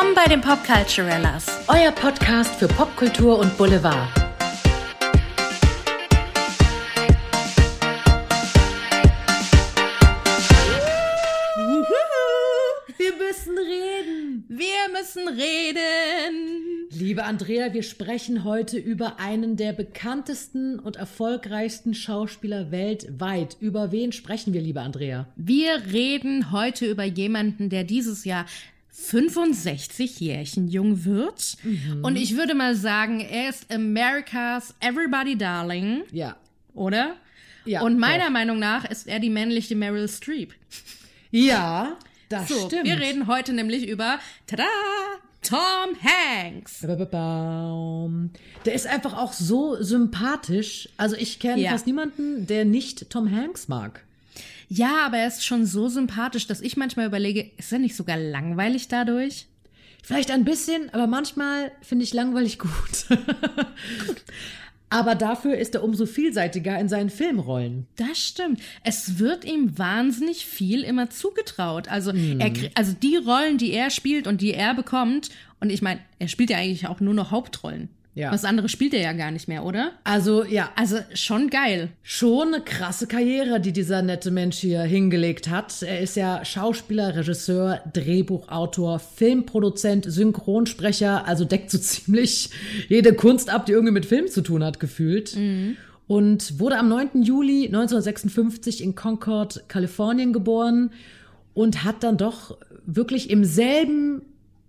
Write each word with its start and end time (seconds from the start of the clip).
Willkommen 0.00 0.16
bei 0.24 0.30
den 0.34 0.40
Popculturellas. 0.40 1.46
Euer 1.68 1.92
Podcast 1.92 2.54
für 2.54 2.68
Popkultur 2.68 3.38
und 3.38 3.54
Boulevard. 3.58 4.08
Wir 12.96 13.12
müssen 13.18 13.58
reden. 13.58 14.44
Wir 14.48 14.88
müssen 14.90 15.28
reden. 15.28 16.88
Liebe 16.92 17.24
Andrea, 17.24 17.74
wir 17.74 17.82
sprechen 17.82 18.44
heute 18.44 18.78
über 18.78 19.20
einen 19.20 19.58
der 19.58 19.74
bekanntesten 19.74 20.78
und 20.78 20.96
erfolgreichsten 20.96 21.92
Schauspieler 21.92 22.70
weltweit. 22.70 23.58
Über 23.60 23.92
wen 23.92 24.12
sprechen 24.12 24.54
wir, 24.54 24.62
liebe 24.62 24.80
Andrea? 24.80 25.26
Wir 25.36 25.92
reden 25.92 26.52
heute 26.52 26.86
über 26.86 27.04
jemanden, 27.04 27.68
der 27.68 27.84
dieses 27.84 28.24
Jahr 28.24 28.46
65 29.08 30.20
Jährchen 30.20 30.68
jung 30.68 31.04
wird. 31.04 31.56
Und 32.02 32.16
ich 32.16 32.36
würde 32.36 32.54
mal 32.54 32.74
sagen, 32.74 33.20
er 33.20 33.48
ist 33.48 33.72
America's 33.72 34.74
Everybody 34.80 35.36
Darling, 35.38 36.02
Ja. 36.12 36.36
oder? 36.74 37.16
Ja, 37.64 37.82
Und 37.82 37.98
meiner 37.98 38.24
doch. 38.26 38.30
Meinung 38.32 38.58
nach 38.58 38.84
ist 38.84 39.06
er 39.08 39.18
die 39.20 39.30
männliche 39.30 39.74
Meryl 39.76 40.08
Streep. 40.08 40.54
Ja, 41.30 41.96
das 42.28 42.48
So, 42.48 42.66
stimmt. 42.66 42.84
wir 42.84 42.98
reden 42.98 43.26
heute 43.26 43.52
nämlich 43.52 43.86
über, 43.88 44.18
tada, 44.46 44.64
Tom 45.42 45.58
Hanks. 46.02 46.80
Der 46.80 48.74
ist 48.74 48.86
einfach 48.86 49.16
auch 49.16 49.32
so 49.32 49.82
sympathisch. 49.82 50.88
Also 50.98 51.16
ich 51.16 51.38
kenne 51.38 51.62
Ja. 51.62 51.70
fast 51.72 51.86
niemanden, 51.86 52.46
der 52.46 52.64
nicht 52.64 53.08
Tom 53.10 53.30
Hanks 53.34 53.68
mag. 53.68 54.04
Ja, 54.72 55.04
aber 55.04 55.18
er 55.18 55.26
ist 55.26 55.44
schon 55.44 55.66
so 55.66 55.88
sympathisch, 55.88 56.46
dass 56.46 56.60
ich 56.60 56.76
manchmal 56.76 57.06
überlege, 57.06 57.50
ist 57.58 57.72
er 57.72 57.80
nicht 57.80 57.96
sogar 57.96 58.16
langweilig 58.16 58.86
dadurch? 58.86 59.46
Vielleicht 60.02 60.30
ein 60.30 60.44
bisschen, 60.44 60.88
aber 60.94 61.08
manchmal 61.08 61.72
finde 61.82 62.04
ich 62.04 62.14
langweilig 62.14 62.58
gut. 62.60 62.70
aber 64.88 65.14
dafür 65.14 65.56
ist 65.56 65.74
er 65.74 65.84
umso 65.84 66.06
vielseitiger 66.06 66.78
in 66.78 66.88
seinen 66.88 67.10
Filmrollen. 67.10 67.86
Das 67.96 68.18
stimmt. 68.18 68.60
Es 68.82 69.18
wird 69.18 69.44
ihm 69.44 69.76
wahnsinnig 69.78 70.46
viel 70.46 70.82
immer 70.82 71.10
zugetraut. 71.10 71.88
Also, 71.88 72.10
er, 72.10 72.48
krie- 72.52 72.70
also 72.74 72.92
die 72.92 73.16
Rollen, 73.16 73.58
die 73.58 73.72
er 73.72 73.90
spielt 73.90 74.26
und 74.26 74.40
die 74.40 74.54
er 74.54 74.74
bekommt, 74.74 75.30
und 75.60 75.70
ich 75.70 75.82
meine, 75.82 76.00
er 76.18 76.28
spielt 76.28 76.50
ja 76.50 76.56
eigentlich 76.58 76.86
auch 76.88 77.00
nur 77.00 77.14
noch 77.14 77.30
Hauptrollen. 77.30 77.88
Ja. 78.14 78.32
Was 78.32 78.44
andere 78.44 78.68
spielt 78.68 78.92
er 78.92 79.00
ja 79.02 79.12
gar 79.12 79.30
nicht 79.30 79.46
mehr, 79.46 79.64
oder? 79.64 79.92
Also 80.02 80.44
ja, 80.44 80.70
Also 80.74 80.96
schon 81.14 81.48
geil. 81.48 81.90
schon 82.02 82.54
eine 82.54 82.62
krasse 82.64 83.06
Karriere, 83.06 83.60
die 83.60 83.72
dieser 83.72 84.02
nette 84.02 84.32
Mensch 84.32 84.58
hier 84.58 84.82
hingelegt 84.82 85.48
hat. 85.48 85.82
Er 85.82 86.00
ist 86.00 86.16
ja 86.16 86.44
Schauspieler, 86.44 87.14
Regisseur, 87.14 87.80
Drehbuchautor, 87.92 88.98
Filmproduzent, 88.98 90.06
Synchronsprecher, 90.10 91.26
also 91.26 91.44
deckt 91.44 91.70
so 91.70 91.78
ziemlich 91.78 92.50
jede 92.88 93.14
Kunst 93.14 93.48
ab, 93.48 93.66
die 93.66 93.72
irgendwie 93.72 93.92
mit 93.94 94.06
Film 94.06 94.26
zu 94.26 94.40
tun 94.42 94.64
hat, 94.64 94.80
gefühlt. 94.80 95.36
Und 96.08 96.58
wurde 96.58 96.78
am 96.78 96.88
9. 96.88 97.22
Juli 97.22 97.66
1956 97.66 98.82
in 98.82 98.96
Concord, 98.96 99.68
Kalifornien 99.68 100.32
geboren 100.32 100.90
und 101.54 101.84
hat 101.84 102.02
dann 102.02 102.16
doch 102.16 102.58
wirklich 102.84 103.30
im 103.30 103.44
selben, 103.44 104.22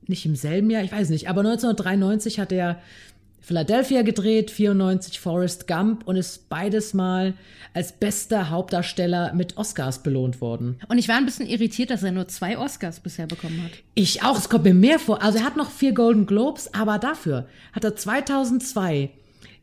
nicht 0.05 0.25
im 0.27 0.35
selben 0.35 0.69
Jahr, 0.69 0.83
ich 0.83 0.91
weiß 0.91 1.09
nicht, 1.09 1.27
aber 1.29 1.39
1993 1.41 2.39
hat 2.39 2.51
er 2.51 2.79
Philadelphia 3.41 4.03
gedreht, 4.03 4.51
94 4.51 5.19
Forrest 5.19 5.67
Gump 5.67 6.07
und 6.07 6.15
ist 6.15 6.47
beides 6.47 6.93
mal 6.93 7.33
als 7.73 7.91
bester 7.91 8.49
Hauptdarsteller 8.49 9.33
mit 9.33 9.57
Oscars 9.57 10.03
belohnt 10.03 10.41
worden. 10.41 10.77
Und 10.87 10.99
ich 10.99 11.07
war 11.07 11.15
ein 11.15 11.25
bisschen 11.25 11.47
irritiert, 11.47 11.89
dass 11.89 12.03
er 12.03 12.11
nur 12.11 12.27
zwei 12.27 12.57
Oscars 12.57 12.99
bisher 12.99 13.27
bekommen 13.27 13.63
hat. 13.63 13.71
Ich 13.95 14.23
auch, 14.23 14.37
es 14.37 14.49
kommt 14.49 14.65
mir 14.65 14.73
mehr 14.73 14.99
vor. 14.99 15.23
Also 15.23 15.39
er 15.39 15.45
hat 15.45 15.57
noch 15.57 15.71
vier 15.71 15.93
Golden 15.93 16.27
Globes, 16.27 16.73
aber 16.73 16.99
dafür 16.99 17.47
hat 17.73 17.83
er 17.83 17.95
2002 17.95 19.09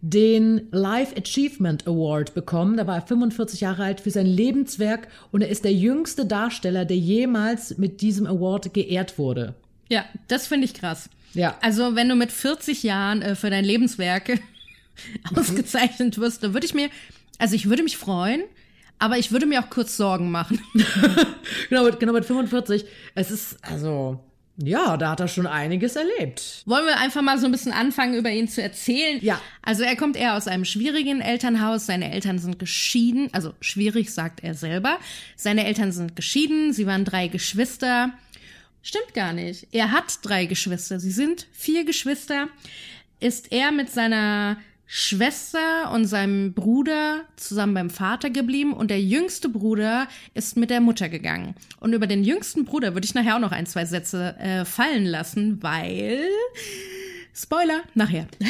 den 0.01 0.69
Life 0.71 1.17
Achievement 1.17 1.87
Award 1.87 2.35
bekommen. 2.35 2.77
Da 2.77 2.87
war 2.87 2.97
er 2.97 3.03
45 3.03 3.61
Jahre 3.61 3.85
alt 3.85 4.01
für 4.01 4.11
sein 4.11 4.27
Lebenswerk 4.27 5.09
und 5.33 5.43
er 5.43 5.49
ist 5.49 5.65
der 5.65 5.73
jüngste 5.73 6.27
Darsteller, 6.27 6.85
der 6.85 6.99
jemals 6.99 7.79
mit 7.79 8.01
diesem 8.01 8.27
Award 8.27 8.75
geehrt 8.75 9.19
wurde. 9.19 9.55
Ja, 9.89 10.05
das 10.29 10.47
finde 10.47 10.67
ich 10.67 10.75
krass. 10.75 11.09
Ja. 11.35 11.57
Also, 11.61 11.95
wenn 11.95 12.09
du 12.09 12.15
mit 12.17 12.33
40 12.33 12.83
Jahren 12.83 13.23
äh, 13.23 13.35
für 13.35 13.51
dein 13.51 13.65
Lebenswerk 13.65 14.41
ausgezeichnet 15.35 16.19
wirst, 16.19 16.43
dann 16.43 16.55
würde 16.55 16.67
ich 16.67 16.75
mir, 16.75 16.89
also 17.39 17.55
ich 17.55 17.69
würde 17.69 17.83
mich 17.83 17.97
freuen, 17.97 18.43
aber 18.99 19.19
ich 19.19 19.31
würde 19.31 19.47
mir 19.47 19.61
auch 19.63 19.71
kurz 19.71 19.97
Sorgen 19.97 20.31
machen. 20.31 20.61
Genau, 21.71 21.85
mit- 21.85 21.99
genau 22.01 22.13
mit 22.13 22.25
45. 22.25 22.85
Es 23.15 23.31
ist, 23.31 23.57
also, 23.63 24.21
ja, 24.59 24.97
da 24.97 25.11
hat 25.11 25.21
er 25.21 25.29
schon 25.29 25.47
einiges 25.47 25.97
erlebt. 25.97 26.63
Wollen 26.67 26.87
wir 26.87 26.99
einfach 26.99 27.21
mal 27.23 27.39
so 27.39 27.47
ein 27.47 27.53
bisschen 27.53 27.73
anfangen, 27.73 28.15
über 28.15 28.31
ihn 28.31 28.49
zu 28.49 28.63
erzählen? 28.63 29.19
Ja. 29.23 29.41
Also 29.63 29.83
er 29.83 29.97
kommt 29.97 30.17
eher 30.17 30.35
aus 30.37 30.47
einem 30.49 30.65
schwierigen 30.65 31.21
Elternhaus. 31.21 31.87
Seine 31.87 32.11
Eltern 32.13 32.39
sind 32.39 32.59
geschieden. 32.59 33.29
Also 33.33 33.53
schwierig, 33.61 34.13
sagt 34.13 34.43
er 34.45 34.55
selber. 34.55 34.99
Seine 35.37 35.67
Eltern 35.67 35.93
sind 35.93 36.17
geschieden. 36.17 36.73
Sie 36.73 36.87
waren 36.87 37.05
drei 37.05 37.29
Geschwister. 37.29 38.11
Stimmt 38.89 39.13
gar 39.13 39.35
nicht. 39.35 39.67
Er 39.71 39.93
hat 39.93 40.21
drei 40.23 40.47
Geschwister. 40.47 40.99
Sie 40.99 41.11
sind 41.11 41.47
vier 41.53 41.85
Geschwister. 41.85 42.49
Ist 43.21 43.53
er 43.53 43.71
mit 43.71 43.91
seiner 43.91 44.57
Schwester 44.87 45.93
und 45.93 46.07
seinem 46.07 46.55
Bruder 46.55 47.21
zusammen 47.37 47.75
beim 47.75 47.91
Vater 47.91 48.31
geblieben 48.31 48.73
und 48.73 48.91
der 48.91 49.03
jüngste 49.03 49.51
Bruder 49.51 50.09
ist 50.33 50.57
mit 50.57 50.71
der 50.71 50.81
Mutter 50.81 51.11
gegangen. 51.11 51.55
Und 51.81 51.93
über 51.93 52.07
den 52.07 52.25
jüngsten 52.25 52.65
Bruder 52.65 52.95
würde 52.95 53.05
ich 53.05 53.13
nachher 53.13 53.37
auch 53.37 53.41
noch 53.41 53.53
ein, 53.53 53.67
zwei 53.67 53.85
Sätze 53.85 54.35
äh, 54.39 54.65
fallen 54.65 55.05
lassen, 55.05 55.63
weil 55.63 56.27
Spoiler, 57.35 57.83
nachher. 57.93 58.27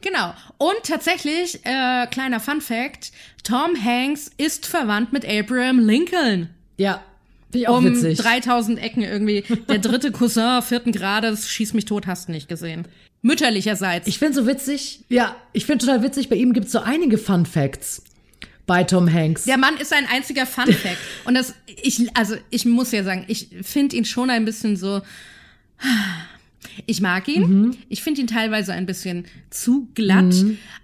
Genau. 0.00 0.32
Und 0.56 0.84
tatsächlich, 0.84 1.60
äh, 1.66 2.06
kleiner 2.06 2.40
Fun 2.40 2.62
Fact, 2.62 3.12
Tom 3.42 3.76
Hanks 3.84 4.30
ist 4.38 4.64
verwandt 4.64 5.12
mit 5.12 5.28
Abraham 5.28 5.80
Lincoln. 5.80 6.48
Ja, 6.78 7.04
Um 7.68 7.84
witzig. 7.84 8.18
3000 8.18 8.82
Ecken 8.82 9.02
irgendwie. 9.02 9.44
Der 9.68 9.78
dritte 9.78 10.12
Cousin 10.12 10.62
vierten 10.62 10.92
Grades, 10.92 11.48
schieß 11.48 11.74
mich 11.74 11.84
tot, 11.84 12.06
hast 12.06 12.28
du 12.28 12.32
nicht 12.32 12.48
gesehen. 12.48 12.86
Mütterlicherseits. 13.22 14.06
Ich 14.06 14.18
finde 14.18 14.34
so 14.34 14.46
witzig, 14.46 15.00
ja, 15.08 15.36
ich 15.52 15.66
finde 15.66 15.86
total 15.86 16.02
witzig, 16.02 16.28
bei 16.28 16.36
ihm 16.36 16.52
gibt 16.52 16.66
es 16.66 16.72
so 16.72 16.80
einige 16.80 17.18
Fun 17.18 17.46
Facts 17.46 18.02
bei 18.66 18.84
Tom 18.84 19.12
Hanks. 19.12 19.44
Der 19.44 19.58
Mann 19.58 19.76
ist 19.76 19.92
ein 19.92 20.06
einziger 20.06 20.46
Fun 20.46 20.72
Fact. 20.72 20.98
Und 21.24 21.34
das, 21.34 21.54
ich, 21.66 22.14
also, 22.16 22.36
ich 22.50 22.64
muss 22.64 22.92
ja 22.92 23.04
sagen, 23.04 23.24
ich 23.28 23.48
finde 23.62 23.96
ihn 23.96 24.04
schon 24.04 24.28
ein 24.30 24.44
bisschen 24.44 24.76
so, 24.76 25.02
ich 26.86 27.00
mag 27.00 27.28
ihn. 27.28 27.42
Mhm. 27.42 27.76
Ich 27.88 28.02
finde 28.02 28.20
ihn 28.20 28.26
teilweise 28.26 28.72
ein 28.72 28.86
bisschen 28.86 29.26
zu 29.50 29.88
glatt, 29.94 30.34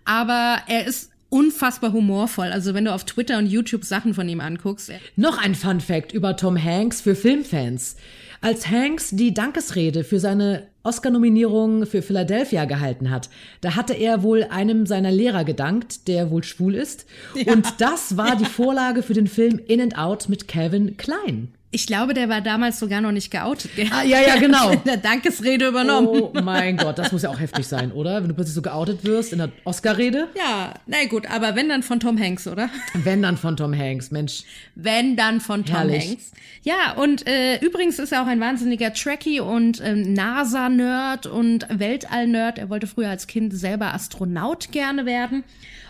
aber 0.04 0.62
er 0.68 0.86
ist 0.86 1.11
unfassbar 1.32 1.92
humorvoll. 1.92 2.48
Also, 2.48 2.74
wenn 2.74 2.84
du 2.84 2.92
auf 2.92 3.04
Twitter 3.04 3.38
und 3.38 3.46
YouTube 3.46 3.84
Sachen 3.84 4.14
von 4.14 4.28
ihm 4.28 4.40
anguckst, 4.40 4.92
Noch 5.16 5.42
ein 5.42 5.54
Fun 5.54 5.80
Fact 5.80 6.12
über 6.12 6.36
Tom 6.36 6.62
Hanks 6.62 7.00
für 7.00 7.14
Filmfans. 7.14 7.96
Als 8.42 8.68
Hanks 8.68 9.10
die 9.10 9.32
Dankesrede 9.32 10.04
für 10.04 10.18
seine 10.18 10.66
Oscar-Nominierung 10.82 11.86
für 11.86 12.02
Philadelphia 12.02 12.64
gehalten 12.64 13.08
hat, 13.08 13.30
da 13.60 13.76
hatte 13.76 13.94
er 13.94 14.22
wohl 14.22 14.44
einem 14.44 14.84
seiner 14.84 15.12
Lehrer 15.12 15.44
gedankt, 15.44 16.08
der 16.08 16.30
wohl 16.30 16.42
schwul 16.42 16.74
ist. 16.74 17.06
Und 17.46 17.80
das 17.80 18.16
war 18.16 18.36
die 18.36 18.44
Vorlage 18.56 19.02
für 19.02 19.14
den 19.14 19.28
Film 19.28 19.60
In 19.68 19.80
and 19.80 19.96
Out 19.96 20.28
mit 20.28 20.48
Kevin 20.48 20.96
Klein. 20.96 21.54
Ich 21.74 21.86
glaube, 21.86 22.14
der 22.14 22.28
war 22.28 22.40
damals 22.42 22.78
sogar 22.78 23.00
noch 23.00 23.12
nicht 23.12 23.30
geoutet. 23.30 23.70
Der 23.76 23.86
Ah, 23.92 24.02
ja, 24.04 24.20
ja, 24.20 24.36
genau. 24.36 24.70
in 24.70 24.82
der 24.86 24.98
Dankesrede 24.98 25.66
übernommen. 25.68 26.06
Oh 26.08 26.32
mein 26.42 26.76
Gott, 26.76 26.98
das 26.98 27.10
muss 27.12 27.22
ja 27.22 27.30
auch 27.30 27.40
heftig 27.40 27.66
sein, 27.66 27.90
oder? 27.92 28.20
Wenn 28.22 28.28
du 28.28 28.34
plötzlich 28.34 28.54
so 28.54 28.62
geoutet 28.62 29.04
wirst 29.04 29.32
in 29.32 29.38
der 29.38 29.50
Oscar-Rede. 29.64 30.28
Ja, 30.36 30.74
na 30.86 30.98
gut, 31.08 31.26
aber 31.30 31.56
wenn 31.56 31.68
dann 31.70 31.82
von 31.82 31.98
Tom 31.98 32.20
Hanks, 32.20 32.46
oder? 32.46 32.68
Wenn 32.94 33.22
dann 33.22 33.36
von 33.38 33.56
Tom 33.56 33.76
Hanks, 33.76 34.10
Mensch. 34.10 34.44
Wenn 34.74 35.16
dann 35.16 35.40
von 35.40 35.64
Tom 35.64 35.74
Herrlich. 35.76 36.08
Hanks. 36.10 36.32
Ja, 36.62 36.92
und 36.92 37.26
äh, 37.26 37.58
übrigens 37.58 37.98
ist 37.98 38.12
er 38.12 38.22
auch 38.22 38.26
ein 38.28 38.38
wahnsinniger 38.38 38.92
Trekkie 38.92 39.40
und 39.40 39.80
ähm, 39.84 40.12
NASA-Nerd 40.12 41.26
und 41.26 41.66
Weltall-Nerd. 41.70 42.58
Er 42.58 42.70
wollte 42.70 42.86
früher 42.86 43.08
als 43.08 43.26
Kind 43.26 43.52
selber 43.52 43.94
Astronaut 43.94 44.70
gerne 44.72 45.06
werden. 45.06 45.42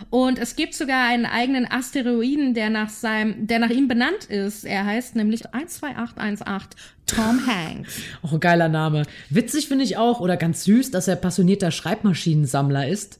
Und 0.09 0.39
es 0.39 0.55
gibt 0.55 0.73
sogar 0.73 1.05
einen 1.07 1.25
eigenen 1.25 1.69
Asteroiden, 1.69 2.53
der 2.53 2.69
nach 2.69 2.89
seinem, 2.89 3.45
der 3.47 3.59
nach 3.59 3.69
ihm 3.69 3.87
benannt 3.87 4.25
ist. 4.29 4.65
Er 4.65 4.85
heißt 4.85 5.15
nämlich 5.15 5.53
12818 5.73 6.79
Tom 7.05 7.45
Hanks. 7.47 7.93
Auch 8.21 8.33
ein 8.33 8.39
geiler 8.39 8.69
Name. 8.69 9.03
Witzig 9.29 9.67
finde 9.67 9.83
ich 9.83 9.97
auch, 9.97 10.19
oder 10.19 10.37
ganz 10.37 10.63
süß, 10.63 10.91
dass 10.91 11.07
er 11.07 11.15
passionierter 11.15 11.71
Schreibmaschinensammler 11.71 12.87
ist. 12.87 13.19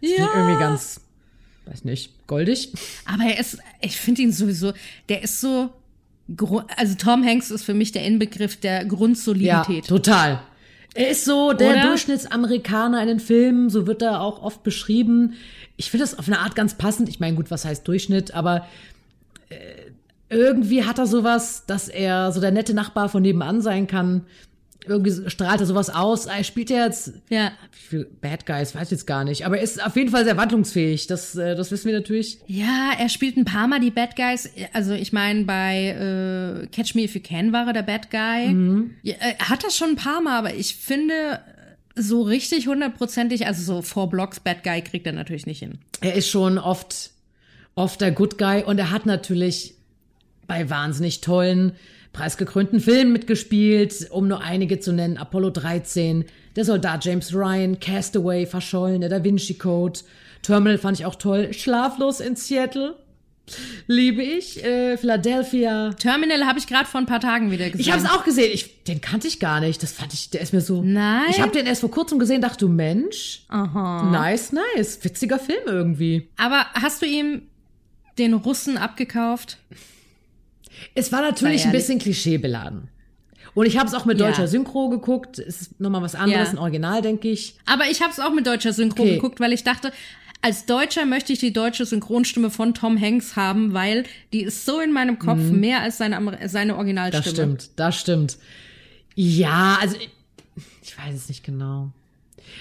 Das 0.00 0.10
ich 0.10 0.18
irgendwie 0.18 0.58
ganz, 0.60 1.00
weiß 1.66 1.84
nicht, 1.84 2.12
goldig. 2.26 2.72
Aber 3.04 3.24
er 3.24 3.38
ist, 3.38 3.58
ich 3.80 3.96
finde 3.96 4.22
ihn 4.22 4.32
sowieso, 4.32 4.72
der 5.08 5.22
ist 5.22 5.40
so, 5.40 5.70
also 6.76 6.94
Tom 6.96 7.24
Hanks 7.24 7.50
ist 7.50 7.64
für 7.64 7.74
mich 7.74 7.92
der 7.92 8.04
Inbegriff 8.04 8.56
der 8.56 8.82
Ja, 8.82 8.88
Grundsolidität. 8.88 9.86
total. 9.86 10.40
Er 10.94 11.10
ist 11.10 11.24
so 11.24 11.52
der 11.52 11.70
Oder? 11.72 11.82
Durchschnittsamerikaner 11.88 13.02
in 13.02 13.08
den 13.08 13.20
Filmen, 13.20 13.70
so 13.70 13.86
wird 13.86 14.02
er 14.02 14.20
auch 14.20 14.42
oft 14.42 14.62
beschrieben. 14.62 15.34
Ich 15.76 15.90
finde 15.90 16.04
das 16.04 16.18
auf 16.18 16.26
eine 16.26 16.40
Art 16.40 16.56
ganz 16.56 16.74
passend. 16.74 17.08
Ich 17.08 17.20
meine, 17.20 17.36
gut, 17.36 17.50
was 17.50 17.64
heißt 17.64 17.86
Durchschnitt, 17.86 18.32
aber 18.34 18.66
äh, 19.48 19.56
irgendwie 20.30 20.84
hat 20.84 20.98
er 20.98 21.06
sowas, 21.06 21.64
dass 21.66 21.88
er 21.88 22.32
so 22.32 22.40
der 22.40 22.50
nette 22.50 22.74
Nachbar 22.74 23.08
von 23.08 23.22
nebenan 23.22 23.60
sein 23.62 23.86
kann. 23.86 24.26
Irgendwie 24.86 25.28
strahlt 25.28 25.60
er 25.60 25.66
sowas 25.66 25.90
aus. 25.90 26.26
Er 26.26 26.44
spielt 26.44 26.70
ja 26.70 26.84
jetzt 26.86 27.12
Ja. 27.28 27.52
wie 27.72 27.78
viel 27.88 28.04
Bad 28.22 28.46
Guys, 28.46 28.74
weiß 28.74 28.84
ich 28.84 28.92
jetzt 28.92 29.06
gar 29.06 29.24
nicht. 29.24 29.44
Aber 29.44 29.58
er 29.58 29.62
ist 29.62 29.84
auf 29.84 29.96
jeden 29.96 30.10
Fall 30.10 30.24
sehr 30.24 30.36
wandlungsfähig. 30.38 31.06
Das, 31.08 31.34
äh, 31.36 31.54
das 31.56 31.70
wissen 31.70 31.88
wir 31.88 31.94
natürlich. 31.98 32.38
Ja, 32.46 32.92
er 32.98 33.08
spielt 33.10 33.36
ein 33.36 33.44
paar 33.44 33.68
Mal 33.68 33.80
die 33.80 33.90
Bad 33.90 34.16
Guys. 34.16 34.48
Also 34.72 34.92
ich 34.94 35.12
meine, 35.12 35.44
bei 35.44 35.88
äh, 35.88 36.66
Catch 36.68 36.94
Me 36.94 37.02
If 37.02 37.14
You 37.14 37.20
Can 37.22 37.52
war 37.52 37.66
er 37.66 37.72
der 37.74 37.82
Bad 37.82 38.10
Guy. 38.10 38.48
Mhm. 38.54 38.90
Ja, 39.02 39.16
er 39.18 39.48
hat 39.50 39.62
das 39.64 39.76
schon 39.76 39.90
ein 39.90 39.96
paar 39.96 40.22
Mal, 40.22 40.38
aber 40.38 40.54
ich 40.54 40.76
finde, 40.76 41.40
so 41.94 42.22
richtig 42.22 42.68
hundertprozentig, 42.68 43.46
also 43.46 43.62
so 43.62 43.82
Four 43.82 44.08
Blocks 44.08 44.40
Bad 44.40 44.62
Guy 44.62 44.80
kriegt 44.82 45.06
er 45.06 45.12
natürlich 45.12 45.46
nicht 45.46 45.58
hin. 45.58 45.78
Er 46.00 46.14
ist 46.14 46.28
schon 46.30 46.56
oft, 46.56 47.10
oft 47.74 48.00
der 48.00 48.12
Good 48.12 48.38
Guy 48.38 48.62
und 48.62 48.78
er 48.78 48.90
hat 48.90 49.04
natürlich 49.04 49.74
bei 50.48 50.68
wahnsinnig 50.68 51.20
tollen, 51.20 51.72
preisgekrönten 52.12 52.80
Filmen 52.80 53.12
mitgespielt, 53.12 54.08
um 54.10 54.26
nur 54.26 54.42
einige 54.42 54.80
zu 54.80 54.92
nennen. 54.92 55.16
Apollo 55.18 55.50
13, 55.50 56.24
Der 56.56 56.64
Soldat 56.64 57.04
James 57.04 57.32
Ryan, 57.32 57.78
Castaway, 57.78 58.46
Verschollen, 58.46 59.02
der 59.02 59.10
Da 59.10 59.22
Vinci 59.22 59.54
Code, 59.54 60.00
Terminal 60.42 60.78
fand 60.78 60.98
ich 60.98 61.06
auch 61.06 61.14
toll, 61.14 61.52
Schlaflos 61.52 62.20
in 62.20 62.34
Seattle, 62.34 62.96
liebe 63.86 64.22
ich, 64.22 64.64
äh, 64.64 64.96
Philadelphia. 64.96 65.92
Terminal 65.94 66.46
habe 66.46 66.58
ich 66.58 66.66
gerade 66.66 66.86
vor 66.86 67.00
ein 67.00 67.06
paar 67.06 67.20
Tagen 67.20 67.50
wieder 67.50 67.66
gesehen. 67.70 67.80
Ich 67.80 67.92
habe 67.92 68.02
es 68.02 68.10
auch 68.10 68.24
gesehen. 68.24 68.50
Ich, 68.52 68.84
den 68.84 69.00
kannte 69.00 69.26
ich 69.26 69.40
gar 69.40 69.60
nicht. 69.60 69.82
Das 69.82 69.92
fand 69.92 70.12
ich, 70.12 70.30
der 70.30 70.40
ist 70.40 70.52
mir 70.52 70.60
so. 70.60 70.82
Nein? 70.82 71.26
Ich 71.30 71.40
habe 71.40 71.52
den 71.52 71.66
erst 71.66 71.80
vor 71.80 71.90
kurzem 71.90 72.18
gesehen, 72.18 72.40
dachte 72.40 72.66
du 72.66 72.68
Mensch, 72.68 73.42
Aha. 73.48 74.10
nice, 74.10 74.52
nice, 74.52 74.98
witziger 75.02 75.38
Film 75.38 75.62
irgendwie. 75.66 76.28
Aber 76.36 76.66
hast 76.74 77.02
du 77.02 77.06
ihm 77.06 77.42
den 78.18 78.34
Russen 78.34 78.76
abgekauft? 78.76 79.58
Es 80.94 81.12
war 81.12 81.22
natürlich 81.22 81.64
ein 81.64 81.72
bisschen 81.72 81.98
klischeebeladen. 81.98 82.88
Und 83.54 83.66
ich 83.66 83.76
habe 83.78 83.88
es 83.88 83.94
auch 83.94 84.04
mit 84.04 84.20
Ja. 84.20 84.26
deutscher 84.28 84.46
Synchro 84.46 84.88
geguckt. 84.88 85.38
Es 85.38 85.62
ist 85.62 85.80
nochmal 85.80 86.02
was 86.02 86.14
anderes, 86.14 86.48
Ja. 86.48 86.52
ein 86.54 86.58
Original, 86.58 87.02
denke 87.02 87.28
ich. 87.28 87.56
Aber 87.66 87.84
ich 87.90 88.02
habe 88.02 88.12
es 88.12 88.20
auch 88.20 88.32
mit 88.32 88.46
deutscher 88.46 88.72
Synchro 88.72 89.02
Okay. 89.02 89.14
geguckt, 89.14 89.40
weil 89.40 89.52
ich 89.52 89.64
dachte, 89.64 89.90
als 90.42 90.66
Deutscher 90.66 91.04
möchte 91.06 91.32
ich 91.32 91.40
die 91.40 91.52
deutsche 91.52 91.84
Synchronstimme 91.84 92.50
von 92.50 92.72
Tom 92.74 93.00
Hanks 93.00 93.34
haben, 93.34 93.72
weil 93.74 94.04
die 94.32 94.42
ist 94.42 94.64
so 94.64 94.78
in 94.80 94.92
meinem 94.92 95.18
Kopf 95.18 95.40
mehr 95.40 95.80
als 95.82 95.98
seine, 95.98 96.16
Amer- 96.16 96.48
seine 96.48 96.76
Originalstimme. 96.76 97.24
Das 97.24 97.32
stimmt, 97.32 97.70
das 97.76 97.98
stimmt. 97.98 98.38
Ja, 99.16 99.78
also 99.80 99.96
ich, 99.96 100.10
ich 100.82 100.96
weiß 100.96 101.14
es 101.14 101.28
nicht 101.28 101.42
genau. 101.42 101.90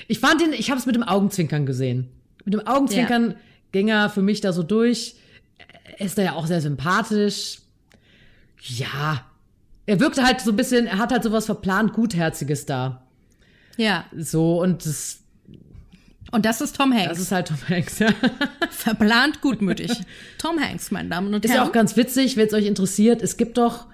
Ich 0.07 0.19
fand 0.19 0.41
ihn, 0.41 0.53
ich 0.53 0.69
habe 0.71 0.79
es 0.79 0.85
mit 0.87 0.95
dem 0.95 1.03
Augenzwinkern 1.03 1.65
gesehen. 1.67 2.07
Mit 2.45 2.53
dem 2.55 2.65
Augenzwinkern 2.65 3.35
ging 3.71 3.89
er 3.89 4.09
für 4.09 4.21
mich 4.23 4.41
da 4.41 4.53
so 4.53 4.63
durch. 4.63 5.15
Er 5.97 6.05
ist 6.05 6.17
da 6.17 6.23
ja 6.23 6.33
auch 6.33 6.47
sehr 6.47 6.61
sympathisch. 6.61 7.59
Ja, 8.62 9.21
er 9.86 10.00
wirkte 10.00 10.24
halt 10.24 10.42
so 10.42 10.51
ein 10.51 10.56
bisschen, 10.57 10.88
er 10.88 10.98
hat 10.98 11.12
halt 11.12 11.24
sowas 11.24 11.45
verplant 11.45 11.94
Gutherziges 11.94 12.65
da. 12.65 13.04
Ja, 13.77 14.06
So, 14.18 14.62
und 14.62 14.86
das, 14.86 15.19
und 16.31 16.45
das 16.45 16.59
ist 16.62 16.75
Tom 16.75 16.92
Hanks. 16.94 17.09
das 17.09 17.19
ist 17.19 17.31
halt 17.31 17.48
Tom 17.48 17.57
Hanks, 17.69 18.00
ja. 18.00 18.09
Verplant 18.71 19.42
gutmütig. 19.42 19.92
Tom 20.39 20.59
Hanks, 20.59 20.92
meine 20.92 21.09
Damen 21.09 21.33
und 21.33 21.45
Ist 21.45 21.51
ja 21.51 21.57
Herren. 21.57 21.69
auch 21.69 21.71
ganz 21.74 21.95
witzig, 21.95 22.36
wenn 22.38 22.48
es 22.48 22.54
euch 22.54 22.65
interessiert. 22.65 23.21
Es 23.21 23.38
gibt 23.38 23.57
doch 23.57 23.86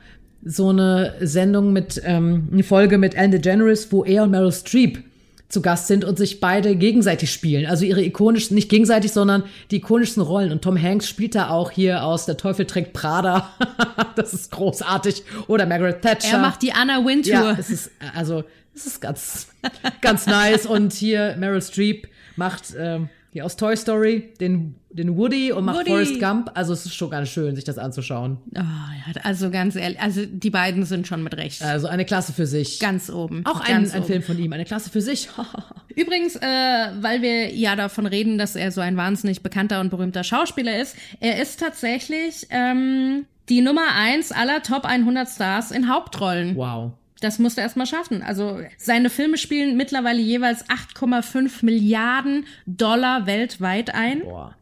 so 0.44 0.70
eine 0.70 1.16
Sendung 1.22 1.74
mit, 1.74 2.02
ähm, 2.06 2.50
eine 2.52 2.64
Folge 2.64 2.98
mit 2.98 3.14
Ellen 3.16 3.32
DeGeneres, 3.32 3.92
wo 3.92 4.04
er 4.04 4.24
und 4.24 4.32
Meryl 4.32 4.52
Streep 4.52 5.04
zu 5.54 5.62
Gast 5.62 5.88
sind 5.88 6.04
und 6.04 6.18
sich 6.18 6.40
beide 6.40 6.76
gegenseitig 6.76 7.32
spielen. 7.32 7.66
Also 7.66 7.86
ihre 7.86 8.04
ikonischen, 8.04 8.56
nicht 8.56 8.70
gegenseitig, 8.70 9.12
sondern 9.12 9.44
die 9.72 9.78
ikonischsten 9.78 10.22
Rollen. 10.22 10.52
Und 10.52 10.64
Tom 10.64 10.82
Hanks 10.82 11.08
spielt 11.08 11.36
da 11.36 11.50
auch 11.50 11.72
hier 11.72 12.04
aus 12.04 12.26
Der 12.26 12.36
Teufel 12.38 12.66
trägt 12.66 12.94
Prada. 12.94 13.50
das 14.16 14.34
ist 14.34 14.52
großartig. 14.52 15.24
Oder 15.48 15.66
Margaret 15.66 16.02
Thatcher. 16.02 16.34
er 16.34 16.40
macht 16.40 16.62
die 16.62 16.74
Anna 16.74 17.06
Wintour. 17.06 17.34
Ja, 17.34 17.52
es 17.58 17.70
ist, 17.70 17.92
also, 18.16 18.44
es 18.76 18.88
ist 18.88 19.00
ganz, 19.00 19.48
ganz 20.02 20.26
nice. 20.26 20.66
Und 20.66 20.92
hier 20.92 21.36
Meryl 21.38 21.62
Streep 21.62 22.08
macht 22.36 22.74
ähm, 22.78 23.10
hier 23.34 23.46
aus 23.46 23.56
Toy 23.58 23.76
Story 23.76 24.32
den, 24.40 24.76
den 24.92 25.18
Woody 25.18 25.52
und 25.52 25.66
macht 25.66 25.80
Woody. 25.80 25.90
Forrest 25.90 26.20
Gump. 26.20 26.52
Also 26.54 26.72
es 26.72 26.86
ist 26.86 26.94
schon 26.94 27.10
ganz 27.10 27.30
schön, 27.30 27.56
sich 27.56 27.64
das 27.64 27.80
anzuschauen. 27.80 28.38
Oh, 28.56 28.60
ja, 28.60 29.22
also 29.24 29.50
ganz 29.50 29.76
ehrlich, 29.76 30.00
also 30.00 30.22
die 30.26 30.52
beiden 30.52 30.86
sind 30.86 31.08
schon 31.08 31.24
mit 31.24 31.36
Recht 31.36 31.64
Also 31.64 31.88
eine 31.88 32.06
Klasse 32.06 32.32
für 32.32 32.46
sich. 32.46 32.80
ganz 32.80 33.10
oben. 33.10 33.44
Auch 33.46 33.60
ein, 33.60 33.72
ganz 33.72 33.94
ein 33.94 34.02
oben. 34.02 34.08
Film 34.08 34.22
von 34.22 34.38
ihm, 34.38 34.54
eine 34.54 34.66
Klasse 34.66 34.92
für 34.92 35.02
sich. 35.02 35.30
Übrigens, 35.96 36.36
äh, 36.36 36.42
weil 37.02 37.24
wir 37.24 37.54
ja 37.54 37.76
davon 37.76 38.06
reden, 38.06 38.38
dass 38.38 38.56
er 38.56 38.72
so 38.72 38.82
ein 38.82 38.98
wahnsinnig 38.98 39.42
bekannter 39.42 39.82
und 39.82 39.90
berühmter 39.90 40.24
Schauspieler 40.24 40.80
ist, 40.80 40.96
er 41.20 41.42
ist 41.42 41.60
tatsächlich 41.60 42.46
ähm, 42.52 43.26
die 43.50 43.62
Nummer 43.62 43.96
eins 43.96 44.32
aller 44.32 44.62
Top 44.62 44.86
100 44.86 45.28
Stars 45.28 45.72
in 45.72 45.92
Hauptrollen. 45.92 46.56
wow. 46.56 46.92
Das 47.24 47.40
musste 47.40 47.62
er 47.62 47.66
erst 47.66 47.78
mal 47.78 47.86
schaffen. 47.86 48.22
Also 48.22 48.60
seine 48.78 49.10
Filme 49.10 49.38
spielen 49.38 49.78
mittlerweile 49.78 50.20
jeweils 50.20 50.66
8,5 50.66 51.64
Milliarden 51.64 52.46
Dollar 52.66 53.26
weltweit 53.26 53.94
ein. 53.96 54.22
Boah. 54.22 54.56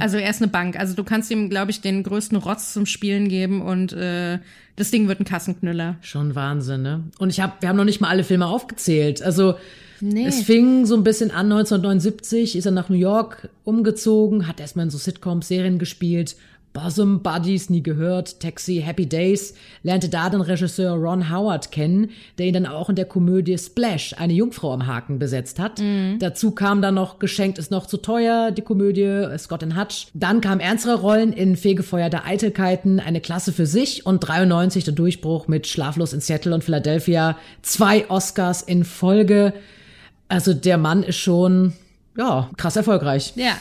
Also 0.00 0.18
er 0.18 0.28
ist 0.28 0.42
eine 0.42 0.50
Bank. 0.50 0.78
Also 0.78 0.94
du 0.94 1.02
kannst 1.02 1.30
ihm, 1.30 1.48
glaube 1.48 1.70
ich, 1.70 1.80
den 1.80 2.02
größten 2.02 2.36
Rotz 2.36 2.74
zum 2.74 2.84
Spielen 2.84 3.28
geben 3.28 3.62
und 3.62 3.92
äh, 3.94 4.38
das 4.76 4.90
Ding 4.90 5.08
wird 5.08 5.20
ein 5.20 5.24
Kassenknüller. 5.24 5.96
Schon 6.02 6.34
Wahnsinn, 6.34 6.82
ne? 6.82 7.04
Und 7.18 7.30
ich 7.30 7.40
hab, 7.40 7.62
wir 7.62 7.68
haben 7.70 7.76
noch 7.76 7.84
nicht 7.84 8.00
mal 8.00 8.08
alle 8.10 8.24
Filme 8.24 8.46
aufgezählt. 8.46 9.22
Also 9.22 9.54
Nee. 10.00 10.26
es 10.26 10.42
fing 10.42 10.84
so 10.84 10.94
ein 10.94 11.04
bisschen 11.04 11.30
an 11.30 11.50
1979, 11.50 12.56
ist 12.56 12.66
er 12.66 12.72
nach 12.72 12.90
New 12.90 12.96
York 12.96 13.48
umgezogen, 13.64 14.46
hat 14.46 14.60
erstmal 14.60 14.84
in 14.84 14.90
so 14.90 14.98
Sitcoms, 14.98 15.48
Serien 15.48 15.78
gespielt. 15.78 16.36
Bosom 16.72 17.22
Buddies, 17.22 17.70
nie 17.70 17.82
gehört, 17.82 18.40
Taxi, 18.40 18.82
Happy 18.84 19.06
Days, 19.06 19.54
lernte 19.82 20.10
da 20.10 20.28
den 20.28 20.42
Regisseur 20.42 20.92
Ron 20.92 21.30
Howard 21.30 21.72
kennen, 21.72 22.10
der 22.38 22.46
ihn 22.46 22.54
dann 22.54 22.66
auch 22.66 22.90
in 22.90 22.96
der 22.96 23.06
Komödie 23.06 23.56
Splash, 23.56 24.14
eine 24.18 24.34
Jungfrau 24.34 24.72
am 24.74 24.86
Haken, 24.86 25.18
besetzt 25.18 25.58
hat. 25.58 25.80
Dazu 26.18 26.50
kam 26.50 26.82
dann 26.82 26.94
noch 26.94 27.18
Geschenkt 27.18 27.58
ist 27.58 27.70
noch 27.70 27.86
zu 27.86 27.96
teuer, 27.96 28.50
die 28.50 28.62
Komödie 28.62 29.26
Scott 29.38 29.62
and 29.62 29.78
Hutch. 29.78 30.08
Dann 30.12 30.42
kamen 30.42 30.60
ernstere 30.60 31.00
Rollen 31.00 31.32
in 31.32 31.56
Fegefeuer 31.56 32.10
der 32.10 32.26
Eitelkeiten, 32.26 33.00
eine 33.00 33.20
Klasse 33.22 33.52
für 33.52 33.66
sich 33.66 34.04
und 34.04 34.20
93 34.20 34.84
der 34.84 34.94
Durchbruch 34.94 35.48
mit 35.48 35.66
Schlaflos 35.66 36.12
in 36.12 36.20
Seattle 36.20 36.54
und 36.54 36.62
Philadelphia. 36.62 37.38
Zwei 37.62 38.08
Oscars 38.10 38.60
in 38.62 38.84
Folge. 38.84 39.54
Also 40.28 40.52
der 40.52 40.76
Mann 40.76 41.02
ist 41.02 41.16
schon, 41.16 41.72
ja, 42.18 42.50
krass 42.56 42.76
erfolgreich. 42.76 43.32
Ja. 43.36 43.56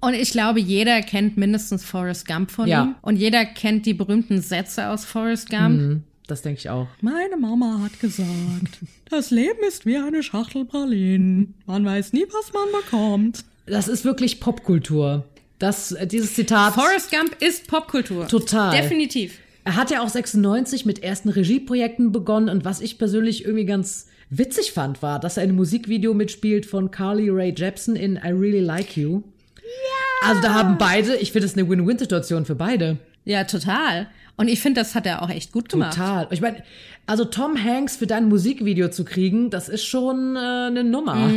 Und 0.00 0.14
ich 0.14 0.30
glaube, 0.30 0.60
jeder 0.60 1.00
kennt 1.02 1.36
mindestens 1.36 1.84
Forrest 1.84 2.26
Gump 2.26 2.50
von 2.50 2.68
Ja. 2.68 2.84
ihm. 2.84 2.94
Und 3.02 3.16
jeder 3.16 3.44
kennt 3.44 3.86
die 3.86 3.94
berühmten 3.94 4.40
Sätze 4.40 4.88
aus 4.88 5.04
Forrest 5.04 5.48
Gump. 5.50 5.80
Mhm, 5.80 6.02
Das 6.26 6.42
denke 6.42 6.58
ich 6.58 6.68
auch. 6.70 6.88
Meine 7.00 7.36
Mama 7.36 7.80
hat 7.82 7.98
gesagt, 8.00 8.78
das 9.10 9.30
Leben 9.30 9.58
ist 9.66 9.86
wie 9.86 9.96
eine 9.96 10.22
Schachtel 10.22 10.64
Pralinen. 10.64 11.54
Man 11.66 11.84
weiß 11.84 12.12
nie, 12.12 12.24
was 12.32 12.52
man 12.52 12.82
bekommt. 12.82 13.44
Das 13.66 13.88
ist 13.88 14.04
wirklich 14.04 14.40
Popkultur. 14.40 15.24
Das, 15.58 15.92
äh, 15.92 16.06
dieses 16.06 16.34
Zitat. 16.34 16.74
Forrest 16.74 17.10
Gump 17.10 17.36
ist 17.40 17.66
Popkultur. 17.68 18.28
Total. 18.28 18.76
Definitiv. 18.76 19.38
Er 19.64 19.74
hat 19.76 19.90
ja 19.90 20.02
auch 20.02 20.08
96 20.08 20.84
mit 20.84 21.02
ersten 21.02 21.28
Regieprojekten 21.30 22.12
begonnen 22.12 22.48
und 22.48 22.64
was 22.64 22.80
ich 22.80 22.98
persönlich 22.98 23.44
irgendwie 23.44 23.64
ganz 23.64 24.06
witzig 24.30 24.72
fand, 24.72 25.02
war, 25.02 25.18
dass 25.18 25.36
er 25.36 25.44
in 25.44 25.50
einem 25.50 25.56
Musikvideo 25.58 26.12
mitspielt 26.14 26.66
von 26.66 26.90
Carly 26.90 27.30
Rae 27.30 27.52
Jepsen 27.56 27.96
in 27.96 28.16
I 28.16 28.28
Really 28.30 28.60
Like 28.60 28.96
You. 28.96 29.22
Ja. 29.66 30.28
Also 30.28 30.42
da 30.42 30.54
haben 30.54 30.78
beide, 30.78 31.16
ich 31.16 31.32
finde 31.32 31.46
es 31.46 31.54
eine 31.54 31.68
Win-Win-Situation 31.68 32.44
für 32.46 32.54
beide. 32.54 32.98
Ja, 33.24 33.44
total. 33.44 34.08
Und 34.36 34.48
ich 34.48 34.60
finde, 34.60 34.80
das 34.80 34.94
hat 34.94 35.06
er 35.06 35.22
auch 35.22 35.30
echt 35.30 35.52
gut 35.52 35.68
gemacht. 35.68 35.94
Total. 35.94 36.28
Ich 36.30 36.40
meine, 36.40 36.62
also 37.06 37.24
Tom 37.24 37.62
Hanks 37.62 37.96
für 37.96 38.06
dein 38.06 38.28
Musikvideo 38.28 38.88
zu 38.88 39.04
kriegen, 39.04 39.50
das 39.50 39.68
ist 39.68 39.84
schon 39.84 40.36
äh, 40.36 40.38
eine 40.38 40.84
Nummer. 40.84 41.30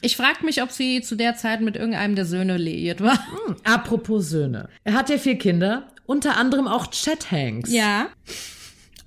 Ich 0.00 0.16
frage 0.16 0.44
mich, 0.44 0.62
ob 0.62 0.70
sie 0.70 1.02
zu 1.02 1.16
der 1.16 1.36
Zeit 1.36 1.60
mit 1.60 1.76
irgendeinem 1.76 2.14
der 2.14 2.24
Söhne 2.24 2.56
liiert 2.56 3.02
war. 3.02 3.18
Apropos 3.64 4.30
Söhne. 4.30 4.68
Er 4.84 4.94
hat 4.94 5.10
ja 5.10 5.18
vier 5.18 5.36
Kinder, 5.36 5.84
unter 6.06 6.36
anderem 6.36 6.66
auch 6.66 6.86
Chet 6.90 7.30
Hanks. 7.30 7.70
Ja. 7.70 8.08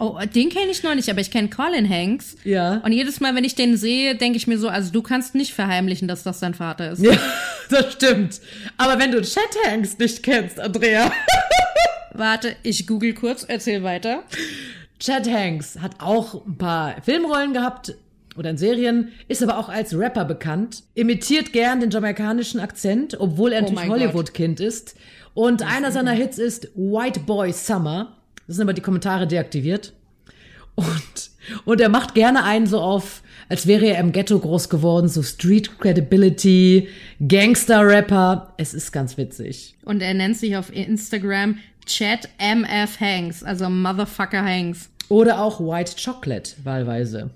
Oh, 0.01 0.17
den 0.33 0.49
kenne 0.49 0.71
ich 0.71 0.81
noch 0.81 0.95
nicht, 0.95 1.09
aber 1.09 1.19
ich 1.19 1.29
kenne 1.29 1.49
Colin 1.49 1.87
Hanks. 1.89 2.37
Ja. 2.45 2.77
Und 2.85 2.93
jedes 2.93 3.19
Mal, 3.19 3.35
wenn 3.35 3.43
ich 3.43 3.55
den 3.55 3.75
sehe, 3.75 4.15
denke 4.15 4.37
ich 4.37 4.47
mir 4.47 4.57
so, 4.57 4.69
also 4.69 4.91
du 4.91 5.01
kannst 5.01 5.35
nicht 5.35 5.53
verheimlichen, 5.53 6.07
dass 6.07 6.23
das 6.23 6.39
dein 6.39 6.53
Vater 6.53 6.91
ist. 6.91 7.03
Ja, 7.03 7.11
das 7.69 7.93
stimmt. 7.93 8.39
Aber 8.77 8.97
wenn 8.97 9.11
du 9.11 9.21
Chet 9.21 9.41
Hanks 9.67 9.97
nicht 9.97 10.23
kennst, 10.23 10.59
Andrea. 10.59 11.11
Warte, 12.13 12.55
ich 12.63 12.87
google 12.87 13.13
kurz, 13.13 13.43
erzähl 13.43 13.83
weiter. 13.83 14.23
Chad 14.99 15.29
Hanks 15.29 15.79
hat 15.79 15.95
auch 15.99 16.45
ein 16.45 16.57
paar 16.57 17.01
Filmrollen 17.01 17.53
gehabt 17.53 17.95
oder 18.37 18.49
in 18.49 18.57
Serien, 18.57 19.11
ist 19.27 19.43
aber 19.43 19.57
auch 19.57 19.69
als 19.69 19.97
Rapper 19.97 20.25
bekannt, 20.25 20.83
imitiert 20.93 21.53
gern 21.53 21.79
den 21.79 21.89
jamaikanischen 21.89 22.59
Akzent, 22.59 23.19
obwohl 23.19 23.53
er 23.53 23.63
Oh 23.63 23.71
natürlich 23.71 23.89
Hollywood-Kind 23.89 24.59
ist. 24.59 24.95
Und 25.33 25.61
einer 25.63 25.91
seiner 25.91 26.11
Hits 26.11 26.37
ist 26.37 26.69
White 26.75 27.21
Boy 27.21 27.53
Summer. 27.53 28.17
Das 28.49 28.55
sind 28.55 28.63
aber 28.63 28.73
die 28.73 28.81
Kommentare 28.81 29.27
deaktiviert. 29.27 29.93
Und, 30.73 30.87
und 31.65 31.79
er 31.79 31.89
macht 31.89 32.15
gerne 32.15 32.43
einen 32.43 32.65
so 32.65 32.79
auf 32.79 33.21
als 33.49 33.65
wäre 33.65 33.87
er 33.87 33.99
im 33.99 34.11
Ghetto 34.11 34.37
groß 34.37 34.69
geworden, 34.69 35.09
so 35.09 35.23
Street 35.23 35.79
Credibility, 35.79 36.87
Gangster-Rapper. 37.27 38.53
Es 38.57 38.75
ist 38.75 38.91
ganz 38.91 39.17
witzig. 39.17 39.75
Und 39.83 40.03
er 40.03 40.13
nennt 40.13 40.37
sich 40.37 40.55
auf 40.55 40.71
Instagram 40.71 41.57
Chat 41.87 42.29
MF 42.37 42.99
Hanks, 42.99 43.43
also 43.43 43.67
Motherfucker 43.67 44.43
Hanks. 44.43 44.89
Oder 45.09 45.41
auch 45.41 45.59
White 45.59 45.93
Chocolate, 46.03 46.51
wahlweise. 46.63 47.31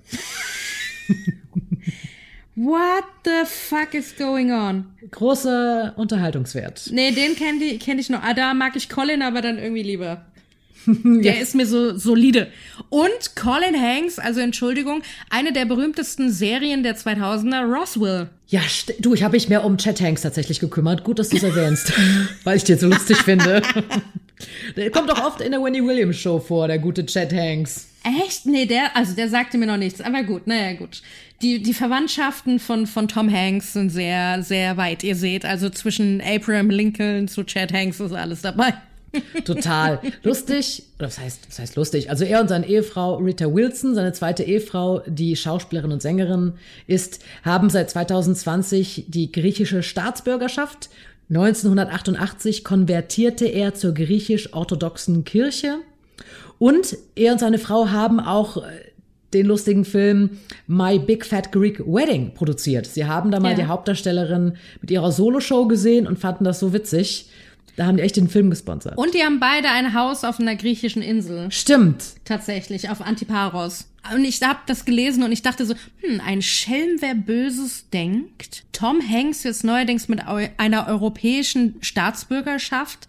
What 2.55 3.05
the 3.25 3.47
fuck 3.47 3.95
is 3.95 4.15
going 4.15 4.51
on? 4.51 4.85
Großer 5.09 5.93
Unterhaltungswert. 5.95 6.91
Nee, 6.91 7.11
den 7.11 7.35
kenne 7.35 7.63
ich, 7.63 7.79
kenn 7.79 7.97
ich 7.97 8.11
noch. 8.11 8.21
Ah, 8.21 8.35
da 8.35 8.53
mag 8.53 8.75
ich 8.75 8.89
Colin 8.89 9.23
aber 9.23 9.41
dann 9.41 9.57
irgendwie 9.57 9.81
lieber. 9.81 10.23
Der 11.03 11.39
ist 11.39 11.55
mir 11.55 11.65
so 11.65 11.97
solide. 11.97 12.47
Und 12.89 13.35
Colin 13.35 13.79
Hanks, 13.79 14.19
also 14.19 14.39
Entschuldigung, 14.39 15.01
eine 15.29 15.53
der 15.53 15.65
berühmtesten 15.65 16.31
Serien 16.31 16.83
der 16.83 16.97
2000er, 16.97 17.63
Roswell. 17.63 18.29
Ja, 18.47 18.61
du, 18.99 19.13
ich 19.13 19.23
habe 19.23 19.33
mich 19.33 19.49
mehr 19.49 19.63
um 19.63 19.77
Chet 19.77 20.01
Hanks 20.01 20.21
tatsächlich 20.21 20.59
gekümmert. 20.59 21.03
Gut, 21.03 21.19
dass 21.19 21.29
du 21.29 21.37
es 21.37 21.43
erwähnst, 21.43 21.93
weil 22.43 22.57
ich 22.57 22.63
den 22.63 22.77
so 22.77 22.87
lustig 22.87 23.17
finde. 23.17 23.61
Der 24.75 24.91
kommt 24.91 25.09
doch 25.09 25.23
oft 25.23 25.39
in 25.41 25.51
der 25.51 25.63
Wendy 25.63 25.81
Williams 25.81 26.17
Show 26.17 26.37
vor, 26.37 26.67
der 26.67 26.77
gute 26.77 27.05
Chet 27.05 27.31
Hanks. 27.31 27.87
Echt? 28.03 28.45
Nee, 28.45 28.65
der, 28.65 28.95
also 28.95 29.15
der 29.15 29.29
sagte 29.29 29.57
mir 29.57 29.67
noch 29.67 29.77
nichts. 29.77 30.01
Aber 30.01 30.23
gut, 30.23 30.47
naja, 30.47 30.73
gut. 30.73 31.01
Die, 31.41 31.61
die 31.61 31.73
Verwandtschaften 31.73 32.59
von, 32.59 32.85
von 32.85 33.07
Tom 33.07 33.31
Hanks 33.31 33.73
sind 33.73 33.89
sehr, 33.89 34.43
sehr 34.43 34.75
weit. 34.77 35.03
Ihr 35.03 35.15
seht, 35.15 35.45
also 35.45 35.69
zwischen 35.69 36.21
Abraham 36.21 36.69
Lincoln 36.69 37.27
zu 37.27 37.43
Chad 37.43 37.71
Hanks 37.71 37.99
ist 37.99 38.13
alles 38.13 38.41
dabei. 38.41 38.73
Total 39.45 39.99
lustig. 40.23 40.83
Was 40.99 41.19
heißt, 41.19 41.41
was 41.49 41.59
heißt 41.59 41.75
lustig? 41.75 42.09
Also 42.09 42.23
er 42.25 42.41
und 42.41 42.47
seine 42.47 42.67
Ehefrau 42.67 43.15
Rita 43.17 43.53
Wilson, 43.53 43.95
seine 43.95 44.13
zweite 44.13 44.43
Ehefrau, 44.43 45.01
die 45.07 45.35
Schauspielerin 45.35 45.91
und 45.91 46.01
Sängerin 46.01 46.53
ist, 46.87 47.19
haben 47.43 47.69
seit 47.69 47.89
2020 47.89 49.05
die 49.07 49.31
griechische 49.31 49.83
Staatsbürgerschaft. 49.83 50.89
1988 51.29 52.63
konvertierte 52.63 53.45
er 53.45 53.73
zur 53.73 53.93
griechisch-orthodoxen 53.93 55.23
Kirche. 55.23 55.75
Und 56.59 56.97
er 57.15 57.33
und 57.33 57.39
seine 57.39 57.57
Frau 57.59 57.89
haben 57.89 58.19
auch 58.19 58.57
äh, 58.57 58.61
den 59.33 59.47
lustigen 59.47 59.83
Film 59.83 60.37
My 60.67 60.99
Big 60.99 61.25
Fat 61.25 61.51
Greek 61.51 61.79
Wedding 61.79 62.33
produziert. 62.35 62.85
Sie 62.85 63.05
haben 63.05 63.31
da 63.31 63.39
mal 63.39 63.49
Ja. 63.51 63.55
die 63.55 63.65
Hauptdarstellerin 63.65 64.53
mit 64.81 64.91
ihrer 64.91 65.11
Soloshow 65.11 65.67
gesehen 65.67 66.05
und 66.07 66.19
fanden 66.19 66.43
das 66.43 66.59
so 66.59 66.71
witzig. 66.71 67.29
Da 67.75 67.85
haben 67.87 67.97
die 67.97 68.03
echt 68.03 68.17
den 68.17 68.29
Film 68.29 68.49
gesponsert. 68.49 68.97
Und 68.97 69.13
die 69.13 69.23
haben 69.23 69.39
beide 69.39 69.69
ein 69.69 69.93
Haus 69.93 70.23
auf 70.23 70.39
einer 70.39 70.55
griechischen 70.55 71.01
Insel. 71.01 71.51
Stimmt. 71.51 72.03
Tatsächlich, 72.23 72.89
auf 72.89 73.01
Antiparos. 73.01 73.87
Und 74.13 74.25
ich 74.25 74.41
hab 74.41 74.67
das 74.67 74.85
gelesen 74.85 75.23
und 75.23 75.31
ich 75.31 75.41
dachte 75.41 75.65
so, 75.65 75.75
hm, 76.01 76.21
ein 76.25 76.41
Schelm, 76.41 76.97
wer 76.99 77.15
Böses 77.15 77.89
denkt. 77.91 78.63
Tom 78.73 78.99
Hanks 79.01 79.43
jetzt 79.43 79.63
neuerdings 79.63 80.07
mit 80.07 80.19
einer 80.57 80.87
europäischen 80.87 81.75
Staatsbürgerschaft 81.81 83.07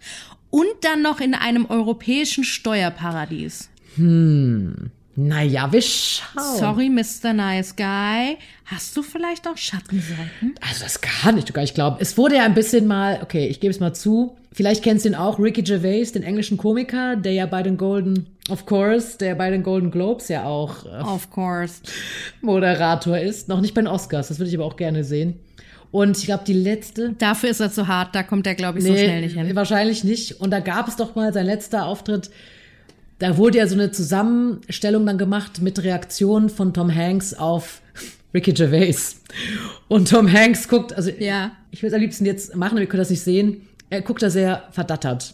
und 0.49 0.65
dann 0.81 1.01
noch 1.01 1.19
in 1.19 1.33
einem 1.33 1.65
europäischen 1.65 2.45
Steuerparadies. 2.45 3.69
Naja, 5.17 5.71
wir 5.71 5.81
schauen. 5.81 6.57
Sorry, 6.57 6.89
Mr. 6.89 7.33
Nice 7.33 7.75
Guy. 7.75 8.37
Hast 8.65 8.95
du 8.97 9.03
vielleicht 9.03 9.47
auch 9.47 9.57
Schattenseiten? 9.57 10.55
Also 10.61 10.83
das 10.83 10.99
gar 11.01 11.31
nicht, 11.31 11.47
sogar. 11.47 11.63
Ich 11.63 11.73
glaube, 11.73 11.97
es 12.01 12.17
wurde 12.17 12.35
ja 12.35 12.45
ein 12.45 12.53
bisschen 12.53 12.87
mal, 12.87 13.19
okay, 13.21 13.47
ich 13.47 13.59
gebe 13.59 13.71
es 13.71 13.79
mal 13.79 13.93
zu. 13.93 14.37
Vielleicht 14.55 14.83
kennst 14.85 15.03
du 15.03 15.09
ihn 15.09 15.15
auch, 15.15 15.37
Ricky 15.37 15.63
Gervais, 15.63 16.13
den 16.13 16.23
englischen 16.23 16.55
Komiker, 16.55 17.17
der 17.17 17.33
ja 17.33 17.45
bei 17.45 17.61
den 17.61 17.75
Golden, 17.75 18.27
of 18.49 18.65
course, 18.65 19.17
der 19.17 19.35
bei 19.35 19.49
den 19.51 19.63
Golden 19.63 19.91
Globes 19.91 20.29
ja 20.29 20.45
auch 20.45 20.85
äh, 20.85 21.01
Of 21.03 21.29
course. 21.29 21.81
Moderator 22.41 23.17
ist. 23.17 23.49
Noch 23.49 23.59
nicht 23.59 23.73
bei 23.73 23.81
den 23.81 23.87
Oscars, 23.89 24.29
das 24.29 24.39
würde 24.39 24.47
ich 24.49 24.55
aber 24.55 24.63
auch 24.63 24.77
gerne 24.77 25.03
sehen. 25.03 25.39
Und 25.91 26.17
ich 26.17 26.25
glaube, 26.25 26.45
die 26.47 26.53
letzte. 26.53 27.13
Dafür 27.17 27.49
ist 27.49 27.59
er 27.59 27.69
zu 27.69 27.87
hart, 27.89 28.15
da 28.15 28.23
kommt 28.23 28.47
er, 28.47 28.55
glaube 28.55 28.79
ich, 28.79 28.85
so 28.85 28.91
Nee, 28.93 29.03
schnell 29.03 29.21
nicht 29.21 29.35
hin. 29.37 29.53
Wahrscheinlich 29.55 30.03
nicht. 30.05 30.39
Und 30.39 30.51
da 30.51 30.61
gab 30.61 30.87
es 30.87 30.95
doch 30.95 31.15
mal 31.15 31.33
sein 31.33 31.45
letzter 31.45 31.85
Auftritt. 31.85 32.29
Da 33.19 33.37
wurde 33.37 33.57
ja 33.57 33.67
so 33.67 33.75
eine 33.75 33.91
Zusammenstellung 33.91 35.05
dann 35.05 35.17
gemacht 35.17 35.61
mit 35.61 35.83
Reaktionen 35.83 36.49
von 36.49 36.73
Tom 36.73 36.93
Hanks 36.95 37.33
auf 37.33 37.81
Ricky 38.33 38.53
Gervais. 38.53 39.21
Und 39.89 40.09
Tom 40.09 40.31
Hanks 40.31 40.67
guckt, 40.69 40.93
also 40.93 41.09
Ja. 41.19 41.51
ich 41.71 41.81
würde 41.81 41.89
es 41.89 41.93
am 41.95 42.01
liebsten 42.01 42.25
jetzt 42.25 42.55
machen, 42.55 42.71
aber 42.73 42.81
ihr 42.81 42.87
könnt 42.87 43.01
das 43.01 43.09
nicht 43.09 43.21
sehen. 43.21 43.61
Er 43.95 44.01
guckt 44.01 44.21
da 44.21 44.29
sehr 44.29 44.67
verdattert. 44.71 45.33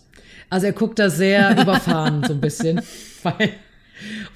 Also 0.49 0.67
er 0.67 0.73
guckt 0.73 0.99
da 0.99 1.09
sehr 1.09 1.51
überfahren 1.61 2.23
so 2.23 2.33
ein 2.33 2.41
bisschen, 2.41 2.81
weil, 3.23 3.49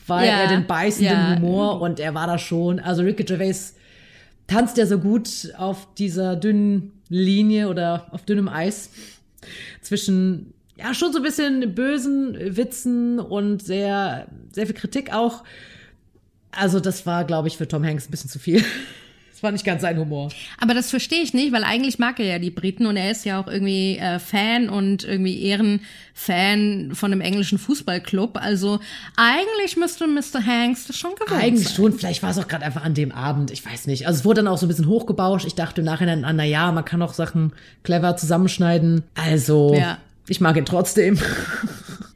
weil 0.08 0.28
Ja, 0.28 0.42
er 0.42 0.48
den 0.50 0.66
beißenden 0.66 1.14
ja. 1.14 1.36
Humor 1.36 1.82
und 1.82 2.00
er 2.00 2.14
war 2.14 2.28
da 2.28 2.38
schon. 2.38 2.80
Also 2.80 3.04
Ricky 3.04 3.24
Gervais 3.24 3.76
tanzt 4.48 4.78
ja 4.78 4.86
so 4.86 5.00
gut 5.00 5.54
auf 5.58 5.88
dieser 5.96 6.36
dünnen 6.36 6.92
Linie 7.10 7.70
oder 7.70 8.08
auf 8.12 8.24
dünnem 8.24 8.48
Eis 8.50 8.90
zwischen 9.82 10.54
ja 10.78 10.94
schon 10.94 11.14
so 11.14 11.20
ein 11.20 11.24
bisschen 11.24 11.76
bösen 11.76 12.36
Witzen 12.58 13.20
und 13.20 13.62
sehr 13.64 14.28
sehr 14.52 14.66
viel 14.66 14.76
Kritik 14.76 15.14
auch. 15.14 15.44
Also 16.52 16.80
das 16.80 17.06
war, 17.06 17.26
glaube 17.26 17.48
ich, 17.48 17.58
für 17.58 17.68
Tom 17.68 17.86
Hanks 17.86 18.08
ein 18.08 18.12
bisschen 18.12 18.30
zu 18.30 18.40
viel. 18.40 18.64
Das 19.36 19.44
war 19.44 19.52
nicht 19.52 19.66
ganz 19.66 19.82
sein 19.82 20.00
Humor. 20.00 20.30
Aber 20.62 20.74
das 20.74 20.90
verstehe 20.90 21.22
ich 21.22 21.34
nicht, 21.34 21.52
weil 21.52 21.66
eigentlich 21.66 22.00
mag 22.00 22.22
er 22.22 22.26
ja 22.26 22.40
die 22.40 22.52
Briten 22.52 22.86
und 22.86 22.96
er 22.96 23.12
ist 23.12 23.26
ja 23.26 23.38
auch 23.42 23.48
irgendwie 23.48 23.98
äh, 23.98 24.18
Fan 24.18 24.70
und 24.70 25.04
irgendwie 25.04 25.42
Ehrenfan 25.44 26.96
von 26.96 27.12
einem 27.12 27.20
englischen 27.20 27.58
Fußballclub. 27.58 28.38
Also 28.42 28.80
eigentlich 29.18 29.76
müsste 29.76 30.08
Mr. 30.08 30.46
Hanks 30.46 30.88
das 30.88 30.98
schon 30.98 31.16
gewohnt 31.16 31.34
Eigentlich 31.42 31.68
sein. 31.68 31.76
schon, 31.76 31.92
vielleicht 31.94 32.24
war 32.24 32.30
es 32.30 32.38
auch 32.38 32.48
gerade 32.48 32.64
einfach 32.64 32.86
an 32.86 32.94
dem 32.94 33.12
Abend, 33.12 33.52
ich 33.52 33.66
weiß 33.66 33.88
nicht. 33.88 34.08
Also 34.08 34.20
es 34.20 34.26
wurde 34.26 34.42
dann 34.42 34.48
auch 34.48 34.58
so 34.58 34.68
ein 34.68 34.70
bisschen 34.70 34.88
hochgebauscht. 34.88 35.46
Ich 35.46 35.56
dachte 35.56 35.82
im 35.82 35.86
Nachhinein, 35.86 36.24
ah, 36.24 36.32
na 36.32 36.46
ja, 36.46 36.72
man 36.72 36.86
kann 36.86 37.02
auch 37.02 37.14
Sachen 37.14 37.52
clever 37.84 38.16
zusammenschneiden. 38.16 39.04
Also, 39.16 39.76
Ja. 39.78 39.98
ich 40.30 40.40
mag 40.40 40.56
ihn 40.56 40.64
trotzdem. 40.66 41.20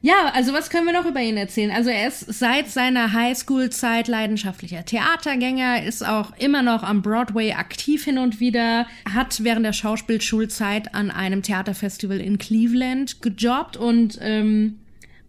Ja, 0.01 0.31
also 0.33 0.53
was 0.53 0.69
können 0.69 0.85
wir 0.85 0.93
noch 0.93 1.05
über 1.05 1.19
ihn 1.19 1.35
erzählen? 1.35 1.71
Also 1.71 1.89
er 1.89 2.07
ist 2.07 2.21
seit 2.33 2.69
seiner 2.69 3.11
Highschool-Zeit 3.11 4.07
leidenschaftlicher 4.07 4.85
Theatergänger, 4.85 5.83
ist 5.83 6.07
auch 6.07 6.31
immer 6.37 6.61
noch 6.61 6.83
am 6.83 7.01
Broadway 7.01 7.51
aktiv 7.51 8.05
hin 8.05 8.17
und 8.17 8.39
wieder, 8.39 8.87
hat 9.13 9.43
während 9.43 9.65
der 9.65 9.73
Schauspielschulzeit 9.73 10.95
an 10.95 11.11
einem 11.11 11.41
Theaterfestival 11.41 12.21
in 12.21 12.37
Cleveland 12.37 13.21
gejobbt 13.21 13.75
und 13.75 14.17
ähm, 14.21 14.79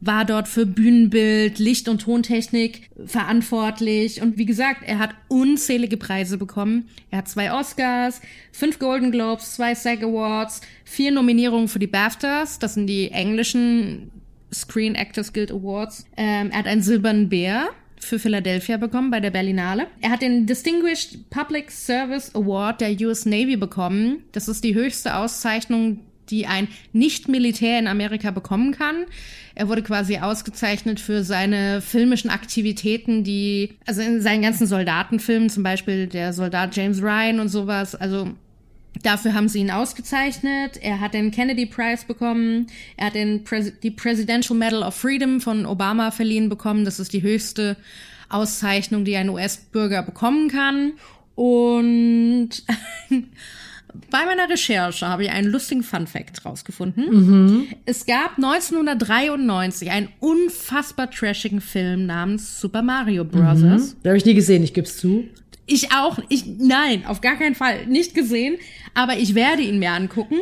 war 0.00 0.24
dort 0.24 0.46
für 0.46 0.66
Bühnenbild, 0.66 1.58
Licht- 1.58 1.88
und 1.88 2.02
Tontechnik 2.02 2.90
verantwortlich. 3.04 4.22
Und 4.22 4.38
wie 4.38 4.46
gesagt, 4.46 4.82
er 4.86 5.00
hat 5.00 5.10
unzählige 5.26 5.96
Preise 5.96 6.38
bekommen. 6.38 6.88
Er 7.10 7.18
hat 7.18 7.28
zwei 7.28 7.52
Oscars, 7.52 8.22
fünf 8.52 8.78
Golden 8.78 9.10
Globes, 9.10 9.56
zwei 9.56 9.74
SAG 9.74 10.04
Awards, 10.04 10.62
vier 10.84 11.10
Nominierungen 11.10 11.68
für 11.68 11.80
die 11.80 11.88
BAFTAs. 11.88 12.60
Das 12.60 12.74
sind 12.74 12.86
die 12.86 13.10
englischen 13.10 14.10
Screen 14.52 14.94
Actors 14.94 15.32
Guild 15.32 15.50
Awards. 15.50 16.04
Ähm, 16.16 16.50
er 16.50 16.58
hat 16.58 16.66
einen 16.66 16.82
silbernen 16.82 17.28
Bär 17.28 17.68
für 17.98 18.18
Philadelphia 18.18 18.76
bekommen 18.76 19.10
bei 19.10 19.20
der 19.20 19.30
Berlinale. 19.30 19.86
Er 20.00 20.10
hat 20.10 20.22
den 20.22 20.46
Distinguished 20.46 21.30
Public 21.30 21.70
Service 21.70 22.34
Award 22.34 22.80
der 22.80 22.90
US 23.02 23.26
Navy 23.26 23.56
bekommen. 23.56 24.24
Das 24.32 24.48
ist 24.48 24.64
die 24.64 24.74
höchste 24.74 25.16
Auszeichnung, 25.16 26.00
die 26.30 26.46
ein 26.46 26.68
Nicht-Militär 26.92 27.78
in 27.78 27.86
Amerika 27.86 28.30
bekommen 28.30 28.72
kann. 28.72 29.04
Er 29.54 29.68
wurde 29.68 29.82
quasi 29.82 30.18
ausgezeichnet 30.18 31.00
für 31.00 31.24
seine 31.24 31.80
filmischen 31.80 32.30
Aktivitäten, 32.30 33.24
die, 33.24 33.74
also 33.86 34.00
in 34.00 34.20
seinen 34.22 34.42
ganzen 34.42 34.66
Soldatenfilmen, 34.66 35.50
zum 35.50 35.62
Beispiel 35.62 36.06
der 36.06 36.32
Soldat 36.32 36.74
James 36.76 37.02
Ryan 37.02 37.40
und 37.40 37.48
sowas, 37.48 37.94
also 37.94 38.30
Dafür 39.02 39.34
haben 39.34 39.48
sie 39.48 39.60
ihn 39.60 39.70
ausgezeichnet. 39.70 40.78
Er 40.82 41.00
hat 41.00 41.14
den 41.14 41.30
Kennedy 41.30 41.66
Prize 41.66 42.04
bekommen. 42.06 42.66
Er 42.96 43.06
hat 43.06 43.14
den 43.14 43.44
Pres 43.44 43.72
die 43.82 43.90
Presidential 43.90 44.58
Medal 44.58 44.82
of 44.82 44.94
Freedom 44.94 45.40
von 45.40 45.66
Obama 45.66 46.10
verliehen 46.10 46.48
bekommen. 46.48 46.84
Das 46.84 46.98
ist 47.00 47.12
die 47.12 47.22
höchste 47.22 47.76
Auszeichnung, 48.28 49.04
die 49.04 49.16
ein 49.16 49.28
US-Bürger 49.28 50.02
bekommen 50.02 50.48
kann. 50.48 50.92
Und 51.34 52.50
bei 54.10 54.24
meiner 54.26 54.48
Recherche 54.48 55.08
habe 55.08 55.24
ich 55.24 55.30
einen 55.30 55.48
lustigen 55.50 55.82
Fun-Fact 55.82 56.44
rausgefunden. 56.44 57.66
Es 57.86 58.04
gab 58.06 58.36
1993 58.36 59.90
einen 59.90 60.08
unfassbar 60.20 61.10
trashigen 61.10 61.60
Film 61.60 62.06
namens 62.06 62.60
Super 62.60 62.82
Mario 62.82 63.24
Bros. 63.24 63.62
Da 64.02 64.10
habe 64.10 64.18
ich 64.18 64.24
nie 64.24 64.34
gesehen, 64.34 64.62
ich 64.62 64.74
geb's 64.74 64.98
zu. 64.98 65.24
Ich 65.72 65.92
auch, 65.92 66.18
ich, 66.28 66.44
nein, 66.46 67.06
auf 67.06 67.20
gar 67.20 67.36
keinen 67.36 67.54
Fall, 67.54 67.86
nicht 67.86 68.14
gesehen, 68.14 68.58
aber 68.92 69.16
ich 69.18 69.36
werde 69.36 69.62
ihn 69.62 69.78
mir 69.78 69.92
angucken. 69.92 70.38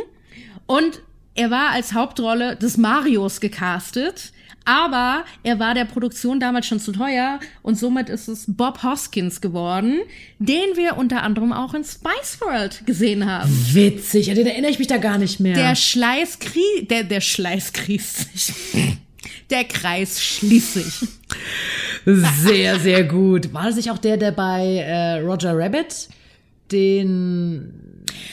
Und 0.66 1.02
er 1.34 1.50
war 1.50 1.70
als 1.70 1.92
Hauptrolle 1.92 2.56
des 2.56 2.78
Marios 2.78 3.40
gecastet, 3.40 4.32
aber 4.64 5.24
er 5.42 5.58
war 5.58 5.74
der 5.74 5.84
Produktion 5.84 6.40
damals 6.40 6.66
schon 6.66 6.80
zu 6.80 6.92
teuer 6.92 7.40
und 7.62 7.78
somit 7.78 8.08
ist 8.08 8.28
es 8.28 8.44
Bob 8.48 8.82
Hoskins 8.82 9.40
geworden, 9.40 10.00
den 10.38 10.76
wir 10.76 10.96
unter 10.96 11.22
anderem 11.22 11.52
auch 11.52 11.74
in 11.74 11.84
Spice 11.84 12.40
World 12.40 12.86
gesehen 12.86 13.24
haben. 13.24 13.50
Witzig, 13.72 14.30
an 14.30 14.36
den 14.36 14.46
erinnere 14.46 14.70
ich 14.70 14.78
mich 14.78 14.88
da 14.88 14.96
gar 14.96 15.18
nicht 15.18 15.40
mehr. 15.40 15.54
Der 15.54 15.74
Schleiß 15.74 16.38
krie 16.38 16.86
der, 16.88 17.04
der 17.04 17.20
Schleiß 17.20 17.72
kriest 17.72 18.32
sich. 18.32 18.54
Der 19.50 19.64
Kreis 19.64 20.22
schließt 20.22 20.74
sich. 20.74 21.08
Sehr, 22.14 22.78
sehr 22.80 23.04
gut. 23.04 23.52
War 23.52 23.64
das 23.66 23.76
nicht 23.76 23.90
auch 23.90 23.98
der, 23.98 24.16
der 24.16 24.32
bei 24.32 24.76
äh, 24.76 25.20
Roger 25.20 25.56
Rabbit 25.56 26.08
den 26.72 27.72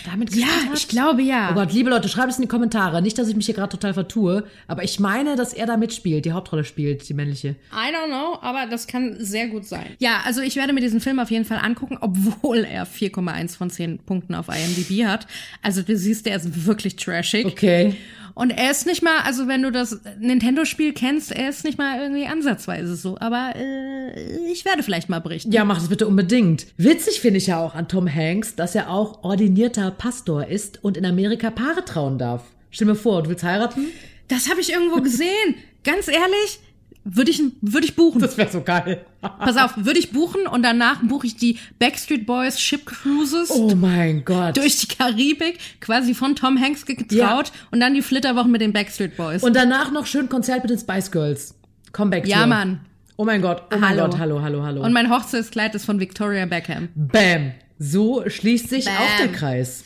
damit 0.05 0.36
Ja, 0.36 0.46
gespielt 0.46 0.70
hat? 0.70 0.77
ich 0.77 0.88
glaube 0.88 1.22
ja. 1.22 1.50
Oh 1.51 1.55
Gott, 1.55 1.72
liebe 1.74 1.89
Leute, 1.89 2.10
schreibt 2.10 2.32
es 2.32 2.38
in 2.38 2.44
die 2.44 2.48
Kommentare. 2.48 3.01
Nicht, 3.01 3.17
dass 3.17 3.27
ich 3.27 3.36
mich 3.36 3.46
hier 3.46 3.55
gerade 3.55 3.70
total 3.72 3.94
vertue, 3.94 4.44
aber 4.67 4.84
ich 4.84 5.00
meine, 5.00 5.36
dass 5.36 5.53
er 5.53 5.65
da 5.65 5.77
mitspielt, 5.77 6.25
die 6.25 6.32
Hauptrolle 6.32 6.63
spielt, 6.63 7.08
die 7.08 7.13
männliche. 7.13 7.50
I 7.72 7.94
don't 7.94 8.08
know, 8.08 8.38
aber 8.41 8.67
das 8.70 8.88
kann 8.88 9.15
sehr 9.20 9.48
gut 9.48 9.65
sein. 9.65 9.86
Ja, 10.00 10.22
also 10.25 10.41
ich 10.41 10.55
werde 10.55 10.74
mir 10.74 10.82
diesen 10.82 11.01
Film 11.01 11.20
auf 11.20 11.32
jeden 11.32 11.46
Fall 11.46 11.60
angucken, 11.62 11.98
obwohl 12.01 12.60
er 12.65 12.86
4,1 12.88 13.58
von 13.58 13.70
10 13.70 14.00
Punkten 14.00 14.36
auf 14.36 14.48
IMDb 14.50 15.05
hat. 15.05 15.27
Also 15.62 15.82
du 15.82 15.96
siehst, 15.98 16.25
der 16.25 16.38
ist 16.38 16.65
wirklich 16.65 16.96
trashig. 16.98 17.46
Okay. 17.46 17.96
Und 18.36 18.50
er 18.50 18.70
ist 18.70 18.86
nicht 18.86 19.01
mal, 19.01 19.22
also 19.24 19.48
wenn 19.48 19.63
du 19.63 19.72
das 19.72 20.01
Nintendo-Spiel 20.20 20.94
kennst, 20.94 21.32
er 21.32 21.50
ist 21.50 21.63
nicht 21.63 21.77
mal 21.77 22.01
irgendwie 22.01 22.27
ansatzweise 22.27 22.98
so. 22.98 23.18
Aber 23.20 23.54
äh, 23.56 24.51
ich 24.51 24.65
werde 24.65 24.84
vielleicht 24.84 25.08
mal 25.08 25.20
berichten. 25.22 25.54
Ja, 25.54 25.63
mach 25.63 25.80
das 25.80 25.88
bitte 25.88 26.06
unbedingt. 26.06 26.68
Witzig 26.75 27.22
finde 27.22 27.38
ich 27.38 27.48
ja 27.48 27.63
auch 27.63 27.75
an 27.75 27.88
Tom 27.88 28.13
Hanks, 28.13 28.56
dass 28.56 28.75
er 28.75 28.89
auch 28.89 29.24
ordinierter 29.24 29.89
Pastor 29.89 30.48
ist 30.48 30.84
und 30.84 30.98
in 30.98 31.06
Amerika 31.06 31.50
Paare 31.50 31.86
trauen 31.86 32.18
darf. 32.18 32.44
Stell 32.72 32.88
mir 32.88 32.96
vor, 32.96 33.24
du 33.24 33.30
willst 33.30 33.46
heiraten? 33.46 33.88
Das 34.27 34.50
habe 34.50 34.60
ich 34.60 34.74
irgendwo 34.74 35.01
gesehen. 35.01 35.56
Ganz 35.86 36.10
ehrlich, 36.10 36.60
würde 37.07 37.29
ich, 37.29 37.39
würde 37.62 37.85
ich 37.85 37.95
buchen. 37.95 38.19
Das 38.19 38.35
wäre 38.35 38.51
so 38.51 38.62
geil. 38.62 39.05
Pass 39.21 39.57
auf, 39.57 39.74
würde 39.77 40.00
ich 40.00 40.12
buchen 40.12 40.47
und 40.47 40.63
danach 40.63 41.01
buche 41.03 41.27
ich 41.27 41.35
die 41.35 41.59
Backstreet 41.77 42.25
Boys 42.25 42.59
Ship 42.59 42.83
Cruises. 42.83 43.51
Oh 43.51 43.75
mein 43.75 44.25
Gott. 44.25 44.57
durch 44.57 44.77
die 44.77 44.88
Karibik, 44.88 45.59
quasi 45.79 46.15
von 46.15 46.35
Tom 46.35 46.59
Hanks 46.59 46.85
getraut 46.85 47.12
Ja. 47.13 47.43
und 47.71 47.79
dann 47.79 47.93
die 47.93 48.01
Flitterwochen 48.01 48.51
mit 48.51 48.62
den 48.62 48.74
Backstreet 48.74 49.15
Boys. 49.15 49.43
Und 49.43 49.55
danach 49.55 49.91
noch 49.91 50.07
schön 50.07 50.27
Konzert 50.29 50.63
mit 50.63 50.71
den 50.71 50.79
Spice 50.79 51.12
Girls. 51.12 51.55
Comeback 51.91 52.27
ja, 52.27 52.45
Mann. 52.47 52.81
Oh 53.17 53.24
mein 53.24 53.41
Gott, 53.41 53.63
oh 53.71 53.77
mein 53.77 53.91
Hallo. 53.91 54.09
Gott, 54.09 54.19
hallo, 54.19 54.41
hallo, 54.41 54.63
hallo. 54.63 54.83
Und 54.83 54.91
mein 54.91 55.09
Hochzeitskleid 55.09 55.75
ist 55.75 55.85
von 55.85 56.00
Victoria 56.00 56.45
Beckham. 56.47 56.89
Bam. 56.95 57.51
So 57.77 58.27
schließt 58.27 58.67
sich 58.69 58.85
Bam. 58.85 58.95
auch 58.95 59.17
der 59.19 59.31
Kreis. 59.31 59.83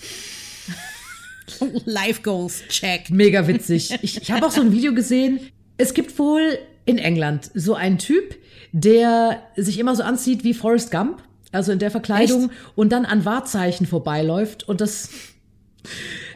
Life 1.85 2.21
Goals, 2.21 2.63
check. 2.69 3.09
Mega 3.09 3.45
witzig. 3.47 3.93
Ich, 4.01 4.21
ich 4.21 4.31
habe 4.31 4.45
auch 4.45 4.51
so 4.51 4.61
ein 4.61 4.71
Video 4.71 4.93
gesehen. 4.93 5.39
Es 5.77 5.93
gibt 5.93 6.17
wohl 6.17 6.57
in 6.89 6.97
England 6.97 7.51
so 7.53 7.75
einen 7.75 7.97
Typ, 7.97 8.35
der 8.71 9.41
sich 9.55 9.79
immer 9.79 9.95
so 9.95 10.03
anzieht 10.03 10.43
wie 10.43 10.53
Forrest 10.53 10.91
Gump, 10.91 11.21
also 11.51 11.71
in 11.71 11.79
der 11.79 11.91
Verkleidung, 11.91 12.45
Echt? 12.49 12.59
und 12.75 12.91
dann 12.91 13.05
an 13.05 13.25
Wahrzeichen 13.25 13.85
vorbeiläuft 13.87 14.67
und 14.67 14.81
das, 14.81 15.09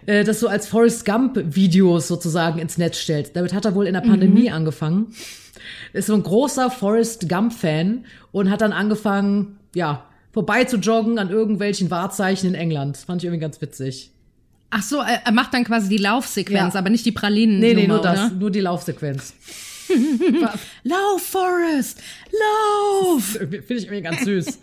äh, 0.05 0.23
das 0.23 0.39
so 0.39 0.47
als 0.47 0.67
Forrest 0.67 1.05
Gump-Videos 1.05 2.07
sozusagen 2.07 2.59
ins 2.59 2.77
Netz 2.77 2.97
stellt. 2.97 3.35
Damit 3.35 3.53
hat 3.53 3.65
er 3.65 3.75
wohl 3.75 3.87
in 3.87 3.93
der 3.93 4.01
Pandemie 4.01 4.49
angefangen. 4.51 5.13
Ist 5.93 6.07
so 6.07 6.13
ein 6.15 6.23
großer 6.23 6.71
Forrest 6.71 7.29
Gump-Fan 7.29 8.05
und 8.31 8.49
hat 8.49 8.61
dann 8.61 8.73
angefangen, 8.73 9.57
ja, 9.75 10.05
vorbei 10.31 10.63
zu 10.65 10.77
joggen 10.77 11.19
an 11.19 11.29
irgendwelchen 11.29 11.91
Wahrzeichen 11.91 12.49
in 12.49 12.55
England. 12.55 12.95
Das 12.97 13.03
fand 13.03 13.21
ich 13.21 13.25
irgendwie 13.27 13.41
ganz 13.41 13.61
witzig. 13.61 14.09
Ach 14.71 14.81
so, 14.81 14.97
er 15.01 15.31
macht 15.31 15.53
dann 15.53 15.63
quasi 15.65 15.87
die 15.87 15.97
Laufsequenz, 15.99 16.73
Ja. 16.73 16.79
aber 16.79 16.89
nicht 16.89 17.05
die 17.05 17.11
Pralinen. 17.11 17.59
Nee, 17.59 17.75
nee, 17.75 17.85
nur 17.85 18.01
das, 18.01 18.17
Oder? 18.19 18.29
nur 18.31 18.49
die 18.49 18.61
Laufsequenz. 18.61 19.35
Lauf, 20.83 21.21
Forrest, 21.21 22.01
lauf! 22.31 23.23
Finde 23.37 23.57
ich 23.57 23.85
irgendwie 23.85 24.01
ganz 24.01 24.23
süß. 24.23 24.59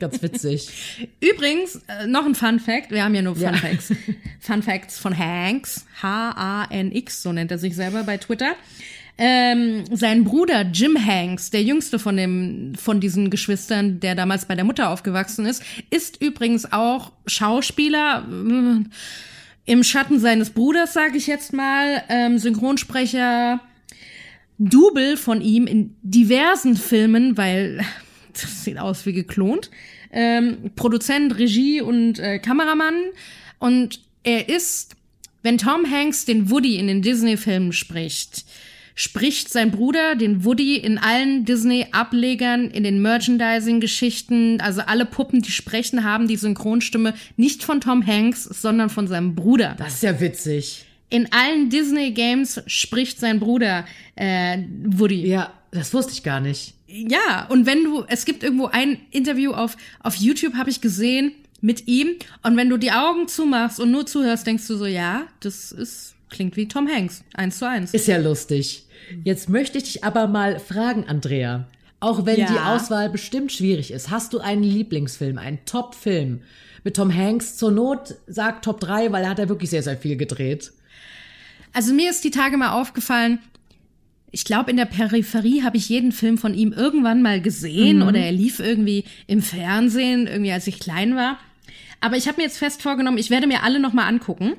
ganz 0.00 0.22
witzig. 0.22 0.68
Übrigens, 1.20 1.80
äh, 1.88 2.06
noch 2.06 2.24
ein 2.24 2.34
Fun 2.34 2.60
Fact. 2.60 2.90
Wir 2.90 3.04
haben 3.04 3.14
ja 3.14 3.22
nur 3.22 3.34
Fun 3.34 3.44
Ja. 3.44 3.52
Facts. 3.54 3.92
Fun 4.40 4.62
Facts 4.62 4.98
von 4.98 5.16
Hanks. 5.16 5.86
H-A-N-X, 6.02 7.22
so 7.22 7.32
nennt 7.32 7.50
er 7.50 7.58
sich 7.58 7.74
selber 7.74 8.02
bei 8.04 8.16
Twitter. 8.16 8.54
Ähm, 9.18 9.84
sein 9.92 10.24
Bruder 10.24 10.60
Jim 10.72 10.96
Hanks, 11.02 11.50
der 11.50 11.62
jüngste 11.62 11.98
von 11.98 12.18
dem, 12.18 12.74
von 12.74 13.00
diesen 13.00 13.30
Geschwistern, 13.30 13.98
der 14.00 14.14
damals 14.14 14.44
bei 14.44 14.54
der 14.54 14.64
Mutter 14.64 14.90
aufgewachsen 14.90 15.46
ist, 15.46 15.62
ist 15.88 16.20
übrigens 16.20 16.70
auch 16.70 17.12
Schauspieler, 17.26 18.26
äh, 18.28 18.84
im 19.68 19.82
Schatten 19.82 20.20
seines 20.20 20.50
Bruders, 20.50 20.92
sage 20.92 21.16
ich 21.16 21.26
jetzt 21.26 21.52
mal, 21.52 22.04
ähm, 22.08 22.38
Synchronsprecher, 22.38 23.60
Double 24.58 25.16
von 25.16 25.40
ihm 25.40 25.66
in 25.66 25.96
diversen 26.02 26.76
Filmen, 26.76 27.36
weil 27.36 27.80
das 28.32 28.64
sieht 28.64 28.78
aus 28.78 29.06
wie 29.06 29.12
geklont. 29.12 29.70
Ähm, 30.12 30.70
Produzent, 30.76 31.38
Regie 31.38 31.80
und 31.80 32.18
äh, 32.18 32.38
Kameramann. 32.38 32.96
Und 33.58 34.00
er 34.22 34.48
ist, 34.48 34.96
wenn 35.42 35.58
Tom 35.58 35.90
Hanks 35.90 36.24
den 36.24 36.50
Woody 36.50 36.76
in 36.76 36.86
den 36.86 37.02
Disney-Filmen 37.02 37.72
spricht, 37.72 38.44
spricht 38.94 39.52
sein 39.52 39.70
Bruder 39.70 40.16
den 40.16 40.44
Woody 40.44 40.76
in 40.76 40.98
allen 40.98 41.44
Disney-Ablegern, 41.44 42.70
in 42.70 42.82
den 42.82 43.00
Merchandising-Geschichten, 43.02 44.60
also 44.60 44.80
alle 44.80 45.04
Puppen, 45.04 45.42
die 45.42 45.52
sprechen, 45.52 46.02
haben 46.02 46.26
die 46.26 46.36
Synchronstimme 46.36 47.14
nicht 47.36 47.62
von 47.62 47.80
Tom 47.80 48.04
Hanks, 48.04 48.44
sondern 48.44 48.88
von 48.88 49.06
seinem 49.06 49.34
Bruder. 49.34 49.76
Das 49.78 49.94
ist 49.94 50.02
ja 50.02 50.18
witzig. 50.18 50.86
In 51.08 51.32
allen 51.32 51.70
Disney-Games 51.70 52.62
spricht 52.66 53.20
sein 53.20 53.38
Bruder 53.40 53.84
äh, 54.16 54.58
Woody. 54.84 55.26
Ja, 55.26 55.52
das 55.70 55.94
wusste 55.94 56.12
ich 56.12 56.22
gar 56.22 56.40
nicht. 56.40 56.74
Ja, 56.88 57.46
und 57.48 57.66
wenn 57.66 57.84
du, 57.84 58.04
es 58.08 58.24
gibt 58.24 58.42
irgendwo 58.42 58.66
ein 58.66 58.98
Interview 59.10 59.52
auf, 59.52 59.76
auf 60.02 60.16
YouTube, 60.16 60.54
habe 60.54 60.70
ich 60.70 60.80
gesehen, 60.80 61.32
mit 61.60 61.86
ihm. 61.88 62.16
Und 62.42 62.56
wenn 62.56 62.68
du 62.68 62.76
die 62.76 62.92
Augen 62.92 63.28
zumachst 63.28 63.80
und 63.80 63.90
nur 63.90 64.06
zuhörst, 64.06 64.46
denkst 64.46 64.66
du 64.68 64.76
so, 64.76 64.86
ja, 64.86 65.22
das 65.40 65.72
ist, 65.72 66.14
klingt 66.30 66.56
wie 66.56 66.68
Tom 66.68 66.88
Hanks. 66.88 67.22
Eins 67.34 67.58
zu 67.58 67.68
eins. 67.68 67.92
Ist 67.94 68.08
ja 68.08 68.18
lustig. 68.18 68.84
Jetzt 69.24 69.48
möchte 69.48 69.78
ich 69.78 69.84
dich 69.84 70.04
aber 70.04 70.26
mal 70.26 70.58
fragen, 70.58 71.04
Andrea. 71.08 71.66
Auch 72.00 72.26
wenn 72.26 72.38
Ja. 72.38 72.46
die 72.46 72.58
Auswahl 72.58 73.08
bestimmt 73.10 73.52
schwierig 73.52 73.90
ist, 73.90 74.10
hast 74.10 74.32
du 74.32 74.38
einen 74.38 74.62
Lieblingsfilm, 74.62 75.38
einen 75.38 75.58
Top-Film 75.64 76.42
mit 76.84 76.94
Tom 76.96 77.12
Hanks? 77.14 77.56
Zur 77.56 77.70
Not 77.72 78.14
sag 78.26 78.62
Top 78.62 78.80
3, 78.80 79.12
weil 79.12 79.24
er 79.24 79.30
hat 79.30 79.38
ja 79.38 79.48
wirklich 79.48 79.70
sehr, 79.70 79.82
sehr 79.82 79.96
viel 79.96 80.16
gedreht. 80.16 80.72
Also 81.76 81.92
mir 81.92 82.08
ist 82.08 82.24
die 82.24 82.30
Tage 82.30 82.56
mal 82.56 82.70
aufgefallen, 82.70 83.38
ich 84.30 84.46
glaube, 84.46 84.70
in 84.70 84.78
der 84.78 84.86
Peripherie 84.86 85.62
habe 85.62 85.76
ich 85.76 85.90
jeden 85.90 86.10
Film 86.10 86.38
von 86.38 86.54
ihm 86.54 86.72
irgendwann 86.72 87.20
mal 87.20 87.42
gesehen 87.42 88.00
oder 88.00 88.18
er 88.18 88.32
lief 88.32 88.60
irgendwie 88.60 89.04
im 89.26 89.42
Fernsehen, 89.42 90.26
irgendwie 90.26 90.52
als 90.52 90.66
ich 90.66 90.80
klein 90.80 91.16
war. 91.16 91.38
Aber 92.00 92.16
ich 92.16 92.28
habe 92.28 92.38
mir 92.38 92.44
jetzt 92.44 92.56
fest 92.56 92.80
vorgenommen, 92.80 93.18
ich 93.18 93.28
werde 93.28 93.46
mir 93.46 93.62
alle 93.62 93.78
nochmal 93.78 94.08
angucken. 94.08 94.54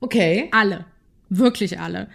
Okay. 0.00 0.48
Alle. 0.52 0.86
Wirklich 1.28 1.80
alle. 1.80 2.08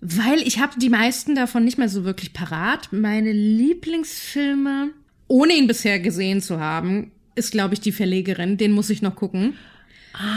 Weil 0.00 0.40
ich 0.40 0.60
habe 0.60 0.80
die 0.80 0.88
meisten 0.88 1.34
davon 1.34 1.66
nicht 1.66 1.76
mehr 1.76 1.90
so 1.90 2.04
wirklich 2.04 2.32
parat. 2.32 2.90
Meine 2.90 3.32
Lieblingsfilme, 3.32 4.92
ohne 5.28 5.52
ihn 5.52 5.66
bisher 5.66 6.00
gesehen 6.00 6.40
zu 6.40 6.58
haben, 6.58 7.12
ist, 7.34 7.52
glaube 7.52 7.74
ich, 7.74 7.80
die 7.80 7.92
Verlegerin. 7.92 8.56
Den 8.56 8.72
muss 8.72 8.88
ich 8.88 9.02
noch 9.02 9.14
gucken. 9.14 9.58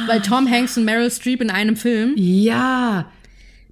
Weil 0.08 0.22
Tom 0.22 0.50
Hanks 0.50 0.78
und 0.78 0.86
Meryl 0.86 1.12
Streep 1.12 1.42
in 1.42 1.50
einem 1.50 1.76
Film 1.76 2.14
Ja, 2.18 3.10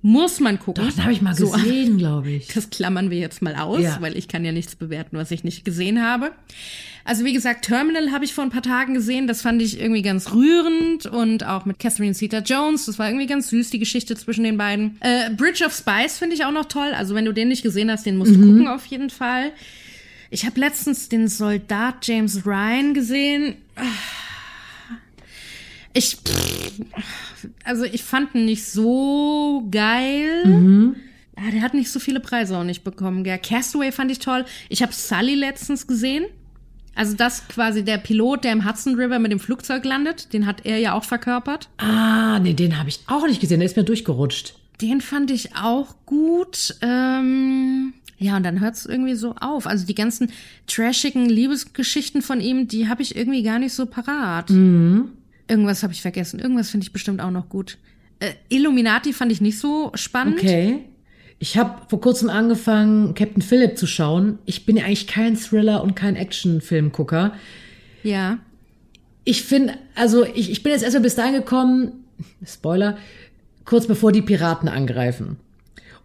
muss 0.07 0.39
man 0.39 0.59
gucken. 0.59 0.83
doch, 0.85 0.93
das 0.93 1.01
habe 1.01 1.13
ich 1.13 1.23
mal 1.23 1.33
So, 1.35 1.49
gesehen, 1.49 1.97
glaube 1.97 2.29
ich. 2.29 2.47
das 2.53 2.69
klammern 2.69 3.09
wir 3.09 3.17
jetzt 3.17 3.41
mal 3.41 3.55
aus, 3.55 3.81
Ja. 3.81 3.97
weil 4.01 4.15
ich 4.15 4.27
kann 4.27 4.45
ja 4.45 4.51
nichts 4.51 4.75
bewerten, 4.75 5.17
was 5.17 5.31
ich 5.31 5.43
nicht 5.43 5.65
gesehen 5.65 6.03
habe. 6.03 6.31
Also 7.05 7.25
wie 7.25 7.33
gesagt, 7.33 7.65
Terminal 7.65 8.11
habe 8.11 8.23
ich 8.23 8.33
vor 8.33 8.43
ein 8.43 8.51
paar 8.51 8.61
Tagen 8.61 8.93
gesehen. 8.93 9.25
Das 9.25 9.41
fand 9.41 9.63
ich 9.63 9.79
irgendwie 9.79 10.03
ganz 10.03 10.31
rührend 10.31 11.07
und 11.07 11.43
auch 11.45 11.65
mit 11.65 11.79
Catherine 11.79 12.13
Zeta-Jones. 12.13 12.85
Das 12.85 12.99
war 12.99 13.07
irgendwie 13.09 13.25
ganz 13.25 13.49
süß, 13.49 13.71
die 13.71 13.79
Geschichte 13.79 14.15
zwischen 14.15 14.43
den 14.43 14.57
beiden. 14.57 14.97
Äh, 15.01 15.31
Bridge 15.31 15.65
of 15.65 15.73
Spies 15.73 16.19
finde 16.19 16.35
ich 16.35 16.45
auch 16.45 16.51
noch 16.51 16.65
toll. 16.65 16.91
Also 16.95 17.15
wenn 17.15 17.25
du 17.25 17.31
den 17.31 17.47
nicht 17.47 17.63
gesehen 17.63 17.89
hast, 17.89 18.05
den 18.05 18.17
musst 18.17 18.31
du 18.35 18.39
gucken 18.39 18.67
auf 18.67 18.85
jeden 18.85 19.09
Fall. 19.09 19.51
Ich 20.29 20.45
habe 20.45 20.59
letztens 20.59 21.09
den 21.09 21.27
Soldat 21.27 22.05
James 22.07 22.45
Ryan 22.45 22.93
gesehen. 22.93 23.55
Ich, 25.95 26.17
also 27.63 27.85
ich 27.85 28.03
fand 28.03 28.35
ihn 28.35 28.45
nicht 28.45 28.65
so 28.65 29.65
geil. 29.71 30.93
Ah, 31.37 31.51
der 31.51 31.61
hat 31.61 31.73
nicht 31.73 31.89
so 31.89 31.99
viele 31.99 32.19
Preise 32.19 32.57
auch 32.57 32.63
nicht 32.65 32.83
bekommen. 32.83 33.23
Gell? 33.23 33.39
Castaway 33.39 33.91
fand 33.91 34.11
ich 34.11 34.19
toll. 34.19 34.45
Ich 34.67 34.81
habe 34.81 34.91
Sully 34.93 35.35
letztens 35.35 35.87
gesehen. 35.87 36.25
Also 36.95 37.15
das 37.15 37.47
quasi 37.47 37.83
der 37.83 37.97
Pilot, 37.97 38.43
der 38.43 38.51
im 38.51 38.67
Hudson 38.67 38.95
River 38.95 39.19
mit 39.19 39.31
dem 39.31 39.39
Flugzeug 39.39 39.85
landet. 39.85 40.33
Den 40.33 40.45
hat 40.45 40.65
er 40.65 40.79
ja 40.79 40.93
auch 40.93 41.05
verkörpert. 41.05 41.69
Ah, 41.77 42.39
nee, 42.39 42.53
den 42.53 42.77
habe 42.77 42.89
ich 42.89 42.99
auch 43.07 43.25
nicht 43.25 43.39
gesehen. 43.39 43.59
Der 43.59 43.65
ist 43.65 43.77
mir 43.77 43.83
durchgerutscht. 43.83 44.55
Den 44.81 44.99
fand 44.99 45.31
ich 45.31 45.55
auch 45.55 45.95
gut. 46.05 46.75
Ähm, 46.81 47.93
ja, 48.17 48.35
und 48.35 48.43
dann 48.43 48.59
hört's 48.59 48.85
irgendwie 48.85 49.15
so 49.15 49.35
auf. 49.39 49.65
Also 49.65 49.85
die 49.85 49.95
ganzen 49.95 50.31
trashigen 50.67 51.29
Liebesgeschichten 51.29 52.21
von 52.21 52.41
ihm, 52.41 52.67
die 52.67 52.89
habe 52.89 53.01
ich 53.01 53.15
irgendwie 53.15 53.43
gar 53.43 53.59
nicht 53.59 53.73
so 53.73 53.85
parat. 53.85 54.49
Irgendwas 55.47 55.83
habe 55.83 55.93
ich 55.93 56.01
vergessen. 56.01 56.39
Irgendwas 56.39 56.69
finde 56.69 56.85
ich 56.85 56.93
bestimmt 56.93 57.21
auch 57.21 57.31
noch 57.31 57.49
gut. 57.49 57.77
Äh, 58.19 58.31
Illuminati 58.49 59.13
fand 59.13 59.31
ich 59.31 59.41
nicht 59.41 59.59
so 59.59 59.91
spannend. 59.95 60.39
Okay. 60.39 60.79
Ich 61.37 61.57
habe 61.57 61.81
vor 61.89 61.99
kurzem 61.99 62.29
angefangen, 62.29 63.13
Captain 63.13 63.41
Phillip 63.41 63.77
zu 63.77 63.87
schauen. 63.87 64.39
Ich 64.45 64.65
bin 64.65 64.77
ja 64.77 64.85
eigentlich 64.85 65.07
kein 65.07 65.35
Thriller 65.35 65.83
und 65.83 65.95
kein 65.95 66.15
Actionfilmgucker. 66.15 67.33
Ja. 68.03 68.39
Ich 69.25 69.43
finde, 69.43 69.73
also 69.95 70.23
ich, 70.23 70.49
ich 70.49 70.63
bin 70.63 70.71
jetzt 70.71 70.83
erstmal 70.83 71.03
bis 71.03 71.15
dahin 71.15 71.33
gekommen, 71.33 72.05
Spoiler, 72.45 72.97
kurz 73.65 73.87
bevor 73.87 74.11
die 74.11 74.21
Piraten 74.21 74.69
angreifen. 74.69 75.37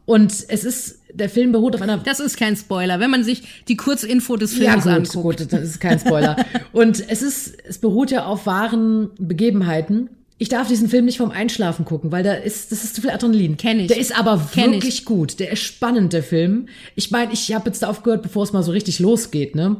Und 0.04 0.32
es 0.32 0.64
ist, 0.64 0.99
der 1.14 1.28
Film 1.28 1.52
beruht 1.52 1.74
auf 1.74 1.82
einer 1.82 1.98
Das 1.98 2.20
ist 2.20 2.36
kein 2.36 2.56
Spoiler, 2.56 3.00
wenn 3.00 3.10
man 3.10 3.24
sich 3.24 3.64
die 3.68 3.76
Kurzinfo 3.76 4.36
des 4.36 4.58
ja, 4.58 4.72
Films 4.72 4.84
gut, 4.84 4.92
anguckt. 4.92 5.38
gut, 5.38 5.52
das 5.52 5.62
ist 5.62 5.80
kein 5.80 5.98
Spoiler. 5.98 6.36
und 6.72 7.02
es 7.08 7.22
ist, 7.22 7.56
es 7.64 7.78
beruht 7.78 8.10
ja 8.10 8.24
auf 8.24 8.46
wahren 8.46 9.10
Begebenheiten. 9.18 10.10
Ich 10.38 10.48
darf 10.48 10.68
diesen 10.68 10.88
Film 10.88 11.04
nicht 11.04 11.18
vom 11.18 11.30
Einschlafen 11.30 11.84
gucken, 11.84 12.12
weil 12.12 12.22
da 12.22 12.32
ist, 12.32 12.72
das 12.72 12.82
ist 12.82 12.94
zu 12.94 13.02
viel 13.02 13.10
Adrenalin. 13.10 13.58
Kenn 13.58 13.78
ich. 13.78 13.88
Der 13.88 13.98
ist 13.98 14.18
aber 14.18 14.48
Kenn 14.52 14.72
wirklich 14.72 15.04
gut. 15.04 15.38
Der 15.38 15.52
ist 15.52 15.60
spannend, 15.60 16.14
der 16.14 16.22
Film. 16.22 16.66
Ich 16.94 17.10
meine, 17.10 17.32
ich 17.32 17.52
habe 17.54 17.66
jetzt 17.66 17.82
da 17.82 17.88
aufgehört, 17.88 18.22
bevor 18.22 18.44
es 18.44 18.52
mal 18.52 18.62
so 18.62 18.72
richtig 18.72 19.00
losgeht, 19.00 19.54
ne? 19.54 19.76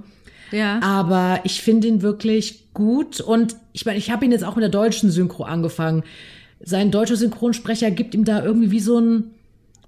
Ja. 0.53 0.81
Aber 0.83 1.41
ich 1.45 1.63
finde 1.63 1.89
ihn 1.89 2.03
wirklich 2.03 2.75
gut 2.75 3.21
und 3.21 3.57
ich 3.73 3.87
meine, 3.87 3.99
ich 3.99 4.11
habe 4.11 4.25
ihn 4.25 4.33
jetzt 4.33 4.45
auch 4.45 4.57
mit 4.57 4.63
der 4.63 4.69
deutschen 4.69 5.11
Synchro 5.11 5.45
angefangen. 5.45 6.03
Sein 6.63 6.91
deutscher 6.91 7.17
Synchronsprecher 7.17 7.91
gibt 7.91 8.15
ihm 8.15 8.25
da 8.25 8.45
irgendwie 8.45 8.71
wie 8.71 8.81
so 8.81 8.99
ein 8.99 9.31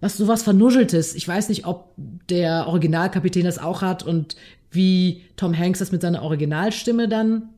was 0.03 0.19
sowas 0.19 0.43
vernuscheltes. 0.43 1.15
Ich 1.15 1.27
weiß 1.27 1.49
nicht, 1.49 1.65
ob 1.67 1.95
der 2.29 2.67
Originalkapitän 2.67 3.45
das 3.45 3.59
auch 3.59 3.81
hat 3.81 4.03
und 4.03 4.37
wie 4.71 5.23
Tom 5.37 5.57
Hanks 5.57 5.79
das 5.79 5.93
mit 5.93 6.03
seiner 6.03 6.23
Originalstimme 6.23 7.09
dann 7.09 7.49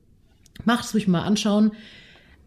macht. 0.65 0.85
Das 0.85 0.95
muss 0.95 1.03
ich 1.03 1.09
mir 1.09 1.19
mal 1.19 1.25
anschauen. 1.25 1.73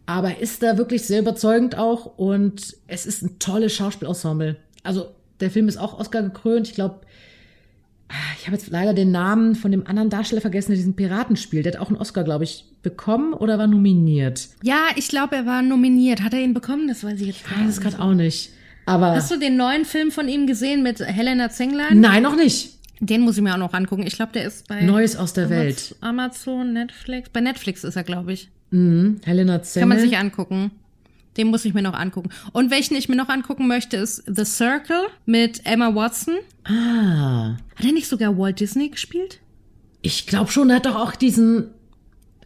Aber 0.05 0.29
er 0.29 0.39
ist 0.39 0.63
da 0.63 0.77
wirklich 0.77 1.03
sehr 1.03 1.19
überzeugend 1.19 1.77
auch 1.77 2.17
und 2.17 2.77
es 2.88 3.05
ist 3.05 3.23
ein 3.23 3.39
tolles 3.39 3.73
Schauspielensemble. 3.73 4.55
Also 4.83 5.07
der 5.41 5.51
Film 5.51 5.67
ist 5.67 5.77
auch 5.77 5.99
Oscar 5.99 6.21
gekrönt. 6.21 6.67
Ich 6.69 6.75
glaube, 6.75 7.01
ich 8.39 8.45
habe 8.47 8.55
jetzt 8.55 8.69
leider 8.69 8.93
den 8.93 9.12
Namen 9.12 9.55
von 9.55 9.71
dem 9.71 9.86
anderen 9.86 10.10
Darsteller 10.10 10.39
vergessen, 10.39 10.69
der 10.71 10.77
diesen 10.77 10.95
Piraten 10.95 11.36
spielt. 11.36 11.65
Der 11.65 11.73
hat 11.73 11.79
auch 11.81 11.89
einen 11.89 11.97
Oscar, 11.97 12.23
glaube 12.23 12.45
ich, 12.45 12.63
bekommen 12.83 13.33
oder 13.33 13.57
war 13.57 13.67
nominiert. 13.67 14.47
ja, 14.63 14.86
ich 14.95 15.10
glaube, 15.10 15.36
er 15.36 15.45
war 15.45 15.62
nominiert. 15.62 16.21
Hat 16.21 16.33
er 16.33 16.39
ihn 16.39 16.53
bekommen? 16.53 16.88
Das 16.88 17.03
weiß 17.03 17.19
ich 17.19 17.27
jetzt 17.27 17.41
Ich 17.41 17.51
weiß 17.51 17.67
es 17.67 17.75
nicht. 17.77 17.81
gerade 17.81 18.01
auch 18.01 18.13
nicht. 18.13 18.51
Aber 18.88 19.12
Hast 19.15 19.30
du 19.32 19.38
den 19.38 19.58
neuen 19.58 19.86
Film 19.86 20.12
von 20.12 20.28
ihm 20.28 20.47
gesehen 20.47 20.82
mit 20.82 21.00
Helena 21.00 21.50
Zenglein? 21.50 22.00
nein, 22.00 22.23
noch 22.23 22.36
nicht. 22.36 22.71
Den 23.00 23.21
muss 23.21 23.38
ich 23.38 23.43
mir 23.43 23.54
auch 23.54 23.58
noch 23.60 23.73
angucken. 23.73 24.08
Ich 24.08 24.15
glaube, 24.15 24.32
der 24.32 24.45
ist 24.45 24.67
bei 24.67 24.82
Neues 24.82 25.15
aus 25.15 25.34
der 25.34 25.52
Welt. 25.52 25.95
Amazon, 26.02 26.73
Netflix. 26.73 27.30
Bei 27.30 27.41
Netflix 27.41 27.84
ist 27.84 27.95
er, 27.95 28.04
glaube 28.04 28.34
ich. 28.34 28.50
Mhm. 28.71 29.21
Helena 29.23 29.62
Zengel. 29.62 29.82
Kann 29.82 29.89
man 29.89 30.00
sich 30.00 30.17
angucken. 30.17 30.71
Den 31.38 31.47
muss 31.50 31.63
ich 31.65 31.76
mir 31.76 31.84
noch 31.84 31.93
angucken. 31.93 32.30
Und 32.54 32.71
welchen 32.71 32.95
ich 32.95 33.08
mir 33.10 33.15
noch 33.15 33.30
angucken 33.30 33.67
möchte, 33.67 33.97
ist 33.97 34.23
The 34.26 34.43
Circle 34.45 35.02
mit 35.28 35.62
Emma 35.65 35.93
Watson. 35.93 36.34
ah, 36.63 37.58
Hat 37.76 37.86
er 37.86 37.91
nicht 37.91 38.08
sogar 38.08 38.36
Walt 38.38 38.60
Disney 38.60 38.89
gespielt? 38.89 39.39
ich 40.02 40.26
glaube 40.26 40.50
schon, 40.52 40.69
der 40.69 40.78
hat 40.78 40.86
doch 40.86 40.95
auch 40.95 41.15
diesen. 41.15 41.71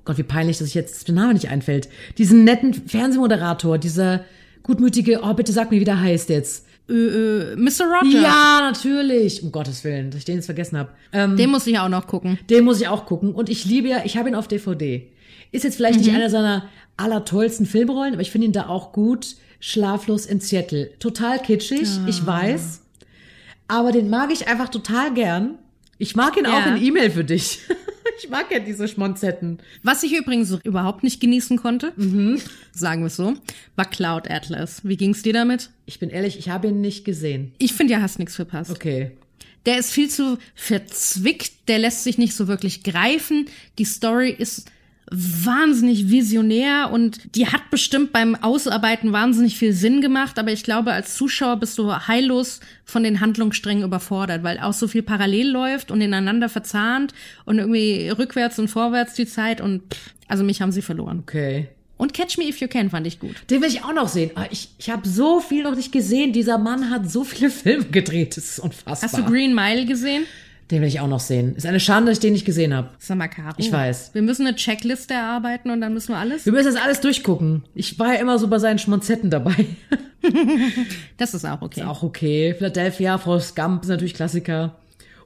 Gott, 0.04 0.18
wie 0.18 0.24
peinlich, 0.24 0.58
dass 0.58 0.68
ich 0.70 0.74
jetzt 0.74 1.08
der 1.08 1.14
Name 1.16 1.34
nicht 1.34 1.50
einfällt. 1.50 1.88
Diesen 2.18 2.44
netten 2.44 2.74
Fernsehmoderator, 2.74 3.78
dieser 3.78 4.26
gutmütige. 4.64 5.22
Oh, 5.24 5.34
bitte 5.34 5.52
sag 5.52 5.72
mir, 5.72 5.80
wie 5.80 5.86
der 5.86 6.00
heißt 6.02 6.30
jetzt. 6.30 6.66
Äh, 6.90 6.94
äh, 6.94 7.56
Mr. 7.56 7.86
Rogers. 7.86 8.14
Ja, 8.22 8.60
natürlich. 8.62 9.44
Um 9.44 9.52
Gottes 9.52 9.84
Willen, 9.84 10.12
dass 10.12 10.20
ich 10.20 10.26
den 10.26 10.36
jetzt 10.36 10.46
vergessen 10.46 10.78
habe. 10.78 10.90
Ähm, 11.14 11.38
Den 11.38 11.50
muss 11.52 11.66
ich 11.68 11.78
auch 11.80 11.90
noch 11.90 12.08
gucken. 12.08 12.38
Den 12.50 12.64
muss 12.66 12.82
ich 12.82 12.88
auch 12.88 13.06
gucken. 13.06 13.34
Und 13.34 13.50
ich 13.50 13.66
liebe 13.66 13.88
ja, 13.88 14.02
ich 14.04 14.18
habe 14.18 14.30
ihn 14.30 14.36
auf 14.36 14.48
DVD. 14.48 15.08
Ist 15.52 15.64
jetzt 15.64 15.76
vielleicht 15.76 16.00
nicht 16.00 16.12
einer 16.14 16.30
seiner 16.30 16.70
allertollsten 16.98 17.66
Filmrollen, 17.66 18.14
aber 18.14 18.22
ich 18.22 18.32
finde 18.32 18.46
ihn 18.48 18.54
da 18.54 18.68
auch 18.68 18.94
gut. 18.94 19.36
Schlaflos 19.60 20.26
in 20.26 20.40
Seattle. 20.40 20.90
Total 21.00 21.40
kitschig, 21.40 21.88
ich 22.08 22.26
weiß. 22.26 22.82
Aber 23.68 23.92
den 23.92 24.10
mag 24.10 24.32
ich 24.32 24.48
einfach 24.48 24.70
total 24.70 25.14
gern. 25.14 25.60
Ich 25.98 26.16
mag 26.16 26.36
ihn 26.38 26.46
auch 26.48 26.66
Ja. 26.66 26.76
in 26.76 26.82
E-Mail 26.84 27.12
für 27.12 27.24
dich. 27.24 27.60
ich 28.22 28.30
mag 28.30 28.52
ja 28.52 28.60
diese 28.60 28.88
Schmonzetten. 28.88 29.60
Was 29.84 30.04
ich 30.04 30.14
übrigens 30.16 30.58
überhaupt 30.64 31.04
nicht 31.04 31.20
genießen 31.20 31.58
konnte, 31.58 31.94
sagen 32.74 33.02
wir 33.02 33.08
es 33.08 33.16
so, 33.16 33.36
war 33.76 33.86
Cloud 33.86 34.30
Atlas. 34.30 34.82
Wie 34.84 34.98
ging's 34.98 35.22
dir 35.22 35.34
damit? 35.34 35.70
Ich 35.86 36.00
bin 36.00 36.10
ehrlich, 36.10 36.38
ich 36.38 36.50
habe 36.50 36.68
ihn 36.70 36.82
nicht 36.82 37.06
gesehen. 37.06 37.54
Ich 37.58 37.74
finde, 37.74 37.94
ja 37.94 38.02
hast 38.02 38.20
nichts 38.20 38.36
verpasst. 38.36 38.72
Okay. 38.72 39.12
Der 39.66 39.78
ist 39.78 39.92
viel 39.92 40.10
zu 40.10 40.40
verzwickt, 40.56 41.68
der 41.68 41.80
lässt 41.80 42.04
sich 42.04 42.18
nicht 42.18 42.36
so 42.36 42.48
wirklich 42.48 42.84
greifen. 42.84 43.48
Die 43.78 43.86
Story 43.86 44.32
ist 44.32 44.72
wahnsinnig 45.12 46.10
visionär 46.10 46.90
und 46.92 47.36
die 47.36 47.48
hat 47.48 47.70
bestimmt 47.70 48.14
beim 48.14 48.36
Ausarbeiten 48.36 49.12
wahnsinnig 49.12 49.58
viel 49.58 49.74
Sinn 49.74 50.00
gemacht, 50.02 50.40
aber 50.40 50.52
ich 50.52 50.64
glaube, 50.64 50.94
als 50.94 51.16
Zuschauer 51.16 51.58
bist 51.58 51.78
du 51.78 51.92
heillos 52.08 52.62
von 52.86 53.04
den 53.04 53.20
Handlungssträngen 53.20 53.84
überfordert, 53.84 54.44
weil 54.44 54.60
auch 54.60 54.74
so 54.74 54.88
viel 54.88 55.04
parallel 55.04 55.50
läuft 55.50 55.92
und 55.92 56.00
ineinander 56.02 56.48
verzahnt 56.50 57.14
und 57.46 57.60
irgendwie 57.60 58.10
rückwärts 58.10 58.58
und 58.58 58.70
vorwärts 58.70 59.14
die 59.14 59.26
Zeit 59.28 59.60
und 59.60 59.82
pff, 59.94 60.14
also 60.28 60.44
mich 60.46 60.62
haben 60.62 60.72
sie 60.72 60.82
verloren. 60.82 61.20
Okay. 61.20 61.68
Und 61.98 62.14
Catch 62.16 62.38
Me 62.40 62.46
If 62.46 62.60
You 62.62 62.68
Can 62.68 62.90
fand 62.90 63.06
ich 63.06 63.20
gut. 63.20 63.36
Den 63.52 63.62
will 63.62 63.70
ich 63.70 63.84
auch 63.84 63.94
noch 63.94 64.08
sehen. 64.08 64.32
Ah, 64.34 64.46
Ich, 64.50 64.70
ich 64.80 64.90
habe 64.90 65.08
so 65.08 65.40
viel 65.40 65.62
noch 65.62 65.76
nicht 65.76 65.92
gesehen. 65.92 66.34
Dieser 66.34 66.58
Mann 66.58 66.90
hat 66.90 67.12
so 67.12 67.24
viele 67.24 67.50
Filme 67.52 67.86
gedreht. 67.86 68.38
Das 68.38 68.46
ist 68.46 68.60
unfassbar. 68.60 69.08
Hast 69.08 69.18
du 69.20 69.24
Green 69.24 69.54
Mile 69.54 69.86
gesehen? 69.86 70.24
Den 70.72 70.82
will 70.82 70.88
ich 70.88 71.00
auch 71.02 71.08
noch 71.08 71.20
sehen. 71.20 71.56
Ist 71.56 71.66
eine 71.66 71.80
Schande, 71.82 72.10
dass 72.12 72.18
ich 72.18 72.22
den 72.22 72.32
nicht 72.34 72.46
gesehen 72.46 72.74
habe. 72.74 72.90
Sag 72.98 73.18
mal, 73.18 73.28
Caro. 73.28 73.54
Ich 73.58 73.72
weiß. 73.72 74.12
Wir 74.14 74.22
müssen 74.22 74.48
eine 74.48 74.56
Checkliste 74.56 75.14
erarbeiten 75.14 75.70
und 75.70 75.82
dann 75.82 75.94
müssen 75.94 76.14
wir 76.14 76.18
alles. 76.18 76.46
Wir 76.46 76.54
müssen 76.54 76.74
das 76.74 76.82
alles 76.82 77.02
durchgucken. 77.02 77.64
Ich 77.76 78.00
war 78.00 78.14
ja 78.14 78.20
immer 78.22 78.40
so 78.40 78.48
bei 78.48 78.58
seinen 78.58 78.80
Schmonzetten 78.80 79.30
dabei. 79.30 79.66
Das 81.18 81.34
ist 81.34 81.46
auch 81.46 81.62
okay. 81.64 81.82
Auch 81.84 82.04
okay. 82.04 82.54
Philadelphia, 82.56 83.18
Forrest 83.18 83.56
Gump 83.56 83.82
ist 83.84 83.90
natürlich 83.90 84.14
Klassiker. 84.14 84.76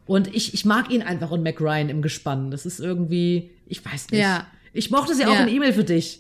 Und 0.06 0.34
ich, 0.34 0.54
ich 0.54 0.64
mag 0.66 0.90
ihn 0.90 1.02
einfach 1.02 1.32
und 1.32 1.44
Mac 1.44 1.60
Ryan 1.60 1.90
im 1.90 2.02
Gespann. 2.02 2.50
Das 2.52 2.66
ist 2.66 2.80
irgendwie, 2.80 3.50
ich 3.68 3.84
weiß 3.86 4.12
nicht. 4.12 4.22
Ja. 4.22 4.48
Ich 4.72 4.92
mochte 4.92 5.14
sie 5.16 5.26
auch 5.26 5.34
Ja. 5.34 5.44
in 5.44 5.50
E-Mail 5.54 5.74
für 5.74 5.84
dich. 5.84 6.20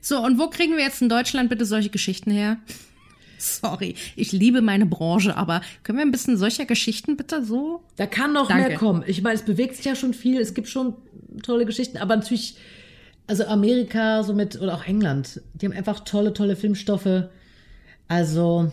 So, 0.00 0.24
und 0.24 0.38
wo 0.38 0.48
kriegen 0.48 0.76
wir 0.76 0.84
jetzt 0.84 1.02
in 1.02 1.08
Deutschland 1.10 1.50
bitte 1.50 1.64
solche 1.66 1.90
Geschichten 1.90 2.30
her? 2.30 2.56
Sorry, 3.38 3.94
ich 4.16 4.32
liebe 4.32 4.60
meine 4.60 4.84
Branche, 4.84 5.36
aber 5.36 5.62
können 5.84 5.98
wir 5.98 6.04
ein 6.04 6.10
bisschen 6.10 6.36
solcher 6.36 6.66
Geschichten 6.66 7.16
bitte 7.16 7.44
so? 7.44 7.82
Da 7.96 8.06
kann 8.06 8.32
noch 8.32 8.48
Danke. 8.48 8.68
mehr 8.68 8.76
kommen. 8.76 9.04
Ich 9.06 9.22
meine, 9.22 9.36
es 9.36 9.42
bewegt 9.42 9.76
sich 9.76 9.84
ja 9.84 9.94
schon 9.94 10.12
viel. 10.12 10.40
Es 10.40 10.54
gibt 10.54 10.68
schon 10.68 10.94
tolle 11.42 11.64
Geschichten, 11.64 11.98
aber 11.98 12.16
natürlich, 12.16 12.56
also 13.26 13.46
Amerika 13.46 14.22
so 14.24 14.34
mit, 14.34 14.60
oder 14.60 14.74
auch 14.74 14.86
England, 14.86 15.40
die 15.54 15.66
haben 15.66 15.72
einfach 15.72 16.00
tolle, 16.00 16.32
tolle 16.32 16.56
Filmstoffe. 16.56 17.24
Also, 18.08 18.72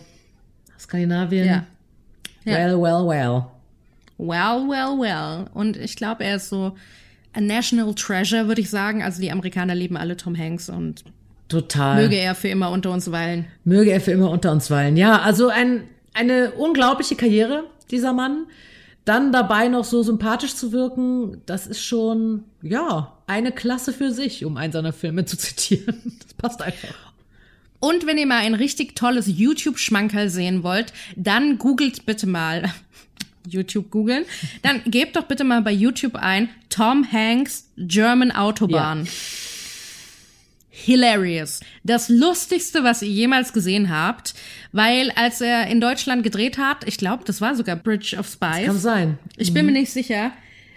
Skandinavien. 0.78 1.46
Ja. 1.46 1.66
Ja. 2.44 2.54
Well, 2.54 2.80
well, 2.80 3.06
well. 3.06 3.46
Well, 4.18 4.68
well, 4.68 4.98
well. 4.98 5.46
Und 5.52 5.76
ich 5.76 5.96
glaube, 5.96 6.24
er 6.24 6.36
ist 6.36 6.48
so 6.48 6.76
a 7.34 7.40
national 7.40 7.94
treasure, 7.94 8.48
würde 8.48 8.62
ich 8.62 8.70
sagen. 8.70 9.02
Also 9.02 9.20
die 9.20 9.30
Amerikaner 9.30 9.74
lieben 9.74 9.96
alle 9.96 10.16
Tom 10.16 10.36
Hanks 10.36 10.68
und 10.70 11.04
Total. 11.48 12.02
möge 12.02 12.16
er 12.16 12.34
für 12.34 12.48
immer 12.48 12.70
unter 12.70 12.90
uns 12.90 13.10
weilen. 13.12 13.46
Möge 13.64 13.90
er 13.90 14.00
für 14.00 14.12
immer 14.12 14.30
unter 14.30 14.52
uns 14.52 14.70
weilen. 14.70 14.96
Ja, 14.96 15.20
also 15.20 15.48
ein, 15.48 15.84
eine 16.12 16.52
unglaubliche 16.52 17.14
Karriere, 17.14 17.64
dieser 17.90 18.12
Mann. 18.12 18.46
Dann 19.04 19.30
dabei 19.30 19.68
noch 19.68 19.84
so 19.84 20.02
sympathisch 20.02 20.56
zu 20.56 20.72
wirken, 20.72 21.40
das 21.46 21.68
ist 21.68 21.80
schon, 21.84 22.42
ja, 22.62 23.12
eine 23.28 23.52
Klasse 23.52 23.92
für 23.92 24.10
sich, 24.10 24.44
um 24.44 24.56
einen 24.56 24.72
seiner 24.72 24.92
Filme 24.92 25.24
zu 25.24 25.36
zitieren. 25.38 26.18
Das 26.20 26.34
passt 26.34 26.62
einfach. 26.62 26.94
Und 27.78 28.06
wenn 28.06 28.18
ihr 28.18 28.26
mal 28.26 28.38
ein 28.38 28.54
richtig 28.54 28.96
tolles 28.96 29.26
YouTube-Schmankerl 29.28 30.28
sehen 30.28 30.62
wollt, 30.62 30.92
dann 31.14 31.58
googelt 31.58 32.04
bitte 32.06 32.26
mal. 32.26 32.64
YouTube 33.48 33.92
googeln. 33.92 34.24
Dann 34.62 34.82
gebt 34.86 35.14
doch 35.14 35.24
bitte 35.24 35.44
mal 35.44 35.62
bei 35.62 35.70
YouTube 35.70 36.16
ein 36.16 36.48
Tom 36.68 37.06
Hanks 37.10 37.70
German 37.76 38.32
Autobahn. 38.32 39.06
Hilarious. 40.78 41.60
Das 41.84 42.10
lustigste, 42.10 42.84
was 42.84 43.00
ihr 43.00 43.08
jemals 43.08 43.54
gesehen 43.54 43.88
habt, 43.88 44.34
weil 44.72 45.10
als 45.12 45.40
er 45.40 45.68
in 45.68 45.80
Deutschland 45.80 46.22
gedreht 46.22 46.58
hat, 46.58 46.86
ich 46.86 46.98
glaube, 46.98 47.24
das 47.24 47.40
war 47.40 47.54
sogar 47.54 47.76
Bridge 47.76 48.14
of 48.18 48.28
Spies. 48.28 48.66
Kann 48.66 48.78
sein. 48.78 49.18
Ich 49.38 49.54
bin 49.54 49.64
mir 49.64 49.72
nicht 49.72 49.90
sicher. 49.90 50.32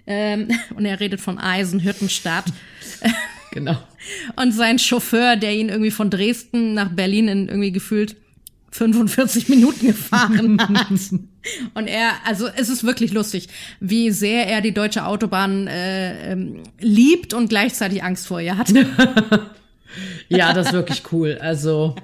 Ähm, 0.08 0.48
und 0.78 0.86
er 0.86 1.02
redet 1.02 1.20
von 1.20 1.38
Eisenhüttenstadt. 1.38 2.46
Genau. 3.52 3.80
Und 4.36 4.52
sein 4.52 4.78
Chauffeur, 4.78 5.36
der 5.36 5.56
ihn 5.56 5.70
irgendwie 5.70 5.90
von 5.90 6.12
Dresden 6.12 6.76
nach 6.76 6.90
Berlin 6.90 7.28
in 7.28 7.48
irgendwie 7.48 7.72
gefühlt 7.72 8.16
45 8.70 9.50
Minuten 9.50 9.88
gefahren 9.88 10.62
hat. 10.78 10.88
Und 11.74 11.88
er, 11.88 12.12
also 12.28 12.48
es 12.48 12.70
ist 12.70 12.84
wirklich 12.84 13.12
lustig, 13.12 13.48
wie 13.80 14.12
sehr 14.12 14.46
er 14.46 14.62
die 14.62 14.72
deutsche 14.72 15.04
Autobahn 15.04 15.66
äh, 15.66 16.34
ähm, 16.34 16.62
liebt 16.80 17.34
und 17.34 17.50
gleichzeitig 17.50 18.04
Angst 18.04 18.28
vor 18.28 18.40
ihr 18.40 18.56
hat. 18.56 18.72
Ja, 20.28 20.54
das 20.54 20.68
ist 20.68 20.74
wirklich 20.74 21.04
cool. 21.12 21.38
Also, 21.42 21.96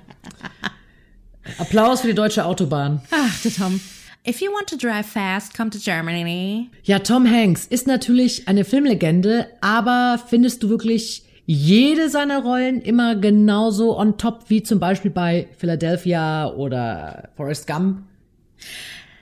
Applaus 1.58 2.01
für 2.01 2.08
die 2.08 2.13
deutsche 2.15 2.45
Autobahn. 2.45 3.01
Ach, 3.12 3.41
der 3.41 3.53
Tom. 3.53 3.79
If 4.27 4.41
you 4.41 4.51
want 4.51 4.67
to 4.69 4.77
drive 4.77 5.05
fast, 5.05 5.55
come 5.55 5.69
to 5.69 5.77
Germany. 5.77 6.69
Ja, 6.84 6.99
Tom 6.99 7.29
Hanks 7.29 7.67
ist 7.67 7.86
natürlich 7.86 8.47
eine 8.47 8.65
Filmlegende, 8.65 9.47
aber 9.62 10.19
findest 10.27 10.63
du 10.63 10.69
wirklich 10.69 11.23
jede 11.45 12.10
seiner 12.10 12.41
Rollen 12.41 12.81
immer 12.81 13.15
genauso 13.15 13.97
on 13.99 14.17
top 14.17 14.45
wie 14.47 14.63
zum 14.63 14.79
Beispiel 14.79 15.12
bei 15.12 15.47
Philadelphia 15.58 16.47
oder 16.47 17.29
Forrest 17.38 17.67
Gump? 17.67 17.99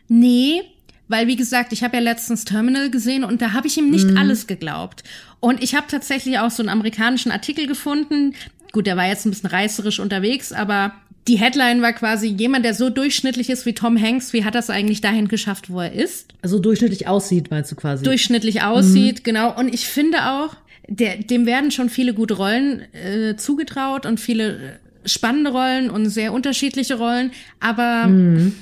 Nee, 0.07 0.62
weil 1.09 1.27
wie 1.27 1.36
gesagt, 1.36 1.73
ich 1.73 1.83
habe 1.83 1.97
ja 1.97 2.01
letztens 2.01 2.45
Terminal 2.45 2.89
gesehen 2.89 3.25
und 3.25 3.41
da 3.41 3.51
habe 3.51 3.67
ich 3.67 3.77
ihm 3.77 3.91
nicht 3.91 4.15
alles 4.17 4.47
geglaubt. 4.47 5.03
Und 5.41 5.62
ich 5.62 5.75
habe 5.75 5.88
tatsächlich 5.89 6.39
auch 6.39 6.49
so 6.49 6.63
einen 6.63 6.69
amerikanischen 6.69 7.31
Artikel 7.31 7.67
gefunden. 7.67 8.36
Gut, 8.73 8.88
der 8.88 8.97
war 8.97 9.07
jetzt 9.07 9.25
ein 9.25 9.29
bisschen 9.29 9.51
reißerisch 9.51 9.99
unterwegs, 9.99 10.51
aber 10.51 10.93
die 11.27 11.38
Headline 11.38 11.81
war 11.81 11.93
quasi 11.93 12.27
jemand, 12.27 12.65
der 12.65 12.73
so 12.73 12.89
durchschnittlich 12.89 13.49
ist 13.49 13.65
wie 13.65 13.73
Tom 13.73 14.01
Hanks, 14.01 14.33
wie 14.33 14.43
hat 14.43 14.55
das 14.55 14.69
eigentlich 14.69 14.99
dahin 14.99 15.27
geschafft, 15.27 15.69
wo 15.69 15.79
er 15.79 15.93
ist? 15.93 16.33
Also 16.41 16.59
durchschnittlich 16.59 17.07
aussieht, 17.07 17.49
meinst 17.51 17.71
du 17.71 17.75
quasi? 17.75 18.03
Durchschnittlich 18.03 18.63
aussieht, 18.63 19.19
mhm. 19.19 19.23
genau. 19.23 19.57
Und 19.57 19.73
ich 19.73 19.88
finde 19.88 20.29
auch, 20.31 20.55
der, 20.88 21.17
dem 21.17 21.45
werden 21.45 21.71
schon 21.71 21.89
viele 21.89 22.13
gute 22.15 22.33
Rollen 22.33 22.81
äh, 22.93 23.36
zugetraut 23.38 24.05
und 24.05 24.19
viele 24.19 24.55
äh, 24.55 24.59
spannende 25.05 25.51
Rollen 25.51 25.89
und 25.91 26.09
sehr 26.09 26.33
unterschiedliche 26.33 26.95
Rollen, 26.95 27.31
aber 27.59 28.07
mhm. 28.07 28.55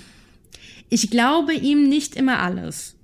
ich 0.89 1.09
glaube 1.09 1.53
ihm 1.53 1.87
nicht 1.87 2.15
immer 2.15 2.39
alles. 2.39 2.95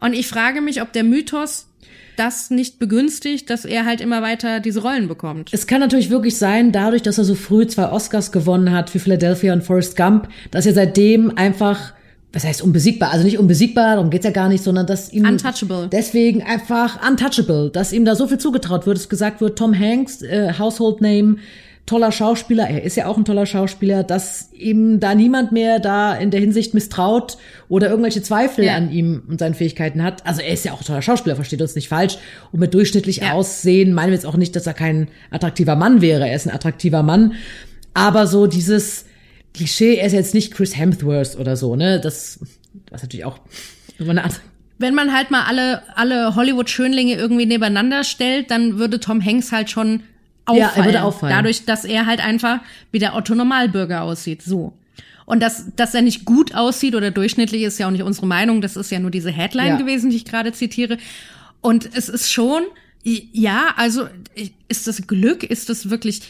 Und 0.00 0.14
ich 0.14 0.26
frage 0.26 0.62
mich, 0.62 0.82
ob 0.82 0.92
der 0.92 1.04
Mythos 1.04 1.68
das 2.16 2.50
nicht 2.50 2.78
begünstigt, 2.78 3.50
dass 3.50 3.64
er 3.64 3.84
halt 3.84 4.00
immer 4.00 4.22
weiter 4.22 4.60
diese 4.60 4.82
Rollen 4.82 5.08
bekommt. 5.08 5.50
Es 5.52 5.66
kann 5.66 5.80
natürlich 5.80 6.10
wirklich 6.10 6.36
sein, 6.36 6.72
dadurch, 6.72 7.02
dass 7.02 7.18
er 7.18 7.24
so 7.24 7.34
früh 7.34 7.66
zwei 7.66 7.90
Oscars 7.90 8.32
gewonnen 8.32 8.72
hat 8.72 8.90
für 8.90 8.98
Philadelphia 8.98 9.52
und 9.52 9.62
Forrest 9.62 9.96
Gump, 9.96 10.28
dass 10.50 10.66
er 10.66 10.74
seitdem 10.74 11.36
einfach 11.36 11.94
was 12.32 12.44
heißt 12.44 12.62
unbesiegbar? 12.62 13.10
Also 13.10 13.24
nicht 13.24 13.38
unbesiegbar, 13.38 13.96
darum 13.96 14.10
geht's 14.10 14.24
ja 14.24 14.30
gar 14.30 14.48
nicht, 14.48 14.64
sondern 14.64 14.86
dass 14.86 15.12
ihm 15.12 15.26
untouchable. 15.26 15.88
deswegen 15.92 16.42
einfach 16.42 17.06
untouchable, 17.06 17.70
dass 17.70 17.92
ihm 17.92 18.04
da 18.04 18.16
so 18.16 18.26
viel 18.26 18.38
zugetraut 18.38 18.86
wird, 18.86 18.96
dass 18.96 19.08
gesagt 19.08 19.40
wird, 19.40 19.58
Tom 19.58 19.78
Hanks, 19.78 20.22
äh, 20.22 20.54
Household 20.58 21.02
Name, 21.02 21.36
toller 21.86 22.12
Schauspieler, 22.12 22.68
er 22.68 22.82
ist 22.82 22.96
ja 22.96 23.06
auch 23.06 23.16
ein 23.16 23.24
toller 23.24 23.44
Schauspieler, 23.44 24.04
dass 24.04 24.50
ihm 24.52 25.00
da 25.00 25.14
niemand 25.14 25.50
mehr 25.52 25.80
da 25.80 26.14
in 26.14 26.30
der 26.30 26.40
Hinsicht 26.40 26.74
misstraut 26.74 27.38
oder 27.68 27.88
irgendwelche 27.88 28.22
Zweifel 28.22 28.64
ja. 28.64 28.76
an 28.76 28.92
ihm 28.92 29.22
und 29.28 29.40
seinen 29.40 29.54
Fähigkeiten 29.54 30.02
hat. 30.02 30.24
Also 30.24 30.42
er 30.42 30.52
ist 30.54 30.64
ja 30.64 30.72
auch 30.72 30.80
ein 30.80 30.84
toller 30.84 31.02
Schauspieler, 31.02 31.34
versteht 31.34 31.60
uns 31.60 31.74
nicht 31.74 31.88
falsch. 31.88 32.18
Und 32.52 32.60
mit 32.60 32.72
durchschnittlich 32.72 33.18
ja. 33.18 33.32
Aussehen 33.32 33.94
meinen 33.94 34.08
wir 34.08 34.14
jetzt 34.14 34.26
auch 34.26 34.36
nicht, 34.36 34.54
dass 34.54 34.66
er 34.66 34.74
kein 34.74 35.08
attraktiver 35.30 35.74
Mann 35.74 36.00
wäre. 36.00 36.28
Er 36.28 36.36
ist 36.36 36.46
ein 36.46 36.54
attraktiver 36.54 37.02
Mann. 37.02 37.34
Aber 37.94 38.26
so 38.26 38.46
dieses 38.46 39.06
Klischee, 39.52 39.96
er 39.96 40.06
ist 40.06 40.12
jetzt 40.12 40.34
nicht 40.34 40.54
Chris 40.54 40.76
Hemsworth 40.76 41.36
oder 41.36 41.56
so, 41.56 41.74
ne? 41.76 42.00
Das, 42.00 42.38
was 42.90 43.02
natürlich 43.02 43.24
auch 43.24 43.38
eine 43.98 44.24
Art 44.24 44.40
wenn 44.78 44.94
man 44.94 45.14
halt 45.14 45.30
mal 45.30 45.44
alle, 45.44 45.82
alle 45.94 46.34
Hollywood-Schönlinge 46.34 47.14
irgendwie 47.14 47.46
nebeneinander 47.46 48.02
stellt, 48.02 48.50
dann 48.50 48.78
würde 48.78 48.98
Tom 48.98 49.24
Hanks 49.24 49.52
halt 49.52 49.70
schon 49.70 50.02
auffallen. 50.44 50.60
Ja, 50.60 50.72
er 50.76 50.84
würde 50.84 51.02
auffallen. 51.02 51.34
Dadurch, 51.34 51.64
dass 51.64 51.84
er 51.84 52.06
halt 52.06 52.24
einfach 52.24 52.60
wie 52.90 52.98
der 52.98 53.14
Otto 53.14 53.34
Normalbürger 53.34 54.02
aussieht. 54.02 54.42
So. 54.42 54.72
Und 55.24 55.40
dass, 55.40 55.74
dass 55.76 55.94
er 55.94 56.02
nicht 56.02 56.24
gut 56.24 56.54
aussieht 56.54 56.94
oder 56.94 57.10
durchschnittlich 57.10 57.62
ist 57.62 57.78
ja 57.78 57.86
auch 57.86 57.90
nicht 57.92 58.02
unsere 58.02 58.26
Meinung. 58.26 58.60
Das 58.60 58.76
ist 58.76 58.90
ja 58.90 58.98
nur 58.98 59.10
diese 59.10 59.30
Headline 59.30 59.68
ja. 59.68 59.76
gewesen, 59.76 60.10
die 60.10 60.16
ich 60.16 60.24
gerade 60.24 60.52
zitiere. 60.52 60.98
Und 61.60 61.88
es 61.94 62.08
ist 62.08 62.30
schon, 62.30 62.62
ja, 63.04 63.68
also 63.76 64.06
ist 64.68 64.86
das 64.86 65.06
Glück? 65.06 65.44
Ist 65.44 65.68
das 65.68 65.90
wirklich, 65.90 66.22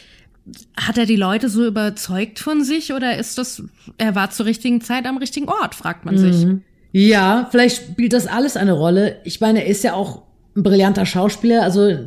hat 0.77 0.97
er 0.97 1.05
die 1.05 1.15
Leute 1.15 1.49
so 1.49 1.65
überzeugt 1.65 2.39
von 2.39 2.63
sich 2.63 2.93
oder 2.93 3.17
ist 3.17 3.37
das, 3.37 3.63
er 3.97 4.15
war 4.15 4.29
zur 4.29 4.45
richtigen 4.45 4.81
Zeit 4.81 5.05
am 5.05 5.17
richtigen 5.17 5.49
Ort, 5.49 5.75
fragt 5.75 6.05
man 6.05 6.17
sich. 6.17 6.45
Mhm. 6.45 6.61
Ja, 6.91 7.47
vielleicht 7.49 7.77
spielt 7.77 8.13
das 8.13 8.27
alles 8.27 8.55
eine 8.55 8.73
Rolle. 8.73 9.17
Ich 9.23 9.41
meine, 9.41 9.63
er 9.63 9.67
ist 9.69 9.83
ja 9.83 9.93
auch 9.93 10.21
ein 10.55 10.61
brillanter 10.61 11.07
Schauspieler, 11.07 11.63
also 11.63 11.97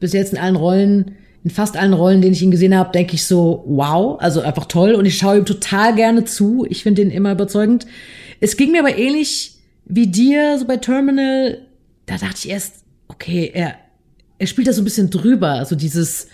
bis 0.00 0.14
jetzt 0.14 0.32
in 0.32 0.38
allen 0.38 0.56
Rollen 0.56 1.16
in 1.44 1.50
fast 1.50 1.76
allen 1.76 1.92
Rollen, 1.92 2.22
denen 2.22 2.34
ich 2.34 2.42
ihn 2.42 2.50
gesehen 2.50 2.76
habe, 2.76 2.92
denke 2.92 3.14
ich 3.14 3.24
so, 3.24 3.64
wow, 3.66 4.20
also 4.20 4.40
einfach 4.40 4.66
toll. 4.66 4.94
Und 4.94 5.06
ich 5.06 5.18
schaue 5.18 5.38
ihm 5.38 5.44
total 5.44 5.94
gerne 5.94 6.24
zu. 6.24 6.66
Ich 6.68 6.82
finde 6.82 7.02
ihn 7.02 7.10
immer 7.10 7.32
überzeugend. 7.32 7.86
Es 8.40 8.56
ging 8.56 8.72
mir 8.72 8.80
aber 8.80 8.96
ähnlich 8.96 9.56
wie 9.84 10.06
dir, 10.06 10.58
so 10.58 10.66
bei 10.66 10.76
Terminal. 10.76 11.62
Da 12.06 12.16
dachte 12.16 12.36
ich 12.36 12.50
erst, 12.50 12.84
okay, 13.08 13.50
er, 13.52 13.74
er 14.38 14.46
spielt 14.46 14.68
da 14.68 14.72
so 14.72 14.82
ein 14.82 14.84
bisschen 14.84 15.10
drüber. 15.10 15.50
Also 15.50 15.74
dieses 15.74 16.28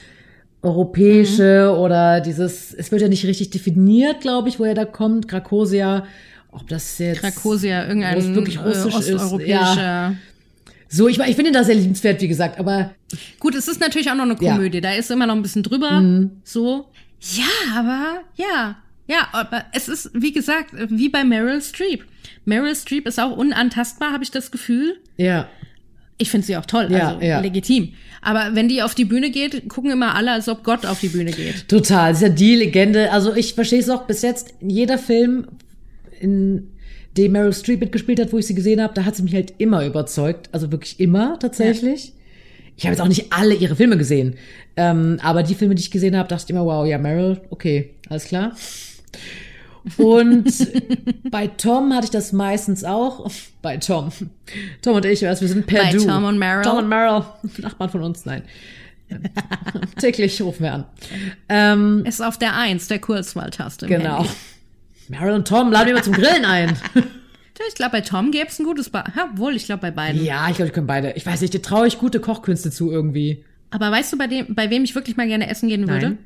europäische 0.62 1.72
mhm. 1.72 1.78
oder 1.80 2.20
dieses, 2.20 2.74
es 2.74 2.90
wird 2.90 3.00
ja 3.00 3.08
nicht 3.08 3.24
richtig 3.24 3.50
definiert, 3.50 4.20
glaube 4.20 4.48
ich, 4.48 4.58
woher 4.58 4.74
da 4.74 4.84
kommt. 4.84 5.28
Krakosia, 5.28 6.04
ob 6.50 6.68
das 6.68 6.98
jetzt. 6.98 7.20
Krakosia, 7.20 7.86
irgendein 7.86 8.34
wirklich 8.34 8.62
russisch 8.62 8.94
äh, 9.08 9.14
osteuropäischer. 9.14 9.70
Ist, 9.70 9.76
ja. 9.76 10.14
So, 10.88 11.06
ich, 11.06 11.18
ich 11.18 11.36
finde 11.36 11.50
ihn 11.50 11.52
da 11.52 11.64
sehr 11.64 11.74
liebenswert, 11.74 12.20
wie 12.20 12.28
gesagt, 12.28 12.58
aber. 12.58 12.94
Gut, 13.38 13.54
es 13.54 13.68
ist 13.68 13.80
natürlich 13.80 14.10
auch 14.10 14.14
noch 14.14 14.24
eine 14.24 14.36
Komödie, 14.36 14.78
ja. 14.78 14.82
da 14.82 14.92
ist 14.92 15.10
immer 15.10 15.26
noch 15.26 15.36
ein 15.36 15.42
bisschen 15.42 15.62
drüber, 15.62 16.00
mhm. 16.00 16.40
so. 16.44 16.86
Ja, 17.20 17.78
aber, 17.78 18.20
ja. 18.36 18.76
Ja, 19.06 19.28
aber 19.32 19.64
es 19.72 19.88
ist, 19.88 20.10
wie 20.14 20.32
gesagt, 20.32 20.70
wie 20.72 21.08
bei 21.08 21.24
Meryl 21.24 21.62
Streep. 21.62 22.04
Meryl 22.44 22.74
Streep 22.74 23.06
ist 23.06 23.18
auch 23.18 23.36
unantastbar, 23.36 24.12
habe 24.12 24.22
ich 24.22 24.30
das 24.30 24.50
Gefühl. 24.50 24.98
Ja. 25.16 25.48
Ich 26.18 26.30
finde 26.30 26.46
sie 26.46 26.56
auch 26.56 26.66
toll, 26.66 26.88
ja, 26.90 27.08
also 27.10 27.20
ja. 27.20 27.40
legitim. 27.40 27.94
Aber 28.20 28.54
wenn 28.54 28.68
die 28.68 28.82
auf 28.82 28.94
die 28.94 29.04
Bühne 29.04 29.30
geht, 29.30 29.68
gucken 29.68 29.90
immer 29.90 30.14
alle, 30.14 30.32
als 30.32 30.48
ob 30.48 30.64
Gott 30.64 30.84
auf 30.84 31.00
die 31.00 31.08
Bühne 31.08 31.30
geht. 31.30 31.68
Total, 31.68 32.10
das 32.10 32.18
ist 32.18 32.28
ja 32.28 32.34
die 32.34 32.56
Legende. 32.56 33.12
Also 33.12 33.34
ich 33.34 33.54
verstehe 33.54 33.78
es 33.78 33.88
auch 33.88 34.06
bis 34.06 34.22
jetzt, 34.22 34.54
in 34.60 34.70
jeder 34.70 34.98
Film, 34.98 35.46
in 36.20 36.70
dem 37.18 37.32
Meryl 37.32 37.52
Streep 37.52 37.80
mitgespielt 37.80 38.20
hat, 38.20 38.32
wo 38.32 38.38
ich 38.38 38.46
sie 38.46 38.54
gesehen 38.54 38.80
habe, 38.80 38.94
da 38.94 39.04
hat 39.04 39.16
sie 39.16 39.22
mich 39.22 39.34
halt 39.34 39.54
immer 39.58 39.84
überzeugt. 39.84 40.48
Also 40.52 40.70
wirklich 40.70 41.00
immer 41.00 41.38
tatsächlich. 41.38 42.06
Ja. 42.06 42.12
Ich 42.76 42.84
habe 42.84 42.94
jetzt 42.94 43.00
auch 43.00 43.08
nicht 43.08 43.32
alle 43.32 43.54
ihre 43.54 43.74
Filme 43.74 43.98
gesehen. 43.98 44.36
Ähm, 44.76 45.18
aber 45.22 45.42
die 45.42 45.56
Filme, 45.56 45.74
die 45.74 45.82
ich 45.82 45.90
gesehen 45.90 46.16
habe, 46.16 46.28
dachte 46.28 46.44
ich 46.44 46.50
immer, 46.50 46.64
wow, 46.64 46.86
ja, 46.86 46.96
Meryl, 46.96 47.40
okay, 47.50 47.90
alles 48.08 48.24
klar. 48.26 48.52
Und 49.96 50.52
bei 51.30 51.48
Tom 51.48 51.92
hatte 51.92 52.04
ich 52.04 52.10
das 52.10 52.32
meistens 52.32 52.84
auch. 52.84 53.28
Bei 53.62 53.78
Tom. 53.78 54.10
Tom 54.82 54.96
und 54.96 55.04
ich, 55.04 55.22
wir 55.22 55.34
sind 55.34 55.66
per 55.66 55.84
bei 55.84 55.92
Du. 55.92 56.04
Tom 56.04 56.24
und 56.24 56.38
Meryl. 56.38 56.62
Tom 56.62 56.78
und 56.78 56.88
Meryl. 56.88 57.24
Nachbarn 57.58 57.90
von 57.90 58.02
uns, 58.02 58.24
nein. 58.24 58.42
Täglich 59.98 60.40
rufen 60.42 60.62
wir 60.62 60.74
an. 60.74 60.84
Ähm, 61.48 62.04
ist 62.06 62.22
auf 62.22 62.38
der 62.38 62.56
Eins 62.56 62.88
der 62.88 62.98
Kurzwahltaste. 62.98 63.86
Genau. 63.86 64.26
Meryl 65.08 65.34
und 65.34 65.48
Tom 65.48 65.72
laden 65.72 65.88
wir 65.88 65.94
mal 65.94 66.04
zum 66.04 66.14
Grillen 66.14 66.44
ein. 66.44 66.76
Ich 67.68 67.74
glaube, 67.74 67.90
bei 67.90 68.00
Tom 68.02 68.30
gäbe 68.30 68.46
es 68.46 68.58
ein 68.60 68.64
gutes 68.64 68.88
Bar. 68.88 69.12
Ja, 69.16 69.30
wohl, 69.34 69.56
ich 69.56 69.64
glaube 69.64 69.80
bei 69.80 69.90
beiden. 69.90 70.24
Ja, 70.24 70.48
ich 70.48 70.54
glaube, 70.54 70.70
die 70.70 70.74
können 70.74 70.86
beide. 70.86 71.14
Ich 71.16 71.26
weiß 71.26 71.40
nicht, 71.40 71.52
dir 71.52 71.60
traue 71.60 71.88
ich 71.88 71.98
gute 71.98 72.20
Kochkünste 72.20 72.70
zu 72.70 72.92
irgendwie. 72.92 73.44
Aber 73.70 73.90
weißt 73.90 74.12
du, 74.12 74.16
bei 74.16 74.28
dem, 74.28 74.54
bei 74.54 74.70
wem 74.70 74.84
ich 74.84 74.94
wirklich 74.94 75.16
mal 75.16 75.26
gerne 75.26 75.50
essen 75.50 75.68
gehen 75.68 75.88
würde? 75.88 76.10
Nein. 76.10 76.18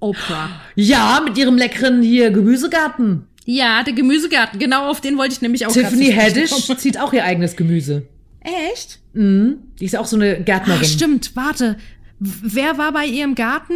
Oprah. 0.00 0.50
Ja, 0.74 1.22
mit 1.24 1.38
ihrem 1.38 1.56
leckeren 1.56 2.02
hier 2.02 2.30
Gemüsegarten. 2.30 3.26
Ja, 3.46 3.82
der 3.82 3.94
Gemüsegarten. 3.94 4.58
Genau 4.58 4.90
auf 4.90 5.00
den 5.00 5.16
wollte 5.16 5.34
ich 5.34 5.40
nämlich 5.40 5.66
auch 5.66 5.72
Tiffany 5.72 6.12
Haddish 6.12 6.52
zieht 6.76 7.00
auch 7.00 7.12
ihr 7.12 7.24
eigenes 7.24 7.56
Gemüse. 7.56 8.06
Echt? 8.40 8.98
Mhm. 9.14 9.56
Die 9.80 9.86
ist 9.86 9.96
auch 9.96 10.06
so 10.06 10.16
eine 10.16 10.42
Gärtnerin. 10.42 10.82
Ach, 10.84 10.88
stimmt, 10.88 11.34
warte. 11.34 11.76
Wer 12.18 12.78
war 12.78 12.92
bei 12.92 13.06
ihrem 13.06 13.34
Garten? 13.34 13.74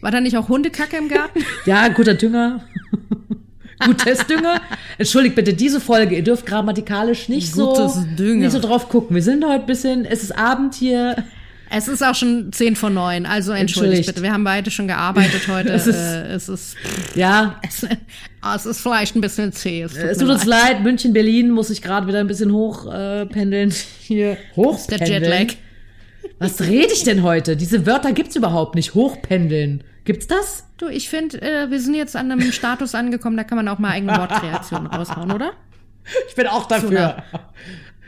War 0.00 0.10
da 0.10 0.20
nicht 0.20 0.36
auch 0.36 0.48
Hundekacke 0.48 0.96
im 0.96 1.08
Garten? 1.08 1.44
ja, 1.66 1.88
guter 1.88 2.14
Dünger. 2.14 2.64
Gutes 3.84 4.26
Dünger. 4.26 4.60
Entschuldigt 4.98 5.34
bitte 5.34 5.52
diese 5.52 5.80
Folge. 5.80 6.16
Ihr 6.16 6.24
dürft 6.24 6.46
grammatikalisch 6.46 7.28
nicht 7.28 7.52
Gutes 7.52 7.94
so, 7.94 8.04
Dünger. 8.18 8.44
nicht 8.44 8.52
so 8.52 8.58
drauf 8.58 8.88
gucken. 8.88 9.14
Wir 9.14 9.22
sind 9.22 9.44
heute 9.44 9.60
ein 9.60 9.66
bisschen, 9.66 10.04
es 10.04 10.22
ist 10.22 10.36
Abend 10.36 10.74
hier. 10.74 11.24
Es 11.68 11.88
ist 11.88 12.02
auch 12.02 12.14
schon 12.14 12.52
zehn 12.52 12.76
vor 12.76 12.90
neun, 12.90 13.26
also 13.26 13.50
entschuldigt, 13.52 14.06
bitte. 14.06 14.22
Wir 14.22 14.32
haben 14.32 14.44
beide 14.44 14.70
schon 14.70 14.86
gearbeitet 14.86 15.48
heute. 15.48 15.70
es 15.72 15.88
ist, 15.88 15.96
äh, 15.96 16.28
es 16.28 16.48
ist 16.48 16.76
ja, 17.16 17.60
es, 17.68 17.84
es, 18.54 18.66
ist 18.66 18.80
vielleicht 18.80 19.16
ein 19.16 19.20
bisschen 19.20 19.52
zäh. 19.52 19.82
Es 19.82 19.94
tut, 19.94 20.02
es 20.02 20.18
tut 20.18 20.28
uns 20.28 20.44
leid. 20.44 20.74
leid. 20.74 20.82
München, 20.84 21.12
Berlin 21.12 21.50
muss 21.50 21.70
ich 21.70 21.82
gerade 21.82 22.06
wieder 22.06 22.20
ein 22.20 22.28
bisschen 22.28 22.52
hochpendeln. 22.52 23.70
Äh, 23.70 23.74
hier 24.00 24.36
hochpendeln. 24.54 25.10
Der 25.10 25.20
Jetlag. 25.20 25.56
Was 26.38 26.60
rede 26.60 26.92
ich 26.92 27.04
denn 27.04 27.22
heute? 27.22 27.56
Diese 27.56 27.86
Wörter 27.86 28.12
gibt's 28.12 28.36
überhaupt 28.36 28.74
nicht. 28.74 28.94
Hochpendeln. 28.94 29.82
Gibt's 30.04 30.26
das? 30.26 30.64
Du, 30.76 30.88
ich 30.88 31.08
finde, 31.08 31.40
äh, 31.40 31.70
wir 31.70 31.80
sind 31.80 31.94
jetzt 31.94 32.14
an 32.14 32.30
einem 32.30 32.52
Status 32.52 32.94
angekommen, 32.94 33.36
da 33.36 33.44
kann 33.44 33.56
man 33.56 33.66
auch 33.68 33.78
mal 33.78 33.90
eigene 33.90 34.16
Wortkreationen 34.16 34.86
raushauen, 34.86 35.32
oder? 35.32 35.52
Ich 36.28 36.34
bin 36.36 36.46
auch 36.46 36.66
dafür. 36.66 37.22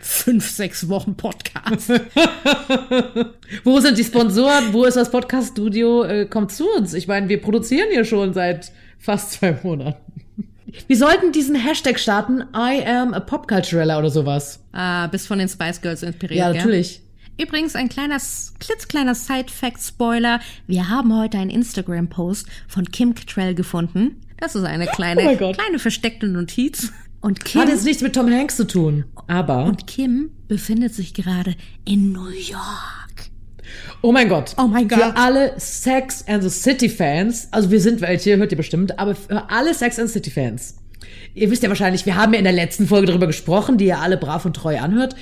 Fünf, 0.01 0.49
sechs 0.49 0.89
Wochen 0.89 1.17
Podcast. 1.17 1.91
Wo 3.65 3.81
sind 3.81 3.99
die 3.99 4.05
Sponsoren? 4.05 4.73
Wo 4.73 4.85
ist 4.85 4.97
das 4.97 5.11
Podcast-Studio? 5.11 6.05
Äh, 6.05 6.27
kommt 6.27 6.53
zu 6.53 6.69
uns. 6.77 6.95
Ich 6.95 7.09
meine, 7.09 7.29
wir 7.29 7.41
produzieren 7.41 7.89
hier 7.91 8.05
schon 8.05 8.33
seit 8.35 8.71
fast 8.99 9.33
zwei 9.33 9.59
Monaten. 9.65 10.13
Wir 10.87 10.97
sollten 10.97 11.33
diesen 11.33 11.57
Hashtag 11.57 11.99
starten, 11.99 12.45
I 12.55 12.85
am 12.87 13.15
a 13.15 13.21
Popculturella 13.21 13.99
oder 13.99 14.11
sowas. 14.11 14.61
Ah, 14.73 15.09
bist 15.09 15.27
von 15.27 15.39
den 15.41 15.49
Spice 15.49 15.81
Girls 15.81 16.03
inspiriert, 16.05 16.39
Ja, 16.39 16.53
natürlich. 16.53 16.99
Gell? 16.99 17.08
Übrigens 17.41 17.77
ein 17.77 17.89
kleiner, 17.89 18.19
klitzkleiner 18.59 19.15
Side-Fact-Spoiler. 19.15 20.41
Wir 20.67 20.89
haben 20.89 21.17
heute 21.17 21.39
einen 21.39 21.51
Instagram-Post 21.51 22.49
von 22.67 22.87
Kim 22.87 23.15
Cattrall 23.15 23.55
gefunden. 23.55 24.21
Das 24.39 24.57
ist 24.57 24.65
eine 24.65 24.87
kleine, 24.87 25.39
oh 25.41 25.53
kleine 25.53 25.79
versteckte 25.79 26.27
Notiz. 26.27 26.93
Und 27.21 27.45
Kim. 27.45 27.61
Hat 27.61 27.69
jetzt 27.69 27.85
nichts 27.85 28.03
mit 28.03 28.15
Tom 28.15 28.29
Hanks 28.29 28.57
zu 28.57 28.67
tun, 28.67 29.05
aber. 29.29 29.65
Und 29.65 29.87
Kim 29.87 30.31
befindet 30.49 30.95
sich 30.95 31.15
gerade 31.15 31.55
in 31.85 32.11
New 32.13 32.29
York. 32.29 33.31
Oh 34.03 34.11
mein 34.11 34.29
Gott. 34.29 34.55
Oh 34.57 34.67
mein 34.67 34.89
Gott. 34.89 34.99
Für 34.99 35.17
alle 35.17 35.55
Sex 35.59 36.25
and 36.27 36.43
the 36.43 36.51
City 36.51 36.89
Fans, 36.89 37.49
also 37.53 37.71
wir 37.71 37.81
sind 37.81 38.01
welche, 38.01 38.37
hört 38.37 38.51
ihr 38.51 38.57
bestimmt, 38.57 38.99
aber 38.99 39.15
für 39.15 39.49
alle 39.49 39.75
Sex 39.75 39.99
and 39.99 40.09
the 40.09 40.15
City 40.15 40.31
Fans. 40.31 40.77
Ihr 41.35 41.51
wisst 41.51 41.63
ja 41.63 41.69
wahrscheinlich, 41.69 42.05
wir 42.05 42.17
haben 42.17 42.33
ja 42.33 42.39
in 42.39 42.45
der 42.45 42.53
letzten 42.53 42.89
Folge 42.89 43.07
darüber 43.07 43.29
gesprochen, 43.29 43.79
die 43.79 43.87
ihr 43.87 44.01
alle 44.01 44.17
brav 44.17 44.45
und 44.45 44.55
treu 44.55 44.79
anhört 44.79 45.15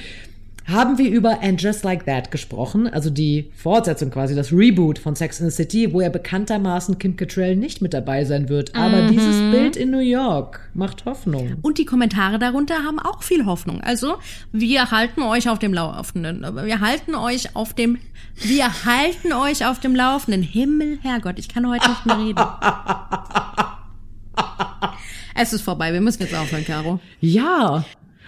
haben 0.66 0.98
wir 0.98 1.10
über 1.10 1.42
And 1.42 1.62
Just 1.62 1.84
Like 1.84 2.06
That 2.06 2.30
gesprochen, 2.30 2.88
also 2.88 3.08
die 3.08 3.50
Fortsetzung 3.54 4.10
quasi, 4.10 4.34
das 4.34 4.52
Reboot 4.52 4.98
von 4.98 5.14
Sex 5.14 5.40
in 5.40 5.48
the 5.48 5.54
City, 5.54 5.92
wo 5.92 6.00
ja 6.00 6.08
bekanntermaßen 6.08 6.98
Kim 6.98 7.16
Cattrall 7.16 7.54
nicht 7.54 7.82
mit 7.82 7.94
dabei 7.94 8.24
sein 8.24 8.48
wird. 8.48 8.74
Aber 8.74 9.02
Mhm. 9.02 9.08
dieses 9.12 9.38
Bild 9.52 9.76
in 9.76 9.90
New 9.90 9.98
York 10.00 10.68
macht 10.74 11.04
Hoffnung. 11.04 11.56
Und 11.62 11.78
die 11.78 11.84
Kommentare 11.84 12.38
darunter 12.38 12.82
haben 12.84 12.98
auch 12.98 13.22
viel 13.22 13.46
Hoffnung. 13.46 13.80
Also, 13.80 14.16
wir 14.52 14.90
halten 14.90 15.22
euch 15.22 15.48
auf 15.48 15.58
dem 15.60 15.72
Laufenden. 15.72 16.44
Wir 16.64 16.80
halten 16.80 17.14
euch 17.14 17.54
auf 17.54 17.72
dem, 17.72 17.98
wir 18.34 18.84
halten 18.84 19.32
euch 19.32 19.64
auf 19.66 19.78
dem 19.78 19.94
Laufenden. 19.94 20.42
Himmel, 20.42 20.98
Herrgott, 21.02 21.38
ich 21.38 21.48
kann 21.48 21.68
heute 21.68 21.88
nicht 21.88 22.06
mehr 22.06 22.18
reden. 22.18 22.44
es 25.34 25.52
ist 25.52 25.62
vorbei, 25.62 25.92
wir 25.92 26.00
müssen 26.00 26.22
jetzt 26.22 26.34
aufhören, 26.34 26.64
Caro. 26.64 26.98
Ja. 27.20 27.84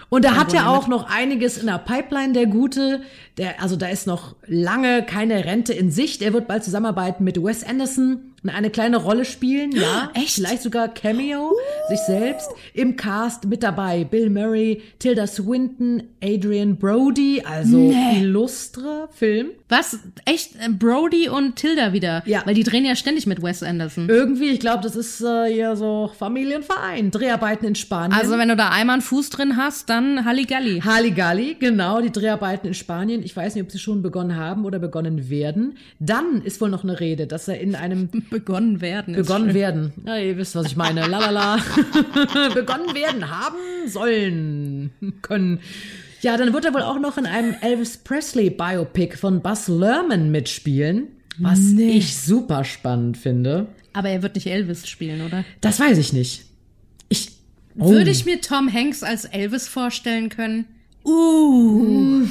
Und 0.09 0.25
er 0.25 0.35
hat 0.35 0.53
ja 0.53 0.67
auch 0.67 0.87
noch 0.87 1.07
einiges 1.09 1.57
in 1.57 1.67
der 1.67 1.77
Pipeline, 1.77 2.33
der 2.33 2.47
Gute. 2.47 3.01
Der, 3.37 3.61
also 3.61 3.75
da 3.75 3.87
ist 3.87 4.07
noch 4.07 4.35
lange 4.47 5.03
keine 5.03 5.45
Rente 5.45 5.73
in 5.73 5.91
Sicht. 5.91 6.21
Er 6.23 6.33
wird 6.33 6.47
bald 6.47 6.63
zusammenarbeiten 6.63 7.23
mit 7.23 7.41
Wes 7.41 7.63
Anderson 7.63 8.28
eine 8.47 8.69
kleine 8.69 8.97
Rolle 8.97 9.25
spielen, 9.25 9.71
ja. 9.73 10.11
Echt? 10.15 10.35
Vielleicht 10.35 10.61
sogar 10.61 10.87
Cameo, 10.89 11.51
sich 11.89 11.99
selbst. 11.99 12.49
Im 12.73 12.95
Cast 12.95 13.45
mit 13.45 13.63
dabei 13.63 14.03
Bill 14.05 14.29
Murray, 14.29 14.81
Tilda 14.99 15.27
Swinton, 15.27 16.03
Adrian 16.23 16.77
Brody, 16.77 17.43
also 17.45 17.77
Nee. 17.77 18.21
illustrer 18.21 19.09
Film. 19.11 19.47
Was? 19.67 19.99
Echt? 20.25 20.55
äh, 20.55 20.69
Brody 20.69 21.29
und 21.29 21.55
Tilda 21.57 21.93
wieder? 21.93 22.23
Ja. 22.25 22.41
Weil 22.45 22.55
die 22.55 22.63
drehen 22.63 22.85
ja 22.85 22.95
ständig 22.95 23.27
mit 23.27 23.41
Wes 23.43 23.61
Anderson. 23.63 24.07
Irgendwie, 24.09 24.49
ich 24.49 24.59
glaube, 24.59 24.81
das 24.83 24.95
ist 24.95 25.21
äh, 25.21 25.55
ja 25.55 25.75
so 25.75 26.09
Familienverein. 26.17 27.11
Dreharbeiten 27.11 27.67
in 27.67 27.75
Spanien. 27.75 28.13
Also, 28.17 28.37
wenn 28.37 28.49
du 28.49 28.55
da 28.55 28.69
einmal 28.69 28.93
einen 28.95 29.01
Fuß 29.01 29.29
drin 29.29 29.57
hast, 29.57 29.89
dann 29.89 30.25
Halligalli. 30.25 30.81
Halligalli, 30.81 31.55
genau, 31.59 32.01
die 32.01 32.11
Dreharbeiten 32.11 32.67
in 32.67 32.73
Spanien. 32.73 33.23
Ich 33.23 33.35
weiß 33.35 33.55
nicht, 33.55 33.63
ob 33.63 33.71
sie 33.71 33.79
schon 33.79 34.01
begonnen 34.01 34.35
haben 34.35 34.65
oder 34.65 34.79
begonnen 34.79 35.29
werden. 35.29 35.77
Dann 35.99 36.41
ist 36.43 36.61
wohl 36.61 36.69
noch 36.69 36.83
eine 36.83 36.99
Rede, 36.99 37.27
dass 37.27 37.47
er 37.47 37.59
in 37.59 37.75
einem 37.75 38.09
Begonnen 38.29 38.81
werden. 38.81 39.15
begonnen 39.15 39.53
werden. 39.53 39.93
Ja, 40.05 40.17
ihr 40.17 40.37
wisst, 40.37 40.55
was 40.55 40.67
ich 40.67 40.75
meine. 40.75 41.01
Lalala. 41.07 41.57
begonnen 42.53 42.93
werden, 42.95 43.29
haben 43.29 43.57
sollen 43.87 44.91
können. 45.21 45.59
Ja, 46.21 46.35
dann 46.37 46.53
wird 46.53 46.65
er 46.65 46.73
wohl 46.73 46.81
auch 46.81 46.99
noch 46.99 47.17
in 47.17 47.25
einem 47.25 47.55
Elvis 47.61 47.97
Presley 47.97 48.49
Biopic 48.49 49.15
von 49.17 49.41
Buzz 49.41 49.67
Lerman 49.67 50.31
mitspielen, 50.31 51.07
was 51.37 51.59
Nee. 51.59 51.91
ich 51.91 52.17
super 52.17 52.63
spannend 52.65 53.17
finde. 53.17 53.67
Aber 53.93 54.09
er 54.09 54.21
wird 54.21 54.35
nicht 54.35 54.47
Elvis 54.47 54.87
spielen, 54.87 55.25
oder? 55.25 55.45
Das 55.61 55.79
weiß 55.79 55.97
ich 55.97 56.11
nicht. 56.13 56.43
Ich 57.07 57.29
oh. 57.77 57.89
Würde 57.91 58.11
ich 58.11 58.25
mir 58.25 58.41
Tom 58.41 58.71
Hanks 58.71 59.01
als 59.03 59.25
Elvis 59.25 59.67
vorstellen 59.67 60.29
können? 60.29 60.65
Uh. 61.05 62.25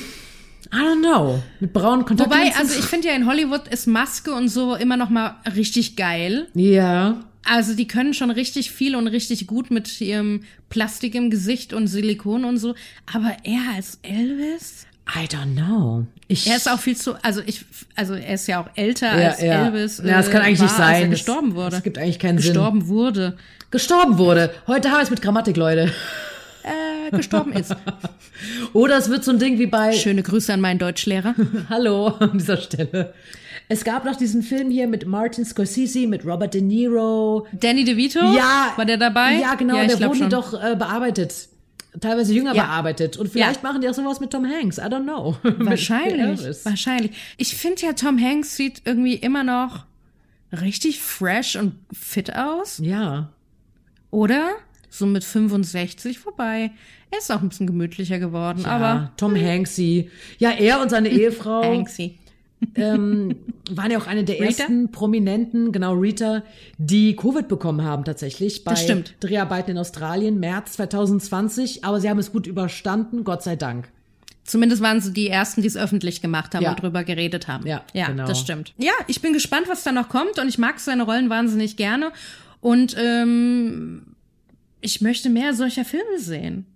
I 0.73 0.77
don't 0.77 1.01
know. 1.01 1.43
Mit 1.61 1.73
braunen 1.73 2.05
Kontaktlinsen. 2.05 2.49
Wobei, 2.51 2.59
also 2.61 2.79
ich 2.79 2.85
finde 2.85 3.09
ja 3.09 3.15
in 3.15 3.27
Hollywood 3.27 3.69
ist 3.69 3.87
Maske 3.87 4.33
und 4.35 4.49
so 4.49 4.75
immer 4.75 4.97
noch 4.97 5.09
mal 5.11 5.37
richtig 5.57 5.97
geil. 5.97 6.49
ja. 6.55 7.21
Also 7.51 7.75
die 7.75 7.89
können 7.89 8.13
schon 8.13 8.31
richtig 8.31 8.73
viel 8.73 8.95
und 8.95 9.07
richtig 9.07 9.47
gut 9.47 9.71
mit 9.71 10.03
ihrem 10.03 10.43
Plastik 10.69 11.15
im 11.15 11.31
Gesicht 11.31 11.73
und 11.73 11.87
Silikon 11.87 12.45
und 12.45 12.59
so. 12.59 12.75
Aber 13.11 13.35
er 13.43 13.61
als 13.75 13.99
Elvis? 14.03 14.87
I 15.17 15.25
don't 15.25 15.55
know. 15.55 16.05
Ich, 16.27 16.47
Er 16.47 16.57
ist 16.57 16.69
auch 16.71 16.79
viel 16.79 16.95
zu, 16.97 17.15
also 17.25 17.41
ich, 17.47 17.65
also 17.95 18.13
er 18.13 18.35
ist 18.35 18.49
ja 18.49 18.61
auch 18.61 18.69
älter 18.75 19.19
Ja, 19.19 19.29
als 19.31 19.41
ja. 19.41 19.65
Elvis. 19.65 20.03
Ja, 20.05 20.19
das 20.19 20.31
kann 20.31 20.43
äh, 20.43 20.45
eigentlich 20.47 20.59
war, 20.61 20.67
nicht 20.67 20.79
Als 20.79 20.91
er 20.97 21.01
sein. 21.01 21.11
Gestorben 21.11 21.55
wurde. 21.55 21.71
das 21.71 21.83
gibt 21.83 21.97
eigentlich 21.97 22.19
keinen 22.19 22.37
Sinn. 22.39 22.53
gestorben 22.53 22.89
wurde. 22.89 23.39
gestorben 23.71 24.19
wurde. 24.19 24.53
Heute 24.67 24.91
haben 24.91 24.99
wir 24.99 25.03
es 25.05 25.11
mit 25.11 25.23
Grammatik, 25.23 25.57
Leute. 25.57 25.91
Äh, 27.13 27.17
gestorben 27.17 27.53
ist. 27.53 27.75
Oder 28.73 28.99
es 28.99 29.09
wird 29.11 29.25
so 29.25 29.31
ein 29.33 29.39
Ding 29.39 29.59
wie 29.59 29.67
bei 29.67 29.93
Schöne 29.93 30.23
Grüße 30.23 30.53
an 30.53 30.61
meinen 30.61 30.79
Deutschlehrer. 30.79 31.35
Hallo 31.69 32.09
an 32.09 32.39
dieser 32.39 32.57
Stelle. 32.59 33.15
Es 33.69 33.85
gab 33.85 34.05
noch 34.05 34.17
diesen 34.17 34.43
Film 34.43 34.71
hier 34.71 34.87
mit 34.87 35.07
Martin 35.07 35.45
Scorsese, 35.45 36.07
mit 36.07 36.25
Robert 36.25 36.55
De 36.55 36.61
Niro. 36.63 37.47
Danny 37.53 37.85
DeVito? 37.85 38.21
Ja. 38.35 38.73
War 38.77 38.85
der 38.87 38.97
dabei? 38.97 39.35
Ja, 39.41 39.55
genau, 39.57 39.77
ja, 39.77 39.87
der 39.87 40.09
wurde 40.09 40.19
schon. 40.19 40.31
doch 40.31 40.55
äh, 40.55 40.75
bearbeitet. 40.77 41.49
Teilweise 42.01 42.33
jünger 42.33 42.55
Ja. 42.55 42.65
bearbeitet. 42.65 43.17
Und 43.17 43.29
vielleicht 43.29 43.63
machen 43.63 43.81
die 43.81 43.89
auch 43.89 43.95
sowas 43.95 44.21
mit 44.21 44.31
Tom 44.31 44.47
Hanks. 44.47 44.79
I 44.79 44.83
don't 44.83 45.03
know. 45.03 45.37
Wahrscheinlich, 45.59 46.41
wahrscheinlich. 46.65 47.13
Ich 47.37 47.57
finde 47.57 47.83
ja, 47.83 47.93
Tom 47.93 48.19
Hanks 48.23 48.57
sieht 48.57 48.83
irgendwie 48.85 49.15
immer 49.15 49.43
noch 49.45 49.85
richtig 50.53 51.01
fresh 51.01 51.57
und 51.57 51.75
fit 51.93 52.35
aus, 52.35 52.79
Ja. 52.83 53.31
oder? 54.11 54.49
So 54.91 55.07
mit 55.07 55.25
65 55.25 56.19
vorbei. 56.19 56.71
Er 57.11 57.19
ist 57.19 57.31
auch 57.33 57.41
ein 57.43 57.49
bisschen 57.49 57.67
gemütlicher 57.67 58.19
geworden, 58.19 58.63
ja. 58.63 58.69
aber 58.69 59.13
Tom 59.17 59.35
Hanksy. 59.35 60.11
Ja, 60.39 60.51
er 60.51 60.81
und 60.81 60.91
seine 60.91 61.09
Ehefrau. 61.11 61.63
Hanksy. 61.63 62.19
ähm, 62.75 63.37
waren 63.71 63.91
ja 63.91 63.99
auch 63.99 64.07
eine 64.09 64.25
der 64.25 64.37
Rita? 64.37 64.47
ersten 64.65 64.91
Prominenten, 64.91 65.71
genau 65.71 65.95
Rita, 65.95 66.43
die 66.77 67.15
Covid 67.15 67.47
bekommen 67.49 67.83
haben 67.85 68.05
tatsächlich 68.05 68.65
bei 68.65 68.73
Das 68.73 68.83
stimmt. 68.83 69.15
Dreharbeiten 69.21 69.71
in 69.73 69.79
Australien, 69.79 70.41
März 70.41 70.73
2020. 70.73 71.85
Aber 71.85 72.01
sie 72.01 72.11
haben 72.11 72.19
es 72.19 72.33
gut 72.33 72.47
überstanden, 72.47 73.23
Gott 73.25 73.43
sei 73.43 73.55
Dank. 73.57 73.89
Zumindest 74.45 74.83
waren 74.83 75.01
sie 75.01 75.13
die 75.13 75.29
ersten, 75.29 75.61
die 75.61 75.69
es 75.69 75.77
öffentlich 75.77 76.23
gemacht 76.23 76.55
haben 76.55 76.63
Ja. 76.65 76.71
und 76.71 76.83
drüber 76.83 77.05
geredet 77.05 77.49
haben. 77.49 77.67
Ja, 77.67 77.83
ja 77.93 78.07
genau. 78.07 78.27
das 78.27 78.41
stimmt. 78.41 78.73
Ja, 78.79 78.93
ich 79.07 79.21
bin 79.21 79.35
gespannt, 79.35 79.67
was 79.69 79.83
da 79.85 79.93
noch 79.93 80.09
kommt 80.09 80.39
und 80.39 80.49
ich 80.49 80.57
mag 80.59 80.81
seine 80.81 81.03
Rollen 81.03 81.29
wahnsinnig 81.31 81.77
gerne. 81.77 82.11
Und 82.61 82.97
ähm, 82.99 84.03
ich 84.81 85.01
möchte 85.01 85.31
mehr 85.31 85.55
solcher 85.55 85.85
Filme 85.85 86.19
sehen. 86.19 86.67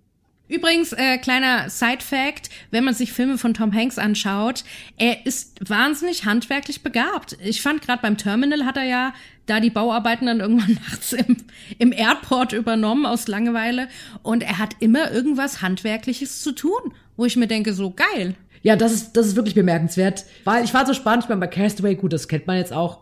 Übrigens, 0.49 0.91
äh, 0.91 1.17
kleiner 1.17 1.69
Side-Fact, 1.69 2.49
wenn 2.69 2.83
man 2.83 2.93
sich 2.93 3.13
Filme 3.13 3.37
von 3.37 3.53
Tom 3.53 3.73
Hanks 3.73 3.97
anschaut, 3.97 4.63
er 4.97 5.25
ist 5.25 5.67
wahnsinnig 5.67 6.25
handwerklich 6.25 6.83
begabt. 6.83 7.37
Ich 7.43 7.61
fand 7.61 7.81
gerade 7.81 8.01
beim 8.01 8.17
Terminal 8.17 8.65
hat 8.65 8.77
er 8.77 8.83
ja 8.83 9.13
da 9.45 9.59
die 9.59 9.69
Bauarbeiten 9.69 10.27
dann 10.27 10.41
irgendwann 10.41 10.73
nachts 10.89 11.13
im, 11.13 11.37
im 11.79 11.91
Airport 11.91 12.53
übernommen 12.53 13.05
aus 13.05 13.27
Langeweile 13.27 13.87
und 14.21 14.43
er 14.43 14.59
hat 14.59 14.75
immer 14.79 15.11
irgendwas 15.11 15.61
Handwerkliches 15.61 16.41
zu 16.41 16.51
tun, 16.51 16.93
wo 17.15 17.25
ich 17.25 17.37
mir 17.37 17.47
denke, 17.47 17.73
so 17.73 17.91
geil. 17.91 18.35
Ja, 18.63 18.75
das 18.75 18.93
ist, 18.93 19.13
das 19.13 19.27
ist 19.27 19.35
wirklich 19.35 19.55
bemerkenswert. 19.55 20.25
Weil 20.45 20.63
ich 20.63 20.73
war 20.73 20.85
so 20.85 20.93
spannend, 20.93 21.23
ich 21.23 21.29
meine, 21.29 21.41
bei 21.41 21.47
Castaway, 21.47 21.95
gut, 21.95 22.13
das 22.13 22.27
kennt 22.27 22.47
man 22.47 22.57
jetzt 22.57 22.71
auch 22.71 22.99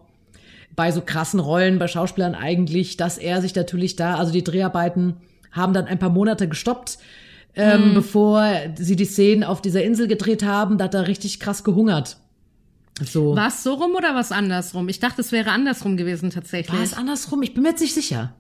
bei 0.76 0.92
so 0.92 1.02
krassen 1.02 1.40
Rollen, 1.40 1.80
bei 1.80 1.88
Schauspielern 1.88 2.36
eigentlich, 2.36 2.98
dass 2.98 3.18
er 3.18 3.42
sich 3.42 3.56
natürlich 3.56 3.96
da, 3.96 4.16
also 4.16 4.32
die 4.32 4.44
Dreharbeiten 4.44 5.18
haben 5.52 5.74
dann 5.74 5.86
ein 5.86 6.00
paar 6.00 6.10
Monate 6.10 6.48
gestoppt, 6.48 6.98
ähm, 7.56 7.94
bevor 7.94 8.50
sie 8.78 8.96
die 8.96 9.06
Szenen 9.06 9.44
auf 9.44 9.62
dieser 9.62 9.84
Insel 9.84 10.08
gedreht 10.08 10.44
haben, 10.44 10.78
da 10.78 10.86
hat 10.86 10.94
er 10.94 11.08
richtig 11.08 11.40
krass 11.40 11.64
gehungert. 11.64 12.18
So. 13.04 13.36
War 13.36 13.48
es 13.48 13.64
so 13.64 13.74
rum 13.74 13.96
oder 13.96 14.16
was 14.16 14.32
andersrum? 14.32 14.88
Ich 14.90 15.00
dachte, 15.00 15.22
es 15.22 15.32
wäre 15.32 15.52
andersrum 15.52 15.98
gewesen 15.98 16.30
tatsächlich. 16.30 16.78
War 16.78 16.84
es 16.84 16.94
andersrum? 16.94 17.42
Ich 17.42 17.54
bin 17.54 17.64
mir 17.64 17.70
jetzt 17.70 17.82
nicht 17.82 17.94
sicher. 17.94 18.34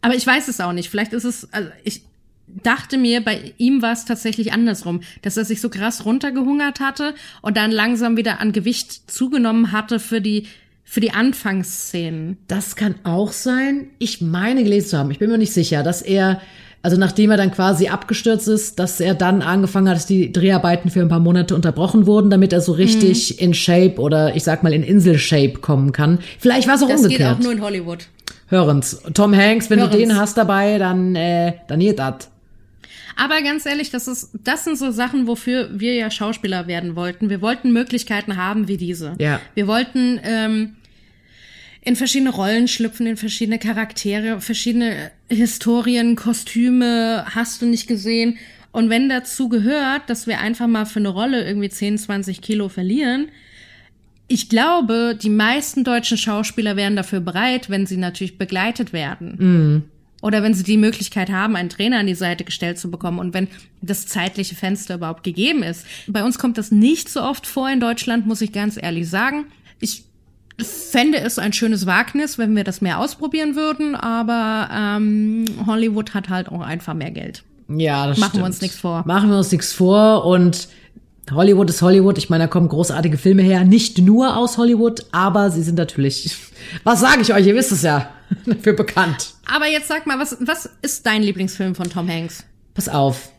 Aber 0.00 0.14
ich 0.14 0.26
weiß 0.26 0.48
es 0.48 0.60
auch 0.60 0.72
nicht. 0.72 0.88
Vielleicht 0.88 1.12
ist 1.12 1.24
es, 1.24 1.52
also 1.52 1.70
ich 1.82 2.02
dachte 2.46 2.98
mir, 2.98 3.22
bei 3.22 3.54
ihm 3.58 3.82
war 3.82 3.92
es 3.92 4.04
tatsächlich 4.04 4.52
andersrum, 4.52 5.00
dass 5.22 5.36
er 5.36 5.44
sich 5.44 5.60
so 5.60 5.68
krass 5.68 6.04
runtergehungert 6.04 6.80
hatte 6.80 7.14
und 7.42 7.56
dann 7.56 7.70
langsam 7.70 8.16
wieder 8.16 8.40
an 8.40 8.52
Gewicht 8.52 9.10
zugenommen 9.10 9.72
hatte 9.72 9.98
für 9.98 10.20
die, 10.20 10.46
für 10.84 11.00
die 11.00 11.12
Anfangsszenen. 11.12 12.38
Das 12.46 12.76
kann 12.76 12.94
auch 13.04 13.32
sein. 13.32 13.88
Ich 13.98 14.20
meine 14.20 14.62
gelesen 14.62 14.88
zu 14.90 14.98
haben, 14.98 15.10
ich 15.10 15.18
bin 15.18 15.30
mir 15.30 15.38
nicht 15.38 15.52
sicher, 15.52 15.82
dass 15.82 16.02
er, 16.02 16.40
also 16.82 16.96
nachdem 16.98 17.30
er 17.30 17.36
dann 17.36 17.50
quasi 17.50 17.88
abgestürzt 17.88 18.48
ist, 18.48 18.78
dass 18.78 19.00
er 19.00 19.14
dann 19.14 19.42
angefangen 19.42 19.88
hat, 19.88 19.96
dass 19.96 20.06
die 20.06 20.30
Dreharbeiten 20.30 20.90
für 20.90 21.00
ein 21.00 21.08
paar 21.08 21.20
Monate 21.20 21.54
unterbrochen 21.54 22.06
wurden, 22.06 22.30
damit 22.30 22.52
er 22.52 22.60
so 22.60 22.72
richtig 22.72 23.40
in 23.40 23.54
Shape 23.54 23.96
oder 23.98 24.36
ich 24.36 24.44
sag 24.44 24.62
mal 24.62 24.72
in 24.72 24.82
Insel-Shape 24.82 25.60
kommen 25.60 25.92
kann. 25.92 26.18
Vielleicht 26.38 26.68
war 26.68 26.74
es 26.76 26.82
auch 26.82 26.88
Das 26.88 27.00
geht 27.02 27.04
umgekehrt. 27.12 27.36
auch 27.36 27.40
nur 27.42 27.52
in 27.52 27.60
Hollywood. 27.62 28.06
Hören's. 28.48 29.00
Tom 29.14 29.34
Hanks, 29.34 29.70
wenn 29.70 29.78
du 29.78 29.86
Hören's. 29.86 29.96
den 29.98 30.16
hast 30.16 30.36
dabei, 30.36 30.76
dann, 30.78 31.16
äh, 31.16 31.54
dann 31.66 31.80
geht 31.80 31.98
das. 31.98 32.28
Aber 33.16 33.40
ganz 33.42 33.66
ehrlich, 33.66 33.90
das 33.90 34.08
ist, 34.08 34.30
das 34.44 34.64
sind 34.64 34.76
so 34.76 34.90
Sachen, 34.90 35.26
wofür 35.26 35.68
wir 35.72 35.94
ja 35.94 36.10
Schauspieler 36.10 36.66
werden 36.66 36.96
wollten. 36.96 37.30
Wir 37.30 37.40
wollten 37.40 37.72
Möglichkeiten 37.72 38.36
haben 38.36 38.68
wie 38.68 38.76
diese. 38.76 39.14
Ja. 39.18 39.40
Wir 39.54 39.66
wollten 39.66 40.20
ähm, 40.22 40.76
in 41.82 41.96
verschiedene 41.96 42.30
Rollen 42.30 42.66
schlüpfen, 42.66 43.06
in 43.06 43.16
verschiedene 43.16 43.58
Charaktere, 43.58 44.40
verschiedene 44.40 45.10
Historien, 45.28 46.16
Kostüme, 46.16 47.24
hast 47.34 47.62
du 47.62 47.66
nicht 47.66 47.86
gesehen. 47.86 48.38
Und 48.72 48.90
wenn 48.90 49.08
dazu 49.08 49.48
gehört, 49.48 50.10
dass 50.10 50.26
wir 50.26 50.40
einfach 50.40 50.66
mal 50.66 50.84
für 50.84 50.98
eine 50.98 51.08
Rolle 51.08 51.46
irgendwie 51.46 51.68
10, 51.68 51.98
20 51.98 52.40
Kilo 52.40 52.68
verlieren, 52.68 53.28
ich 54.26 54.48
glaube, 54.48 55.16
die 55.20 55.30
meisten 55.30 55.84
deutschen 55.84 56.16
Schauspieler 56.16 56.76
wären 56.76 56.96
dafür 56.96 57.20
bereit, 57.20 57.68
wenn 57.68 57.86
sie 57.86 57.98
natürlich 57.98 58.38
begleitet 58.38 58.92
werden. 58.92 59.84
Oder 60.24 60.42
wenn 60.42 60.54
sie 60.54 60.62
die 60.62 60.78
Möglichkeit 60.78 61.30
haben, 61.30 61.54
einen 61.54 61.68
Trainer 61.68 61.98
an 61.98 62.06
die 62.06 62.14
Seite 62.14 62.44
gestellt 62.44 62.78
zu 62.78 62.90
bekommen 62.90 63.18
und 63.18 63.34
wenn 63.34 63.46
das 63.82 64.06
zeitliche 64.06 64.54
Fenster 64.54 64.94
überhaupt 64.94 65.22
gegeben 65.22 65.62
ist. 65.62 65.84
Bei 66.06 66.24
uns 66.24 66.38
kommt 66.38 66.56
das 66.56 66.70
nicht 66.70 67.10
so 67.10 67.20
oft 67.20 67.46
vor 67.46 67.68
in 67.68 67.78
Deutschland, 67.78 68.26
muss 68.26 68.40
ich 68.40 68.50
ganz 68.50 68.82
ehrlich 68.82 69.10
sagen. 69.10 69.44
Ich 69.80 70.04
fände 70.58 71.18
es 71.18 71.38
ein 71.38 71.52
schönes 71.52 71.84
Wagnis, 71.84 72.38
wenn 72.38 72.56
wir 72.56 72.64
das 72.64 72.80
mehr 72.80 73.00
ausprobieren 73.00 73.54
würden, 73.54 73.94
aber 73.94 74.70
ähm, 74.72 75.44
Hollywood 75.66 76.14
hat 76.14 76.30
halt 76.30 76.48
auch 76.48 76.62
einfach 76.62 76.94
mehr 76.94 77.10
Geld. 77.10 77.44
Ja, 77.68 78.06
das 78.06 78.16
Machen 78.16 78.28
wir 78.32 78.38
stimmt. 78.38 78.46
uns 78.46 78.60
nichts 78.62 78.78
vor. 78.78 79.02
Machen 79.06 79.28
wir 79.28 79.36
uns 79.36 79.52
nichts 79.52 79.74
vor 79.74 80.24
und 80.24 80.68
Hollywood 81.32 81.68
ist 81.68 81.82
Hollywood. 81.82 82.16
Ich 82.16 82.30
meine, 82.30 82.44
da 82.44 82.48
kommen 82.48 82.68
großartige 82.68 83.18
Filme 83.18 83.42
her. 83.42 83.64
Nicht 83.64 83.98
nur 83.98 84.38
aus 84.38 84.56
Hollywood, 84.56 85.04
aber 85.12 85.50
sie 85.50 85.62
sind 85.62 85.76
natürlich, 85.76 86.34
was 86.84 87.00
sage 87.00 87.20
ich 87.20 87.34
euch, 87.34 87.46
ihr 87.46 87.54
wisst 87.54 87.72
es 87.72 87.82
ja, 87.82 88.08
dafür 88.46 88.72
bekannt. 88.74 89.34
Aber 89.46 89.66
jetzt 89.66 89.88
sag 89.88 90.06
mal, 90.06 90.18
was, 90.18 90.36
was 90.40 90.68
ist 90.82 91.06
dein 91.06 91.22
Lieblingsfilm 91.22 91.74
von 91.74 91.90
Tom 91.90 92.08
Hanks? 92.08 92.44
Pass 92.74 92.88
auf. 92.88 93.30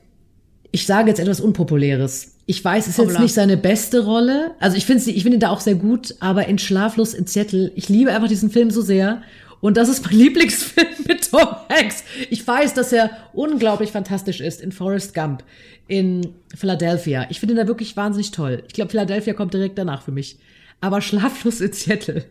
Ich 0.71 0.85
sage 0.85 1.09
jetzt 1.09 1.19
etwas 1.19 1.39
Unpopuläres. 1.39 2.33
Ich 2.47 2.63
weiß, 2.63 2.87
es 2.87 2.99
ist 2.99 3.09
jetzt 3.09 3.19
nicht 3.19 3.33
seine 3.33 3.57
beste 3.57 4.03
Rolle. 4.05 4.51
Also 4.59 4.77
ich 4.77 4.85
finde 4.85 5.09
ich 5.09 5.23
finde 5.23 5.37
ihn 5.37 5.39
da 5.39 5.49
auch 5.49 5.61
sehr 5.61 5.75
gut, 5.75 6.15
aber 6.19 6.47
in 6.47 6.59
Schlaflos 6.59 7.13
in 7.13 7.25
Seattle, 7.25 7.71
ich 7.75 7.89
liebe 7.89 8.11
einfach 8.11 8.27
diesen 8.27 8.51
Film 8.51 8.69
so 8.69 8.81
sehr. 8.81 9.23
Und 9.61 9.77
das 9.77 9.89
ist 9.89 10.05
mein 10.05 10.13
Lieblingsfilm 10.17 10.87
mit 11.07 11.31
Tom 11.31 11.47
Hanks. 11.69 12.03
Ich 12.29 12.45
weiß, 12.45 12.75
dass 12.75 12.93
er 12.93 13.09
unglaublich 13.33 13.91
fantastisch 13.91 14.41
ist 14.41 14.61
in 14.61 14.71
Forrest 14.71 15.15
Gump, 15.15 15.43
in 15.87 16.35
Philadelphia. 16.55 17.25
Ich 17.29 17.39
finde 17.39 17.55
ihn 17.55 17.57
da 17.57 17.67
wirklich 17.67 17.97
wahnsinnig 17.97 18.31
toll. 18.31 18.61
Ich 18.67 18.73
glaube, 18.73 18.91
Philadelphia 18.91 19.33
kommt 19.33 19.53
direkt 19.53 19.77
danach 19.77 20.03
für 20.03 20.11
mich. 20.11 20.37
Aber 20.81 21.01
Schlaflos 21.01 21.61
in 21.61 21.73
Seattle. 21.73 22.25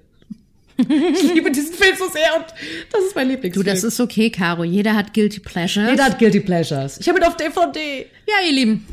Ich 0.76 1.32
liebe 1.34 1.50
diesen 1.50 1.72
Film 1.74 1.96
so 1.98 2.08
sehr 2.10 2.36
und 2.36 2.46
das 2.92 3.04
ist 3.04 3.14
mein 3.14 3.26
Du, 3.28 3.34
Lieblingsfilm. 3.34 3.66
das 3.66 3.84
ist 3.84 4.00
okay, 4.00 4.30
Caro. 4.30 4.64
Jeder 4.64 4.94
hat 4.94 5.14
Guilty 5.14 5.40
Pleasures. 5.40 5.90
Jeder 5.90 6.04
hat 6.04 6.18
Guilty 6.18 6.40
Pleasures. 6.40 6.98
Ich 7.00 7.08
habe 7.08 7.18
ihn 7.18 7.24
auf 7.24 7.36
DVD. 7.36 8.06
Ja, 8.28 8.34
ihr 8.46 8.52
Lieben, 8.52 8.86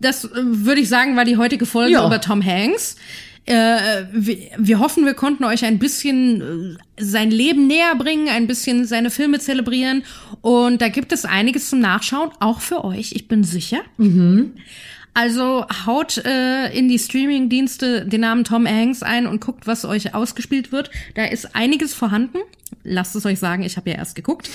das 0.00 0.24
äh, 0.24 0.28
würde 0.34 0.80
ich 0.80 0.88
sagen, 0.88 1.16
war 1.16 1.24
die 1.24 1.36
heutige 1.36 1.66
Folge 1.66 1.92
Ja. 1.92 2.06
über 2.06 2.20
Tom 2.20 2.44
Hanks. 2.44 2.96
Äh, 3.46 4.04
wir, 4.12 4.36
wir 4.58 4.78
hoffen, 4.78 5.04
wir 5.06 5.14
konnten 5.14 5.44
euch 5.44 5.64
ein 5.64 5.78
bisschen 5.78 6.76
äh, 6.96 7.02
sein 7.02 7.30
Leben 7.30 7.66
näher 7.66 7.94
bringen, 7.96 8.28
ein 8.28 8.46
bisschen 8.46 8.84
seine 8.86 9.10
Filme 9.10 9.38
zelebrieren. 9.40 10.04
Und 10.42 10.80
da 10.82 10.88
gibt 10.88 11.10
es 11.12 11.24
einiges 11.24 11.68
zum 11.70 11.80
Nachschauen, 11.80 12.30
auch 12.38 12.60
für 12.60 12.84
euch, 12.84 13.12
ich 13.12 13.28
bin 13.28 13.42
sicher. 13.44 13.80
Also 15.14 15.66
haut 15.86 16.18
äh, 16.18 16.72
in 16.72 16.88
die 16.88 16.98
Streaming-Dienste 16.98 18.06
den 18.06 18.20
Namen 18.20 18.44
Tom 18.44 18.66
Hanks 18.66 19.02
ein 19.02 19.26
und 19.26 19.40
guckt, 19.40 19.66
was 19.66 19.84
euch 19.84 20.14
ausgespielt 20.14 20.72
wird. 20.72 20.90
Da 21.14 21.24
ist 21.24 21.54
einiges 21.54 21.94
vorhanden. 21.94 22.38
Lasst 22.84 23.16
es 23.16 23.26
euch 23.26 23.38
sagen, 23.38 23.62
ich 23.62 23.76
habe 23.76 23.90
ja 23.90 23.96
erst 23.96 24.14
geguckt. 24.14 24.48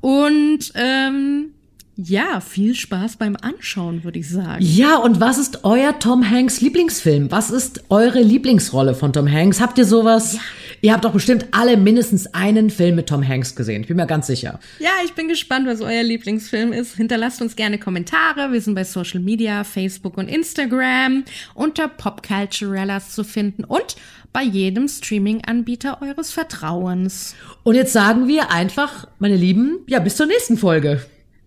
Und 0.00 0.72
ähm, 0.74 1.50
ja, 1.96 2.40
viel 2.40 2.76
Spaß 2.76 3.16
beim 3.16 3.36
Anschauen, 3.40 4.04
würde 4.04 4.20
ich 4.20 4.30
sagen. 4.30 4.64
Ja, 4.64 4.98
und 4.98 5.18
was 5.18 5.36
ist 5.36 5.64
euer 5.64 5.98
Tom 5.98 6.30
Hanks 6.30 6.60
Lieblingsfilm? 6.60 7.32
Was 7.32 7.50
ist 7.50 7.82
eure 7.90 8.20
Lieblingsrolle 8.22 8.94
von 8.94 9.12
Tom 9.12 9.30
Hanks? 9.30 9.60
Habt 9.60 9.78
ihr 9.78 9.84
sowas? 9.84 10.38
Ihr 10.80 10.92
habt 10.92 11.04
doch 11.04 11.12
bestimmt 11.12 11.46
alle 11.50 11.76
mindestens 11.76 12.32
einen 12.34 12.70
Film 12.70 12.94
mit 12.96 13.08
Tom 13.08 13.26
Hanks 13.26 13.56
gesehen. 13.56 13.82
Ich 13.82 13.88
bin 13.88 13.96
mir 13.96 14.06
ganz 14.06 14.26
sicher. 14.26 14.60
Ja, 14.78 14.90
ich 15.04 15.12
bin 15.14 15.28
gespannt, 15.28 15.66
was 15.66 15.80
euer 15.80 16.02
Lieblingsfilm 16.02 16.72
ist. 16.72 16.94
Hinterlasst 16.96 17.42
uns 17.42 17.56
gerne 17.56 17.78
Kommentare. 17.78 18.52
Wir 18.52 18.60
sind 18.60 18.74
bei 18.74 18.84
Social 18.84 19.20
Media, 19.20 19.64
Facebook 19.64 20.16
und 20.16 20.28
Instagram 20.28 21.24
unter 21.54 21.88
Popculturellas 21.88 23.12
zu 23.12 23.24
finden 23.24 23.64
und 23.64 23.96
bei 24.32 24.42
jedem 24.42 24.88
Streaming-Anbieter 24.88 26.02
eures 26.02 26.32
Vertrauens. 26.32 27.34
Und 27.62 27.74
jetzt 27.74 27.92
sagen 27.92 28.28
wir 28.28 28.50
einfach, 28.50 29.08
meine 29.18 29.36
Lieben, 29.36 29.78
ja, 29.86 29.98
bis 29.98 30.16
zur 30.16 30.26
nächsten 30.26 30.58
Folge. 30.58 31.02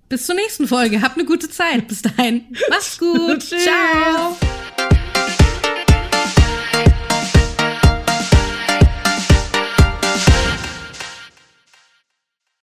Bis 0.10 0.26
zur 0.26 0.36
nächsten 0.36 0.68
Folge. 0.68 1.02
Habt 1.02 1.18
eine 1.18 1.26
gute 1.26 1.50
Zeit. 1.50 1.88
Bis 1.88 2.02
dahin. 2.02 2.44
Macht's 2.70 2.98
gut. 3.00 3.44
Ciao. 3.44 4.36